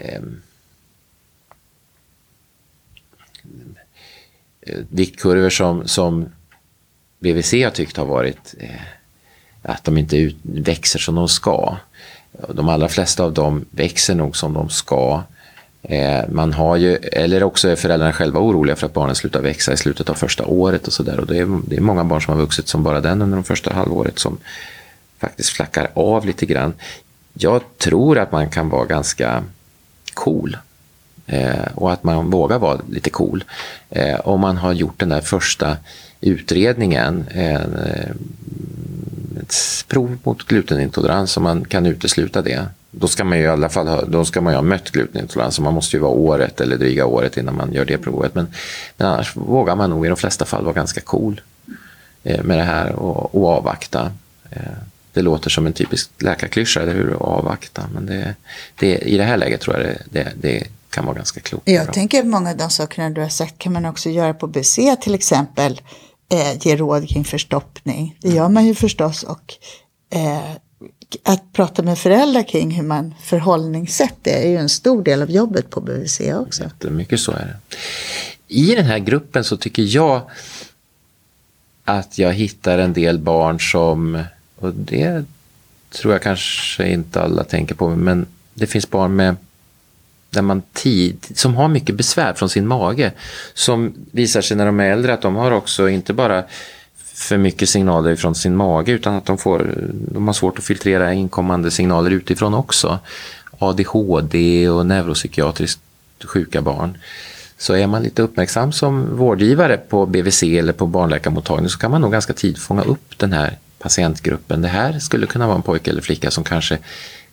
ehm, 0.00 0.42
eh, 4.60 4.78
viktkurvor 4.88 5.50
som, 5.50 5.88
som 5.88 6.32
BVC 7.18 7.52
har 7.52 7.70
tyckt 7.70 7.96
har 7.96 8.06
varit 8.06 8.54
eh, 8.58 8.80
att 9.62 9.84
de 9.84 9.98
inte 9.98 10.16
ut, 10.16 10.36
växer 10.42 10.98
som 10.98 11.14
de 11.14 11.28
ska. 11.28 11.76
De 12.48 12.68
allra 12.68 12.88
flesta 12.88 13.24
av 13.24 13.32
dem 13.32 13.64
växer 13.70 14.14
nog 14.14 14.36
som 14.36 14.52
de 14.52 14.68
ska. 14.68 15.22
Eh, 15.88 16.24
man 16.28 16.52
har 16.52 16.76
ju, 16.76 16.96
eller 16.96 17.42
också 17.42 17.68
är 17.68 17.76
föräldrarna 17.76 18.12
själva 18.12 18.40
oroliga 18.40 18.76
för 18.76 18.86
att 18.86 18.92
barnen 18.92 19.14
slutar 19.14 19.42
växa 19.42 19.72
i 19.72 19.76
slutet 19.76 20.10
av 20.10 20.14
första 20.14 20.46
året 20.46 20.86
och 20.86 20.92
sådär. 20.92 21.20
Och 21.20 21.26
det 21.26 21.38
är, 21.38 21.60
det 21.66 21.76
är 21.76 21.80
många 21.80 22.04
barn 22.04 22.22
som 22.22 22.34
har 22.34 22.40
vuxit 22.40 22.68
som 22.68 22.82
bara 22.82 23.00
den 23.00 23.22
under 23.22 23.36
de 23.36 23.44
första 23.44 23.74
halvåret 23.74 24.18
som 24.18 24.38
faktiskt 25.18 25.50
flackar 25.50 25.90
av 25.94 26.26
lite 26.26 26.46
grann. 26.46 26.72
Jag 27.34 27.62
tror 27.78 28.18
att 28.18 28.32
man 28.32 28.50
kan 28.50 28.68
vara 28.68 28.84
ganska 28.84 29.44
cool 30.14 30.56
eh, 31.26 31.66
och 31.74 31.92
att 31.92 32.04
man 32.04 32.30
vågar 32.30 32.58
vara 32.58 32.80
lite 32.90 33.10
cool. 33.10 33.44
Eh, 33.90 34.20
om 34.20 34.40
man 34.40 34.56
har 34.56 34.72
gjort 34.72 35.00
den 35.00 35.08
där 35.08 35.20
första 35.20 35.76
utredningen, 36.20 37.24
eh, 37.30 37.60
ett 39.40 39.54
prov 39.88 40.18
mot 40.22 40.46
glutenintolerans, 40.46 41.36
om 41.36 41.42
man 41.42 41.64
kan 41.64 41.86
utesluta 41.86 42.42
det. 42.42 42.66
Då 42.98 43.08
ska 43.08 43.24
man 43.24 43.38
ju 43.38 43.44
i 43.44 43.48
alla 43.48 43.68
fall 43.68 43.88
ha, 43.88 44.04
då 44.04 44.24
ska 44.24 44.40
man 44.40 44.52
ju 44.52 44.56
ha 44.56 44.62
mött 44.62 44.90
glutenintolerans, 44.90 45.60
man 45.60 45.74
måste 45.74 45.96
ju 45.96 46.00
vara 46.00 46.12
året 46.12 46.60
eller 46.60 46.76
dryga 46.76 47.06
året 47.06 47.36
innan 47.36 47.56
man 47.56 47.72
gör 47.72 47.84
det 47.84 47.98
provet. 47.98 48.34
Men, 48.34 48.46
men 48.96 49.06
annars 49.06 49.36
vågar 49.36 49.76
man 49.76 49.90
nog 49.90 50.06
i 50.06 50.08
de 50.08 50.16
flesta 50.16 50.44
fall 50.44 50.64
vara 50.64 50.74
ganska 50.74 51.00
cool 51.00 51.40
eh, 52.22 52.42
med 52.42 52.58
det 52.58 52.64
här 52.64 52.92
och, 52.92 53.34
och 53.34 53.48
avvakta. 53.48 54.12
Eh, 54.50 54.62
det 55.12 55.22
låter 55.22 55.50
som 55.50 55.66
en 55.66 55.72
typisk 55.72 56.10
läkarklyscha, 56.18 56.80
eller 56.80 56.94
hur? 56.94 57.12
Avvakta. 57.22 57.88
Men 57.94 58.06
det, 58.06 58.34
det, 58.78 58.98
i 58.98 59.16
det 59.16 59.24
här 59.24 59.36
läget 59.36 59.60
tror 59.60 59.76
jag 59.76 59.86
det, 59.86 59.98
det, 60.10 60.32
det 60.40 60.66
kan 60.90 61.06
vara 61.06 61.16
ganska 61.16 61.40
klokt. 61.40 61.68
Jag 61.68 61.92
tänker 61.92 62.20
att 62.20 62.26
många 62.26 62.50
av 62.50 62.56
de 62.56 62.70
sakerna 62.70 63.10
du 63.10 63.20
har 63.20 63.28
sagt 63.28 63.58
kan 63.58 63.72
man 63.72 63.86
också 63.86 64.10
göra 64.10 64.34
på 64.34 64.46
BC 64.46 64.96
till 64.96 65.14
exempel. 65.14 65.80
Eh, 66.32 66.58
ge 66.60 66.76
råd 66.76 67.08
kring 67.08 67.24
förstoppning. 67.24 68.18
Det 68.20 68.28
gör 68.28 68.48
man 68.48 68.66
ju 68.66 68.74
förstås. 68.74 69.22
Och 69.22 69.54
eh, 70.10 70.56
att 71.22 71.52
prata 71.52 71.82
med 71.82 71.98
föräldrar 71.98 72.48
kring 72.48 72.70
hur 72.70 72.82
man 72.82 73.14
förhållningssätt 73.22 74.14
det 74.22 74.44
är 74.46 74.48
ju 74.48 74.56
en 74.56 74.68
stor 74.68 75.02
del 75.02 75.22
av 75.22 75.30
jobbet 75.30 75.70
på 75.70 75.80
BVC 75.80 76.20
också. 76.20 76.62
Jättemycket 76.62 77.20
så 77.20 77.32
är 77.32 77.46
det. 77.46 77.76
I 78.48 78.74
den 78.74 78.84
här 78.84 78.98
gruppen 78.98 79.44
så 79.44 79.56
tycker 79.56 79.82
jag 79.82 80.30
att 81.84 82.18
jag 82.18 82.32
hittar 82.32 82.78
en 82.78 82.92
del 82.92 83.18
barn 83.18 83.60
som, 83.60 84.24
och 84.56 84.74
det 84.74 85.24
tror 85.90 86.12
jag 86.12 86.22
kanske 86.22 86.88
inte 86.88 87.22
alla 87.22 87.44
tänker 87.44 87.74
på, 87.74 87.88
men 87.88 88.26
det 88.54 88.66
finns 88.66 88.90
barn 88.90 89.16
med 89.16 89.36
där 90.34 90.42
man 90.42 90.62
tid, 90.72 91.26
som 91.34 91.54
har 91.54 91.68
mycket 91.68 91.94
besvär 91.94 92.34
från 92.34 92.48
sin 92.48 92.66
mage. 92.66 93.12
Som 93.54 93.94
visar 94.10 94.40
sig 94.40 94.56
när 94.56 94.66
de 94.66 94.80
är 94.80 94.90
äldre 94.90 95.14
att 95.14 95.22
de 95.22 95.34
har 95.34 95.50
också 95.50 95.88
inte 95.88 96.12
bara 96.12 96.44
för 97.14 97.36
mycket 97.36 97.68
signaler 97.68 98.16
från 98.16 98.34
sin 98.34 98.56
mage 98.56 98.92
utan 98.92 99.14
att 99.14 99.26
de, 99.26 99.38
får, 99.38 99.74
de 100.12 100.26
har 100.26 100.34
svårt 100.34 100.58
att 100.58 100.64
filtrera 100.64 101.12
inkommande 101.12 101.70
signaler 101.70 102.10
utifrån 102.10 102.54
också. 102.54 102.98
ADHD 103.58 104.68
och 104.68 104.86
neuropsykiatriskt 104.86 105.80
sjuka 106.24 106.62
barn. 106.62 106.98
Så 107.58 107.74
är 107.74 107.86
man 107.86 108.02
lite 108.02 108.22
uppmärksam 108.22 108.72
som 108.72 109.16
vårdgivare 109.16 109.76
på 109.76 110.06
BVC 110.06 110.42
eller 110.42 110.72
på 110.72 110.86
barnläkarmottagning 110.86 111.68
så 111.68 111.78
kan 111.78 111.90
man 111.90 112.00
nog 112.00 112.12
ganska 112.12 112.32
tidigt 112.32 112.62
fånga 112.62 112.82
upp 112.82 113.18
den 113.18 113.32
här 113.32 113.58
patientgruppen. 113.78 114.62
Det 114.62 114.68
här 114.68 114.98
skulle 114.98 115.26
kunna 115.26 115.46
vara 115.46 115.56
en 115.56 115.62
pojke 115.62 115.90
eller 115.90 116.02
flicka 116.02 116.30
som 116.30 116.44
kanske 116.44 116.78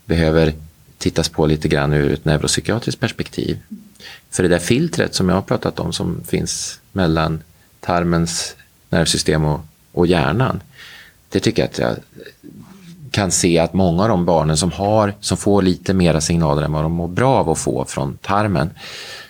behöver 0.05 0.53
tittas 0.97 1.29
på 1.29 1.45
lite 1.45 1.67
grann 1.67 1.93
ur 1.93 2.13
ett 2.13 2.25
neuropsykiatriskt 2.25 3.01
perspektiv. 3.01 3.57
För 4.29 4.43
det 4.43 4.49
där 4.49 4.59
filtret 4.59 5.15
som 5.15 5.29
jag 5.29 5.35
har 5.35 5.41
pratat 5.41 5.79
om 5.79 5.93
som 5.93 6.23
finns 6.27 6.79
mellan 6.91 7.43
tarmens 7.79 8.55
nervsystem 8.89 9.45
och, 9.45 9.61
och 9.91 10.07
hjärnan. 10.07 10.61
Det 11.29 11.39
tycker 11.39 11.61
jag 11.61 11.69
att 11.69 11.77
jag 11.77 11.95
kan 13.11 13.31
se 13.31 13.59
att 13.59 13.73
många 13.73 14.03
av 14.03 14.09
de 14.09 14.25
barnen 14.25 14.57
som, 14.57 14.71
har, 14.71 15.13
som 15.19 15.37
får 15.37 15.61
lite 15.61 15.93
mera 15.93 16.21
signaler 16.21 16.63
än 16.63 16.71
vad 16.71 16.83
de 16.83 16.91
mår 16.91 17.07
bra 17.07 17.35
av 17.35 17.49
att 17.49 17.57
få 17.57 17.85
från 17.85 18.17
tarmen, 18.17 18.69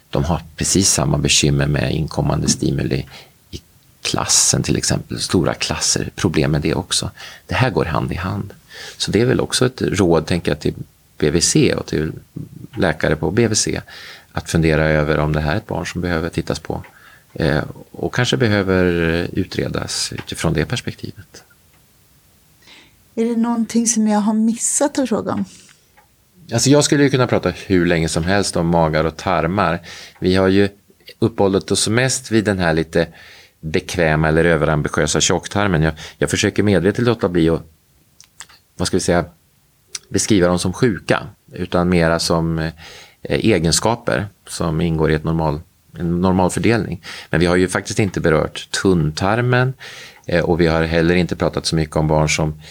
de 0.09 0.23
har 0.23 0.41
precis 0.55 0.89
samma 0.89 1.17
bekymmer 1.17 1.67
med 1.67 1.93
inkommande 1.95 2.49
stimuli 2.49 3.05
i 3.51 3.61
klassen 4.01 4.63
till 4.63 4.77
exempel, 4.77 5.19
stora 5.19 5.53
klasser, 5.53 6.09
problem 6.15 6.51
med 6.51 6.61
det 6.61 6.73
också. 6.73 7.11
Det 7.47 7.55
här 7.55 7.69
går 7.69 7.85
hand 7.85 8.11
i 8.11 8.15
hand. 8.15 8.53
Så 8.97 9.11
det 9.11 9.21
är 9.21 9.25
väl 9.25 9.39
också 9.39 9.65
ett 9.65 9.81
råd, 9.81 10.25
tänker 10.25 10.51
jag, 10.51 10.59
till 10.59 10.73
BVC 11.17 11.55
och 11.77 11.85
till 11.85 12.11
läkare 12.77 13.15
på 13.15 13.31
BVC 13.31 13.67
att 14.31 14.49
fundera 14.49 14.89
över 14.89 15.17
om 15.17 15.33
det 15.33 15.41
här 15.41 15.53
är 15.53 15.57
ett 15.57 15.67
barn 15.67 15.85
som 15.85 16.01
behöver 16.01 16.29
tittas 16.29 16.59
på 16.59 16.83
och 17.91 18.13
kanske 18.13 18.37
behöver 18.37 18.85
utredas 19.33 20.13
utifrån 20.13 20.53
det 20.53 20.65
perspektivet. 20.65 21.43
Är 23.15 23.25
det 23.25 23.35
någonting 23.35 23.87
som 23.87 24.07
jag 24.07 24.19
har 24.19 24.33
missat 24.33 24.99
att 24.99 25.09
fråga 25.09 25.33
om? 25.33 25.45
Alltså 26.53 26.69
jag 26.69 26.83
skulle 26.83 27.03
ju 27.03 27.09
kunna 27.09 27.27
prata 27.27 27.49
hur 27.49 27.85
länge 27.85 28.09
som 28.09 28.23
helst 28.23 28.57
om 28.57 28.67
magar 28.67 29.03
och 29.03 29.17
tarmar. 29.17 29.79
Vi 30.19 30.35
har 30.35 30.47
ju 30.47 30.69
uppehållit 31.19 31.71
oss 31.71 31.87
mest 31.87 32.31
vid 32.31 32.45
den 32.45 32.59
här 32.59 32.73
lite 32.73 33.07
bekväma 33.59 34.27
eller 34.27 34.45
överambitiösa 34.45 35.21
tjocktarmen. 35.21 35.81
Jag, 35.81 35.93
jag 36.17 36.29
försöker 36.29 36.63
medvetet 36.63 37.05
låta 37.05 37.29
bli 37.29 37.49
att, 37.49 37.61
vad 38.77 38.87
ska 38.87 38.97
vi 38.97 39.01
säga, 39.01 39.25
beskriva 40.09 40.47
dem 40.47 40.59
som 40.59 40.73
sjuka, 40.73 41.27
utan 41.51 41.89
mera 41.89 42.19
som 42.19 42.59
eh, 42.59 42.73
egenskaper 43.21 44.27
som 44.47 44.81
ingår 44.81 45.11
i 45.11 45.15
ett 45.15 45.23
normal, 45.23 45.61
en 45.99 46.21
normal 46.21 46.49
fördelning. 46.49 47.03
Men 47.29 47.39
vi 47.39 47.45
har 47.45 47.55
ju 47.55 47.67
faktiskt 47.67 47.99
inte 47.99 48.19
berört 48.19 48.69
tunntarmen 48.81 49.73
eh, 50.25 50.43
och 50.43 50.61
vi 50.61 50.67
har 50.67 50.83
heller 50.83 51.15
inte 51.15 51.35
pratat 51.35 51.65
så 51.65 51.75
mycket 51.75 51.95
om 51.95 52.07
barn 52.07 52.29
som 52.29 52.61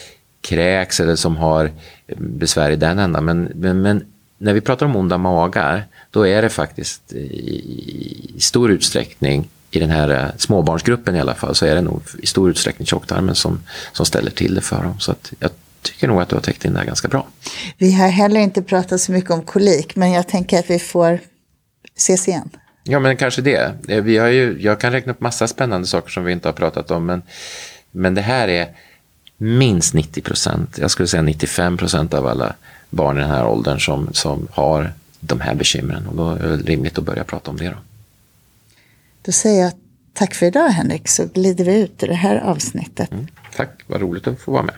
kräks 0.41 1.01
eller 1.01 1.17
som 1.17 1.37
har 1.37 1.65
eh, 2.07 2.17
besvär 2.19 2.71
i 2.71 2.77
den 2.77 2.99
ändan. 2.99 3.25
Men, 3.25 3.43
men, 3.55 3.83
men 3.83 4.05
när 4.39 4.55
vi 4.55 4.61
pratar 4.61 4.87
om 4.87 4.97
onda 4.97 5.19
magar, 5.19 5.87
då 6.11 6.27
är 6.27 6.43
det 6.43 6.49
faktiskt 6.49 7.13
i, 7.13 8.35
i 8.37 8.41
stor 8.41 8.71
utsträckning 8.71 9.49
i 9.71 9.79
den 9.79 9.91
här 9.91 10.09
eh, 10.11 10.37
småbarnsgruppen 10.37 11.17
i 11.17 11.21
alla 11.21 11.35
fall, 11.35 11.55
så 11.55 11.67
är 11.67 11.75
det 11.75 11.81
nog 11.81 12.03
i 12.23 12.27
stor 12.27 12.51
utsträckning 12.51 12.87
tjocktarmen 12.87 13.35
som, 13.35 13.63
som 13.93 14.07
ställer 14.07 14.31
till 14.31 14.55
det 14.55 14.61
för 14.61 14.83
dem. 14.83 15.01
Så 15.01 15.13
att 15.13 15.33
jag 15.39 15.51
tycker 15.83 16.09
nog 16.09 16.21
att 16.21 16.29
du 16.29 16.37
har 16.37 16.43
täckt 16.43 16.65
in 16.65 16.73
det 16.73 16.79
här 16.79 16.87
ganska 16.87 17.09
bra. 17.09 17.27
Vi 17.79 17.93
har 17.93 18.09
heller 18.09 18.41
inte 18.41 18.63
pratat 18.63 19.01
så 19.01 19.13
mycket 19.13 19.31
om 19.31 19.43
kolik, 19.43 19.97
men 19.97 20.13
jag 20.13 20.29
tänker 20.29 20.59
att 20.59 20.71
vi 20.71 20.79
får 20.79 21.19
ses 21.97 22.29
igen. 22.29 22.51
Ja, 22.85 22.99
men 23.01 23.17
kanske 23.17 23.43
det. 23.43 23.75
Eh, 23.89 24.03
vi 24.03 24.19
har 24.19 24.29
ju, 24.29 24.57
jag 24.61 24.81
kan 24.81 24.93
räkna 24.93 25.13
upp 25.13 25.21
massa 25.21 25.49
spännande 25.49 25.87
saker 25.87 26.11
som 26.11 26.25
vi 26.25 26.33
inte 26.33 26.49
har 26.49 26.53
pratat 26.53 26.91
om, 26.91 27.07
men, 27.07 27.23
men 27.91 28.15
det 28.15 28.21
här 28.21 28.49
är 28.49 28.69
minst 29.37 29.95
90 29.95 30.23
procent, 30.23 30.79
jag 30.79 30.91
skulle 30.91 31.09
säga 31.09 31.23
95 31.23 31.77
procent 31.77 32.15
av 32.15 32.27
alla 32.27 32.55
barn 32.91 33.17
i 33.17 33.21
den 33.21 33.31
här 33.31 33.47
åldern 33.47 33.81
som, 33.81 34.09
som 34.13 34.49
har 34.51 34.93
de 35.21 35.41
här 35.41 35.55
bekymren. 35.55 36.07
Och 36.07 36.17
då 36.17 36.31
är 36.31 36.49
det 36.49 36.57
rimligt 36.57 36.99
att 36.99 37.05
börja 37.05 37.25
prata 37.25 37.51
om 37.51 37.57
det. 37.57 37.69
Då, 37.69 37.77
då 39.23 39.33
säger 39.33 39.63
jag 39.63 39.73
tack 40.13 40.35
för 40.35 40.47
idag 40.47 40.69
Henrik, 40.69 41.09
så 41.09 41.27
glider 41.27 41.65
vi 41.65 41.81
ut 41.81 42.03
i 42.03 42.07
det 42.07 42.15
här 42.15 42.37
avsnittet. 42.37 43.13
Mm, 43.13 43.27
tack, 43.57 43.71
vad 43.87 44.01
roligt 44.01 44.27
att 44.27 44.41
få 44.41 44.53
vara 44.53 44.63
med. 44.63 44.75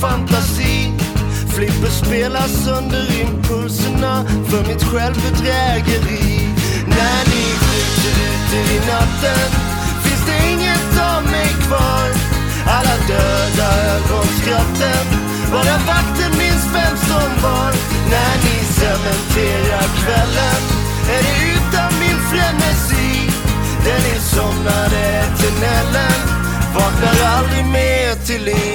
Fantasi. 0.00 0.92
Flipper 1.54 1.90
spelas 1.90 2.66
under 2.78 3.20
impulserna 3.20 4.24
för 4.48 4.62
mitt 4.68 4.82
självbedrägeri. 4.82 6.28
När 6.86 7.20
ni 7.32 7.44
skjuter 7.62 8.14
ut 8.28 8.50
i 8.74 8.78
natten 8.92 9.48
finns 10.04 10.24
det 10.26 10.38
inget 10.52 10.92
av 11.12 11.22
mig 11.22 11.50
kvar. 11.66 12.06
Alla 12.76 12.96
döda 13.08 13.68
ögonskratten, 13.94 15.04
bara 15.52 15.76
vakten 15.90 16.32
minns 16.38 16.66
vem 16.76 16.96
som 17.10 17.30
var. 17.42 17.72
När 18.12 18.34
ni 18.46 18.56
cementerar 18.80 19.86
kvällen 20.00 20.62
är 21.14 21.22
det 21.26 21.38
utan 21.56 21.90
min 22.02 22.20
frenesi. 22.30 23.30
Den 23.84 24.20
somnade 24.20 25.00
eternellen 25.22 26.20
vaknar 26.74 27.16
aldrig 27.36 27.64
mer 27.64 28.14
till 28.26 28.44
liv. 28.44 28.69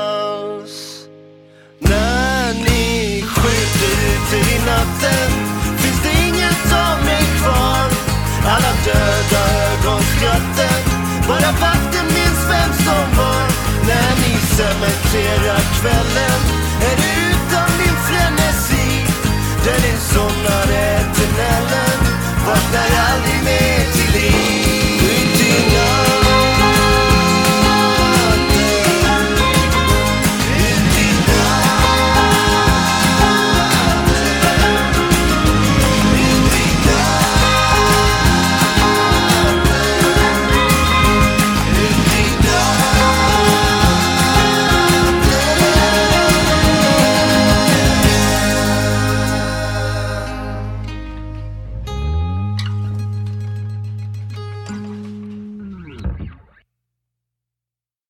När 1.79 2.53
ni 2.53 3.21
skjuter 3.21 3.93
ut 4.11 4.33
i 4.33 4.59
natten 4.65 5.31
finns 5.77 6.01
det 6.03 6.13
inget 6.27 6.73
av 6.73 7.05
mig 7.05 7.25
kvar. 7.39 7.87
Alla 8.53 8.73
döda 8.85 9.41
ögonskratten, 9.71 10.81
bara 11.27 11.51
vakten 11.51 12.07
minns 12.17 12.41
vem 12.51 12.71
som 12.85 13.05
var. 13.17 13.45
När 13.87 14.11
ni 14.23 14.33
cementerar 14.57 15.61
kvällen 15.79 16.41
är 16.89 16.95
det 17.01 17.13
utan 17.31 17.69
min 17.79 17.97
frenesi. 18.07 18.87
Där 19.65 19.79
ni 19.85 19.93
somnar 20.13 20.67
eternellen, 20.93 21.99
vaknar 22.45 22.89
aldrig 23.09 23.41
mer. 23.43 23.70